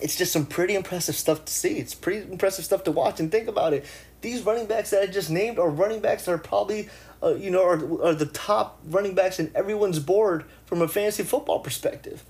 it's 0.00 0.16
just 0.16 0.32
some 0.32 0.46
pretty 0.46 0.74
impressive 0.74 1.14
stuff 1.14 1.44
to 1.44 1.52
see. 1.52 1.78
It's 1.78 1.94
pretty 1.94 2.30
impressive 2.30 2.64
stuff 2.64 2.84
to 2.84 2.92
watch 2.92 3.20
and 3.20 3.30
think 3.30 3.48
about 3.48 3.72
it. 3.72 3.86
These 4.20 4.42
running 4.42 4.66
backs 4.66 4.90
that 4.90 5.02
I 5.02 5.06
just 5.06 5.30
named 5.30 5.58
are 5.58 5.68
running 5.68 6.00
backs 6.00 6.24
that 6.24 6.32
are 6.32 6.38
probably, 6.38 6.88
uh, 7.24 7.34
you 7.34 7.50
know, 7.50 7.64
are, 7.64 8.04
are 8.04 8.14
the 8.14 8.26
top 8.26 8.80
running 8.84 9.14
backs 9.14 9.38
in 9.38 9.50
everyone's 9.54 9.98
board 9.98 10.44
from 10.66 10.82
a 10.82 10.88
fantasy 10.88 11.22
football 11.22 11.60
perspective. 11.60 12.22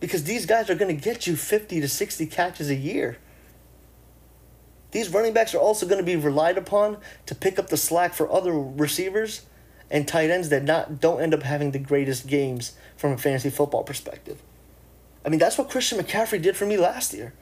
Because 0.00 0.24
these 0.24 0.46
guys 0.46 0.70
are 0.70 0.76
going 0.76 0.94
to 0.94 1.02
get 1.02 1.26
you 1.26 1.34
50 1.34 1.80
to 1.80 1.88
60 1.88 2.26
catches 2.26 2.70
a 2.70 2.74
year. 2.74 3.18
These 4.92 5.10
running 5.10 5.34
backs 5.34 5.54
are 5.54 5.58
also 5.58 5.86
going 5.86 5.98
to 5.98 6.04
be 6.04 6.16
relied 6.16 6.56
upon 6.56 6.98
to 7.26 7.34
pick 7.34 7.58
up 7.58 7.68
the 7.68 7.76
slack 7.76 8.14
for 8.14 8.30
other 8.32 8.52
receivers 8.52 9.42
and 9.90 10.06
tight 10.06 10.30
ends 10.30 10.48
that 10.50 10.64
not 10.64 11.00
don't 11.00 11.20
end 11.20 11.34
up 11.34 11.42
having 11.42 11.72
the 11.72 11.78
greatest 11.78 12.26
games 12.26 12.72
from 12.96 13.12
a 13.12 13.18
fantasy 13.18 13.50
football 13.50 13.82
perspective. 13.82 14.40
I 15.24 15.28
mean, 15.28 15.38
that's 15.38 15.58
what 15.58 15.68
Christian 15.68 15.98
McCaffrey 15.98 16.40
did 16.40 16.56
for 16.56 16.66
me 16.66 16.76
last 16.76 17.12
year. 17.12 17.34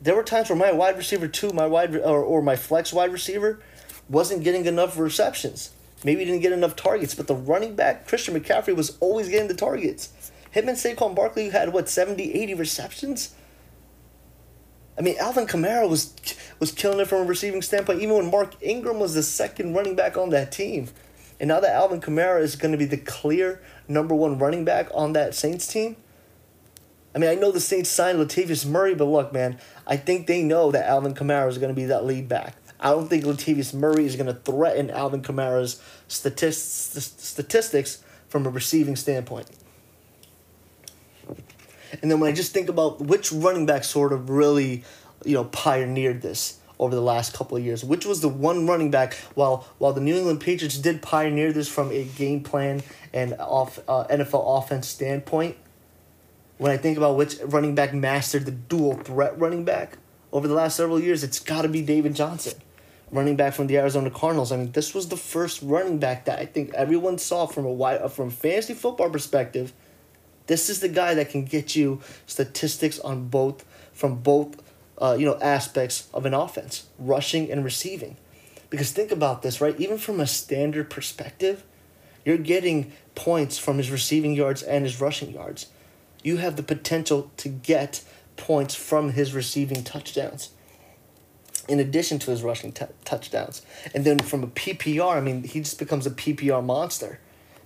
There 0.00 0.14
were 0.14 0.22
times 0.22 0.48
where 0.48 0.58
my 0.58 0.72
wide 0.72 0.96
receiver 0.96 1.28
two, 1.28 1.52
my 1.52 1.66
wide 1.66 1.94
or, 1.96 2.22
or 2.22 2.42
my 2.42 2.56
flex 2.56 2.92
wide 2.92 3.12
receiver, 3.12 3.60
wasn't 4.08 4.44
getting 4.44 4.66
enough 4.66 4.98
receptions. 4.98 5.70
Maybe 6.04 6.20
he 6.20 6.26
didn't 6.26 6.42
get 6.42 6.52
enough 6.52 6.76
targets, 6.76 7.14
but 7.14 7.26
the 7.26 7.34
running 7.34 7.76
back, 7.76 8.08
Christian 8.08 8.38
McCaffrey, 8.38 8.74
was 8.74 8.96
always 9.00 9.28
getting 9.28 9.48
the 9.48 9.54
targets. 9.54 10.30
Him 10.50 10.68
and 10.68 10.76
Saquon 10.76 11.14
Barkley 11.14 11.50
had, 11.50 11.72
what, 11.72 11.88
70, 11.88 12.34
80 12.34 12.54
receptions? 12.54 13.34
I 14.98 15.00
mean, 15.00 15.16
Alvin 15.18 15.46
Kamara 15.46 15.88
was 15.88 16.14
was 16.58 16.70
killing 16.70 17.00
it 17.00 17.08
from 17.08 17.22
a 17.22 17.24
receiving 17.24 17.62
standpoint, 17.62 18.02
even 18.02 18.14
when 18.14 18.30
Mark 18.30 18.54
Ingram 18.62 19.00
was 19.00 19.14
the 19.14 19.22
second 19.22 19.74
running 19.74 19.96
back 19.96 20.16
on 20.16 20.30
that 20.30 20.52
team. 20.52 20.88
And 21.40 21.48
now 21.48 21.60
that 21.60 21.74
Alvin 21.74 22.00
Kamara 22.00 22.40
is 22.40 22.56
going 22.56 22.72
to 22.72 22.78
be 22.78 22.84
the 22.84 22.98
clear 22.98 23.60
number 23.88 24.14
one 24.14 24.38
running 24.38 24.64
back 24.64 24.88
on 24.94 25.12
that 25.14 25.34
Saints 25.34 25.66
team, 25.66 25.96
I 27.14 27.18
mean, 27.18 27.30
I 27.30 27.34
know 27.34 27.50
the 27.50 27.60
Saints 27.60 27.90
signed 27.90 28.18
Latavius 28.18 28.64
Murray, 28.64 28.94
but 28.94 29.06
look, 29.06 29.32
man, 29.32 29.58
I 29.86 29.96
think 29.96 30.26
they 30.26 30.42
know 30.42 30.70
that 30.70 30.86
Alvin 30.86 31.14
Kamara 31.14 31.48
is 31.48 31.58
going 31.58 31.74
to 31.74 31.78
be 31.78 31.86
that 31.86 32.04
lead 32.04 32.28
back. 32.28 32.54
I 32.82 32.90
don't 32.90 33.08
think 33.08 33.24
Latavius 33.24 33.72
Murray 33.72 34.04
is 34.04 34.16
going 34.16 34.26
to 34.26 34.34
threaten 34.34 34.90
Alvin 34.90 35.22
Kamara's 35.22 35.80
statist- 36.08 37.00
statistics 37.00 38.02
from 38.28 38.44
a 38.44 38.50
receiving 38.50 38.96
standpoint. 38.96 39.46
And 42.00 42.10
then 42.10 42.18
when 42.18 42.30
I 42.30 42.34
just 42.34 42.52
think 42.52 42.68
about 42.68 43.00
which 43.00 43.30
running 43.30 43.66
back 43.66 43.84
sort 43.84 44.12
of 44.12 44.30
really, 44.30 44.82
you 45.24 45.34
know, 45.34 45.44
pioneered 45.44 46.22
this 46.22 46.58
over 46.80 46.94
the 46.94 47.02
last 47.02 47.32
couple 47.34 47.56
of 47.56 47.64
years, 47.64 47.84
which 47.84 48.04
was 48.04 48.20
the 48.20 48.28
one 48.28 48.66
running 48.66 48.90
back 48.90 49.14
while 49.34 49.68
while 49.78 49.92
the 49.92 50.00
New 50.00 50.16
England 50.16 50.40
Patriots 50.40 50.78
did 50.78 51.02
pioneer 51.02 51.52
this 51.52 51.68
from 51.68 51.92
a 51.92 52.04
game 52.04 52.42
plan 52.42 52.82
and 53.12 53.34
off 53.34 53.78
uh, 53.86 54.04
NFL 54.10 54.58
offense 54.58 54.88
standpoint, 54.88 55.56
when 56.58 56.72
I 56.72 56.76
think 56.76 56.96
about 56.96 57.16
which 57.16 57.38
running 57.44 57.74
back 57.74 57.94
mastered 57.94 58.46
the 58.46 58.50
dual 58.50 58.94
threat 58.94 59.38
running 59.38 59.64
back 59.64 59.98
over 60.32 60.48
the 60.48 60.54
last 60.54 60.76
several 60.76 60.98
years, 60.98 61.22
it's 61.22 61.38
got 61.38 61.62
to 61.62 61.68
be 61.68 61.82
David 61.82 62.14
Johnson, 62.14 62.54
running 63.12 63.36
back 63.36 63.54
from 63.54 63.68
the 63.68 63.76
Arizona 63.76 64.10
Cardinals. 64.10 64.50
I 64.50 64.56
mean, 64.56 64.72
this 64.72 64.94
was 64.94 65.08
the 65.08 65.16
first 65.16 65.62
running 65.62 65.98
back 65.98 66.24
that 66.24 66.38
I 66.38 66.46
think 66.46 66.74
everyone 66.74 67.18
saw 67.18 67.46
from 67.46 67.64
a 67.64 67.72
wide, 67.72 68.10
from 68.10 68.30
fantasy 68.30 68.74
football 68.74 69.10
perspective. 69.10 69.72
This 70.48 70.68
is 70.68 70.80
the 70.80 70.88
guy 70.88 71.14
that 71.14 71.30
can 71.30 71.44
get 71.44 71.76
you 71.76 72.00
statistics 72.26 72.98
on 72.98 73.28
both 73.28 73.64
from 73.92 74.16
both 74.16 74.60
uh, 74.98 75.16
you 75.18 75.26
know 75.26 75.38
aspects 75.40 76.08
of 76.12 76.26
an 76.26 76.34
offense, 76.34 76.86
rushing 76.98 77.50
and 77.50 77.64
receiving. 77.64 78.16
Because 78.70 78.90
think 78.90 79.12
about 79.12 79.42
this, 79.42 79.60
right? 79.60 79.78
Even 79.78 79.98
from 79.98 80.18
a 80.18 80.26
standard 80.26 80.88
perspective, 80.88 81.62
you're 82.24 82.38
getting 82.38 82.92
points 83.14 83.58
from 83.58 83.76
his 83.76 83.90
receiving 83.90 84.32
yards 84.32 84.62
and 84.62 84.84
his 84.84 85.00
rushing 85.00 85.32
yards 85.32 85.66
you 86.22 86.36
have 86.38 86.56
the 86.56 86.62
potential 86.62 87.30
to 87.36 87.48
get 87.48 88.02
points 88.36 88.74
from 88.74 89.12
his 89.12 89.34
receiving 89.34 89.84
touchdowns 89.84 90.50
in 91.68 91.80
addition 91.80 92.18
to 92.20 92.30
his 92.30 92.42
rushing 92.42 92.72
t- 92.72 92.86
touchdowns. 93.04 93.62
And 93.94 94.04
then 94.04 94.18
from 94.18 94.42
a 94.42 94.48
PPR, 94.48 95.16
I 95.16 95.20
mean, 95.20 95.44
he 95.44 95.60
just 95.60 95.78
becomes 95.78 96.06
a 96.06 96.10
PPR 96.10 96.64
monster 96.64 97.20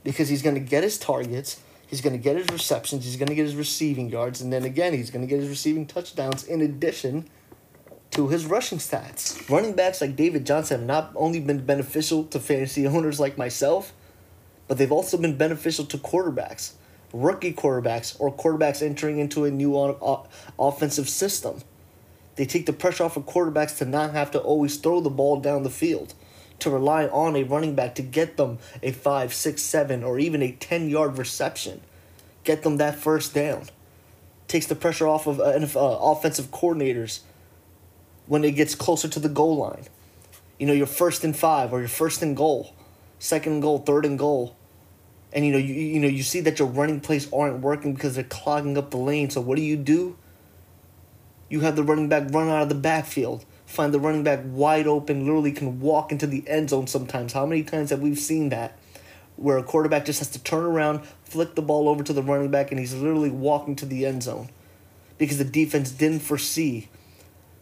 because 0.04 0.28
he's 0.28 0.42
going 0.42 0.54
to 0.54 0.60
get 0.60 0.82
his 0.84 0.98
targets, 0.98 1.60
he's 1.86 2.00
going 2.00 2.12
to 2.12 2.22
get 2.22 2.36
his 2.36 2.46
receptions, 2.50 3.04
he's 3.04 3.16
going 3.16 3.28
to 3.28 3.34
get 3.34 3.44
his 3.44 3.56
receiving 3.56 4.08
yards, 4.08 4.40
and 4.40 4.52
then 4.52 4.64
again, 4.64 4.92
he's 4.92 5.10
going 5.10 5.26
to 5.26 5.28
get 5.28 5.40
his 5.40 5.48
receiving 5.48 5.86
touchdowns 5.86 6.44
in 6.44 6.60
addition 6.60 7.28
to 8.12 8.28
his 8.28 8.46
rushing 8.46 8.78
stats. 8.78 9.48
Running 9.50 9.74
backs 9.74 10.00
like 10.00 10.16
David 10.16 10.46
Johnson 10.46 10.80
have 10.80 10.86
not 10.86 11.12
only 11.16 11.40
been 11.40 11.64
beneficial 11.64 12.24
to 12.24 12.38
fantasy 12.38 12.86
owners 12.86 13.18
like 13.18 13.36
myself, 13.36 13.92
but 14.68 14.78
they've 14.78 14.92
also 14.92 15.16
been 15.16 15.36
beneficial 15.36 15.84
to 15.86 15.98
quarterbacks 15.98 16.72
rookie 17.12 17.52
quarterbacks 17.52 18.16
or 18.18 18.32
quarterbacks 18.32 18.82
entering 18.82 19.18
into 19.18 19.44
a 19.44 19.50
new 19.50 19.76
o- 19.76 20.26
offensive 20.58 21.08
system. 21.08 21.62
They 22.36 22.46
take 22.46 22.66
the 22.66 22.72
pressure 22.72 23.04
off 23.04 23.16
of 23.16 23.26
quarterbacks 23.26 23.78
to 23.78 23.84
not 23.84 24.12
have 24.12 24.30
to 24.32 24.38
always 24.38 24.76
throw 24.76 25.00
the 25.00 25.10
ball 25.10 25.40
down 25.40 25.62
the 25.62 25.70
field, 25.70 26.14
to 26.60 26.70
rely 26.70 27.06
on 27.06 27.34
a 27.34 27.42
running 27.42 27.74
back 27.74 27.94
to 27.96 28.02
get 28.02 28.36
them 28.36 28.58
a 28.82 28.92
5, 28.92 29.34
6, 29.34 29.62
7, 29.62 30.04
or 30.04 30.18
even 30.18 30.42
a 30.42 30.52
10 30.52 30.88
yard 30.88 31.18
reception, 31.18 31.80
get 32.44 32.62
them 32.62 32.76
that 32.76 32.96
first 32.96 33.34
down. 33.34 33.64
Takes 34.48 34.66
the 34.66 34.76
pressure 34.76 35.08
off 35.08 35.26
of 35.26 35.40
uh, 35.40 35.44
uh, 35.44 35.98
offensive 36.00 36.50
coordinators 36.50 37.20
when 38.26 38.44
it 38.44 38.52
gets 38.52 38.74
closer 38.74 39.08
to 39.08 39.18
the 39.18 39.28
goal 39.28 39.56
line. 39.56 39.86
You 40.58 40.66
know, 40.66 40.72
your 40.72 40.86
first 40.86 41.24
and 41.24 41.36
five 41.36 41.72
or 41.72 41.80
your 41.80 41.88
first 41.88 42.22
and 42.22 42.36
goal, 42.36 42.74
second 43.18 43.54
and 43.54 43.62
goal, 43.62 43.78
third 43.78 44.04
and 44.04 44.18
goal 44.18 44.56
and 45.32 45.44
you 45.44 45.52
know 45.52 45.58
you 45.58 45.74
you 45.74 46.00
know 46.00 46.08
you 46.08 46.22
see 46.22 46.40
that 46.40 46.58
your 46.58 46.68
running 46.68 46.98
plays 46.98 47.30
aren't 47.32 47.60
working 47.60 47.94
because 47.94 48.14
they're 48.14 48.24
clogging 48.24 48.78
up 48.78 48.90
the 48.90 48.96
lane. 48.96 49.28
So 49.28 49.40
what 49.40 49.56
do 49.56 49.62
you 49.62 49.76
do? 49.76 50.16
You 51.48 51.60
have 51.60 51.76
the 51.76 51.82
running 51.82 52.08
back 52.08 52.28
run 52.30 52.48
out 52.48 52.62
of 52.62 52.68
the 52.68 52.74
backfield, 52.74 53.44
find 53.66 53.94
the 53.94 54.00
running 54.00 54.24
back 54.24 54.40
wide 54.44 54.86
open, 54.86 55.24
literally 55.24 55.52
can 55.52 55.80
walk 55.80 56.12
into 56.12 56.26
the 56.26 56.46
end 56.48 56.70
zone 56.70 56.86
sometimes. 56.86 57.32
How 57.32 57.46
many 57.46 57.62
times 57.62 57.90
have 57.90 58.00
we 58.00 58.14
seen 58.14 58.48
that? 58.50 58.78
Where 59.36 59.58
a 59.58 59.62
quarterback 59.62 60.06
just 60.06 60.18
has 60.18 60.30
to 60.30 60.42
turn 60.42 60.64
around, 60.64 61.04
flick 61.24 61.54
the 61.54 61.62
ball 61.62 61.88
over 61.88 62.02
to 62.02 62.12
the 62.12 62.22
running 62.22 62.50
back, 62.50 62.70
and 62.70 62.80
he's 62.80 62.94
literally 62.94 63.30
walking 63.30 63.76
to 63.76 63.86
the 63.86 64.06
end 64.06 64.22
zone. 64.22 64.48
Because 65.18 65.38
the 65.38 65.44
defense 65.44 65.90
didn't 65.90 66.20
foresee 66.20 66.88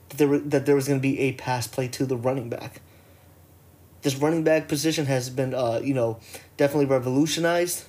that 0.09 0.17
there, 0.17 0.39
that 0.39 0.67
there 0.67 0.75
was 0.75 0.89
going 0.89 1.01
to 1.01 1.03
be 1.03 1.19
a 1.21 1.33
pass 1.33 1.67
play 1.67 1.89
to 1.89 2.07
the 2.07 2.17
running 2.17 2.49
back 2.49 2.81
this 4.05 4.17
running 4.17 4.45
back 4.45 4.69
position 4.69 5.07
has 5.07 5.31
been, 5.31 5.55
uh, 5.55 5.81
you 5.83 5.95
know, 5.95 6.19
definitely 6.59 6.85
revolutionized 6.85 7.85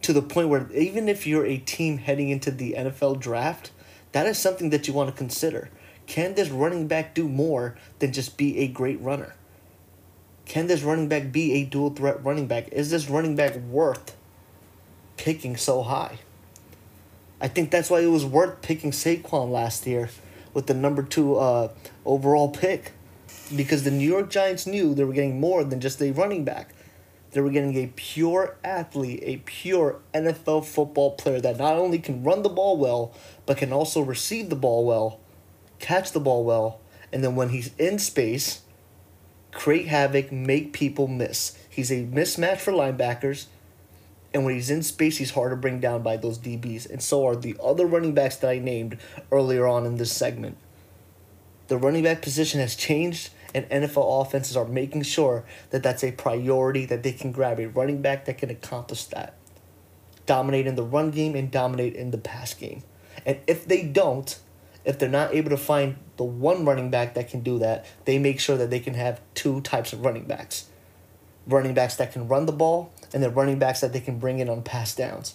to 0.00 0.12
the 0.14 0.22
point 0.22 0.48
where 0.48 0.72
even 0.72 1.06
if 1.06 1.26
you're 1.26 1.44
a 1.44 1.58
team 1.58 1.98
heading 1.98 2.30
into 2.30 2.50
the 2.50 2.74
NFL 2.76 3.20
draft, 3.20 3.70
that 4.12 4.26
is 4.26 4.38
something 4.38 4.70
that 4.70 4.88
you 4.88 4.94
want 4.94 5.10
to 5.10 5.16
consider. 5.16 5.70
Can 6.06 6.34
this 6.34 6.48
running 6.48 6.86
back 6.86 7.14
do 7.14 7.28
more 7.28 7.76
than 7.98 8.12
just 8.12 8.36
be 8.36 8.58
a 8.58 8.68
great 8.68 9.00
runner? 9.00 9.34
Can 10.46 10.66
this 10.66 10.82
running 10.82 11.08
back 11.08 11.30
be 11.30 11.52
a 11.52 11.64
dual 11.64 11.90
threat 11.90 12.24
running 12.24 12.46
back? 12.46 12.68
Is 12.72 12.90
this 12.90 13.10
running 13.10 13.36
back 13.36 13.54
worth 13.56 14.16
picking 15.18 15.56
so 15.56 15.82
high? 15.82 16.20
I 17.40 17.48
think 17.48 17.70
that's 17.70 17.90
why 17.90 18.00
it 18.00 18.06
was 18.06 18.24
worth 18.24 18.62
picking 18.62 18.90
Saquon 18.90 19.50
last 19.50 19.86
year 19.86 20.08
with 20.54 20.66
the 20.66 20.74
number 20.74 21.02
two 21.02 21.36
uh, 21.36 21.68
overall 22.04 22.48
pick 22.48 22.92
because 23.54 23.84
the 23.84 23.90
New 23.90 24.08
York 24.08 24.30
Giants 24.30 24.66
knew 24.66 24.94
they 24.94 25.04
were 25.04 25.12
getting 25.12 25.38
more 25.38 25.62
than 25.64 25.80
just 25.80 26.00
a 26.02 26.10
running 26.10 26.44
back. 26.44 26.70
They 27.30 27.40
were 27.40 27.50
getting 27.50 27.76
a 27.76 27.92
pure 27.94 28.56
athlete, 28.64 29.20
a 29.22 29.36
pure 29.38 30.00
NFL 30.14 30.64
football 30.64 31.12
player 31.12 31.40
that 31.40 31.58
not 31.58 31.76
only 31.76 31.98
can 31.98 32.24
run 32.24 32.42
the 32.42 32.48
ball 32.48 32.76
well, 32.76 33.12
but 33.44 33.58
can 33.58 33.72
also 33.72 34.00
receive 34.00 34.48
the 34.48 34.56
ball 34.56 34.86
well, 34.86 35.20
catch 35.78 36.12
the 36.12 36.20
ball 36.20 36.44
well, 36.44 36.80
and 37.12 37.22
then 37.22 37.36
when 37.36 37.50
he's 37.50 37.74
in 37.76 37.98
space, 37.98 38.62
create 39.52 39.88
havoc, 39.88 40.32
make 40.32 40.72
people 40.72 41.06
miss. 41.06 41.58
He's 41.68 41.90
a 41.90 42.04
mismatch 42.04 42.58
for 42.58 42.72
linebackers, 42.72 43.46
and 44.32 44.44
when 44.44 44.54
he's 44.54 44.70
in 44.70 44.82
space, 44.82 45.18
he's 45.18 45.30
hard 45.30 45.50
to 45.50 45.56
bring 45.56 45.80
down 45.80 46.02
by 46.02 46.16
those 46.16 46.38
DBs. 46.38 46.88
And 46.88 47.02
so 47.02 47.26
are 47.26 47.36
the 47.36 47.56
other 47.62 47.86
running 47.86 48.14
backs 48.14 48.36
that 48.36 48.50
I 48.50 48.58
named 48.58 48.98
earlier 49.32 49.66
on 49.66 49.86
in 49.86 49.96
this 49.96 50.12
segment. 50.12 50.56
The 51.68 51.78
running 51.78 52.04
back 52.04 52.22
position 52.22 52.60
has 52.60 52.74
changed 52.74 53.30
and 53.54 53.68
NFL 53.70 54.22
offenses 54.26 54.56
are 54.56 54.66
making 54.66 55.02
sure 55.02 55.44
that 55.70 55.82
that's 55.82 56.04
a 56.04 56.12
priority, 56.12 56.84
that 56.86 57.02
they 57.02 57.12
can 57.12 57.32
grab 57.32 57.58
a 57.58 57.66
running 57.66 58.02
back 58.02 58.24
that 58.26 58.38
can 58.38 58.50
accomplish 58.50 59.04
that. 59.04 59.34
Dominate 60.26 60.66
in 60.66 60.74
the 60.74 60.82
run 60.82 61.10
game 61.10 61.34
and 61.34 61.50
dominate 61.50 61.94
in 61.96 62.10
the 62.10 62.18
pass 62.18 62.52
game. 62.54 62.82
And 63.24 63.38
if 63.46 63.66
they 63.66 63.82
don't, 63.82 64.38
If 64.88 64.98
they're 64.98 65.10
not 65.10 65.34
able 65.34 65.50
to 65.50 65.58
find 65.58 65.96
the 66.16 66.24
one 66.24 66.64
running 66.64 66.90
back 66.90 67.12
that 67.12 67.28
can 67.28 67.42
do 67.42 67.58
that, 67.58 67.84
they 68.06 68.18
make 68.18 68.40
sure 68.40 68.56
that 68.56 68.70
they 68.70 68.80
can 68.80 68.94
have 68.94 69.20
two 69.34 69.60
types 69.60 69.92
of 69.92 70.02
running 70.02 70.24
backs. 70.24 70.64
Running 71.46 71.74
backs 71.74 71.96
that 71.96 72.12
can 72.12 72.26
run 72.26 72.46
the 72.46 72.52
ball 72.52 72.90
and 73.12 73.22
then 73.22 73.34
running 73.34 73.58
backs 73.58 73.80
that 73.80 73.92
they 73.92 74.00
can 74.00 74.18
bring 74.18 74.38
in 74.38 74.48
on 74.48 74.62
pass 74.62 74.94
downs. 74.94 75.34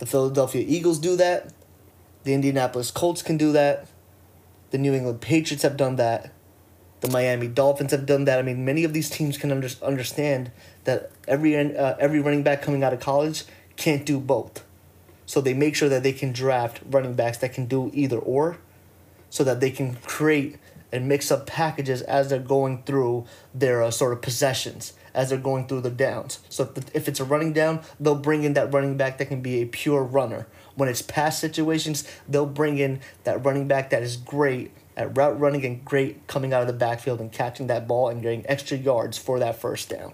The 0.00 0.06
Philadelphia 0.06 0.64
Eagles 0.66 0.98
do 0.98 1.14
that. 1.14 1.52
The 2.24 2.34
Indianapolis 2.34 2.90
Colts 2.90 3.22
can 3.22 3.36
do 3.36 3.52
that. 3.52 3.86
The 4.72 4.78
New 4.78 4.94
England 4.94 5.20
Patriots 5.20 5.62
have 5.62 5.76
done 5.76 5.94
that. 5.96 6.32
The 7.00 7.08
Miami 7.08 7.48
Dolphins 7.48 7.92
have 7.92 8.06
done 8.06 8.24
that. 8.24 8.38
I 8.38 8.42
mean, 8.42 8.64
many 8.64 8.84
of 8.84 8.92
these 8.92 9.08
teams 9.08 9.38
can 9.38 9.50
under, 9.50 9.68
understand 9.82 10.50
that 10.84 11.10
every 11.26 11.56
uh, 11.56 11.96
every 11.98 12.20
running 12.20 12.42
back 12.42 12.62
coming 12.62 12.84
out 12.84 12.92
of 12.92 13.00
college 13.00 13.44
can't 13.76 14.04
do 14.04 14.20
both. 14.20 14.64
So 15.26 15.40
they 15.40 15.54
make 15.54 15.76
sure 15.76 15.88
that 15.88 16.02
they 16.02 16.12
can 16.12 16.32
draft 16.32 16.80
running 16.90 17.14
backs 17.14 17.38
that 17.38 17.52
can 17.52 17.66
do 17.66 17.90
either 17.94 18.18
or, 18.18 18.58
so 19.30 19.44
that 19.44 19.60
they 19.60 19.70
can 19.70 19.94
create 19.96 20.56
and 20.92 21.08
mix 21.08 21.30
up 21.30 21.46
packages 21.46 22.02
as 22.02 22.28
they're 22.28 22.40
going 22.40 22.82
through 22.82 23.24
their 23.54 23.82
uh, 23.82 23.90
sort 23.90 24.12
of 24.12 24.20
possessions, 24.20 24.92
as 25.14 25.30
they're 25.30 25.38
going 25.38 25.66
through 25.66 25.82
the 25.82 25.90
downs. 25.90 26.40
So 26.48 26.64
if, 26.64 26.74
the, 26.74 26.84
if 26.94 27.08
it's 27.08 27.20
a 27.20 27.24
running 27.24 27.52
down, 27.52 27.80
they'll 28.00 28.16
bring 28.16 28.42
in 28.42 28.54
that 28.54 28.72
running 28.72 28.96
back 28.96 29.18
that 29.18 29.26
can 29.26 29.40
be 29.40 29.62
a 29.62 29.66
pure 29.66 30.02
runner. 30.02 30.46
When 30.74 30.88
it's 30.88 31.02
pass 31.02 31.38
situations, 31.38 32.10
they'll 32.28 32.46
bring 32.46 32.78
in 32.78 33.00
that 33.24 33.44
running 33.44 33.68
back 33.68 33.90
that 33.90 34.02
is 34.02 34.16
great 34.16 34.72
at 35.00 35.16
route 35.16 35.40
running 35.40 35.64
and 35.64 35.84
great 35.84 36.26
coming 36.26 36.52
out 36.52 36.60
of 36.60 36.66
the 36.66 36.74
backfield 36.74 37.20
and 37.20 37.32
catching 37.32 37.68
that 37.68 37.88
ball 37.88 38.08
and 38.08 38.20
getting 38.20 38.44
extra 38.46 38.76
yards 38.76 39.16
for 39.16 39.38
that 39.38 39.58
first 39.58 39.88
down. 39.88 40.12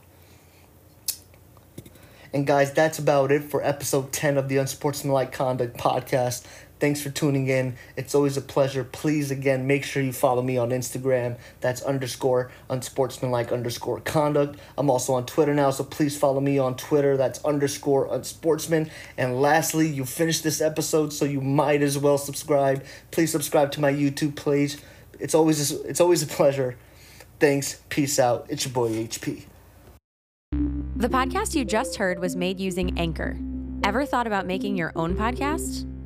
And 2.32 2.46
guys, 2.46 2.72
that's 2.72 2.98
about 2.98 3.32
it 3.32 3.42
for 3.42 3.64
episode 3.64 4.12
10 4.12 4.36
of 4.36 4.48
the 4.48 4.58
Unsportsmanlike 4.58 5.32
Conduct 5.32 5.76
podcast. 5.76 6.44
Thanks 6.78 7.00
for 7.02 7.10
tuning 7.10 7.48
in. 7.48 7.76
It's 7.96 8.14
always 8.14 8.36
a 8.36 8.42
pleasure. 8.42 8.84
Please, 8.84 9.30
again, 9.30 9.66
make 9.66 9.84
sure 9.84 10.02
you 10.02 10.12
follow 10.12 10.42
me 10.42 10.58
on 10.58 10.70
Instagram. 10.70 11.38
That's 11.60 11.80
underscore 11.82 12.50
unsportsmanlike 12.68 13.50
underscore 13.50 14.00
conduct. 14.00 14.58
I'm 14.76 14.90
also 14.90 15.14
on 15.14 15.24
Twitter 15.24 15.54
now, 15.54 15.70
so 15.70 15.84
please 15.84 16.18
follow 16.18 16.40
me 16.40 16.58
on 16.58 16.76
Twitter. 16.76 17.16
That's 17.16 17.42
underscore 17.44 18.08
unsportsman. 18.08 18.90
And 19.16 19.40
lastly, 19.40 19.88
you 19.88 20.04
finished 20.04 20.42
this 20.42 20.60
episode, 20.60 21.12
so 21.12 21.24
you 21.24 21.40
might 21.40 21.82
as 21.82 21.96
well 21.96 22.18
subscribe. 22.18 22.84
Please 23.10 23.32
subscribe 23.32 23.72
to 23.72 23.80
my 23.80 23.92
YouTube 23.92 24.36
page. 24.36 24.76
It's 25.18 25.34
always 25.34 25.70
it's 25.70 26.00
always 26.00 26.22
a 26.22 26.26
pleasure. 26.26 26.76
Thanks. 27.40 27.80
Peace 27.88 28.18
out. 28.18 28.46
It's 28.48 28.64
your 28.66 28.72
boy 28.72 28.90
HP. 28.90 29.44
The 30.96 31.08
podcast 31.08 31.54
you 31.54 31.64
just 31.64 31.96
heard 31.96 32.18
was 32.18 32.36
made 32.36 32.60
using 32.60 32.98
Anchor. 32.98 33.38
Ever 33.84 34.04
thought 34.04 34.26
about 34.26 34.46
making 34.46 34.76
your 34.76 34.92
own 34.96 35.14
podcast? 35.14 35.86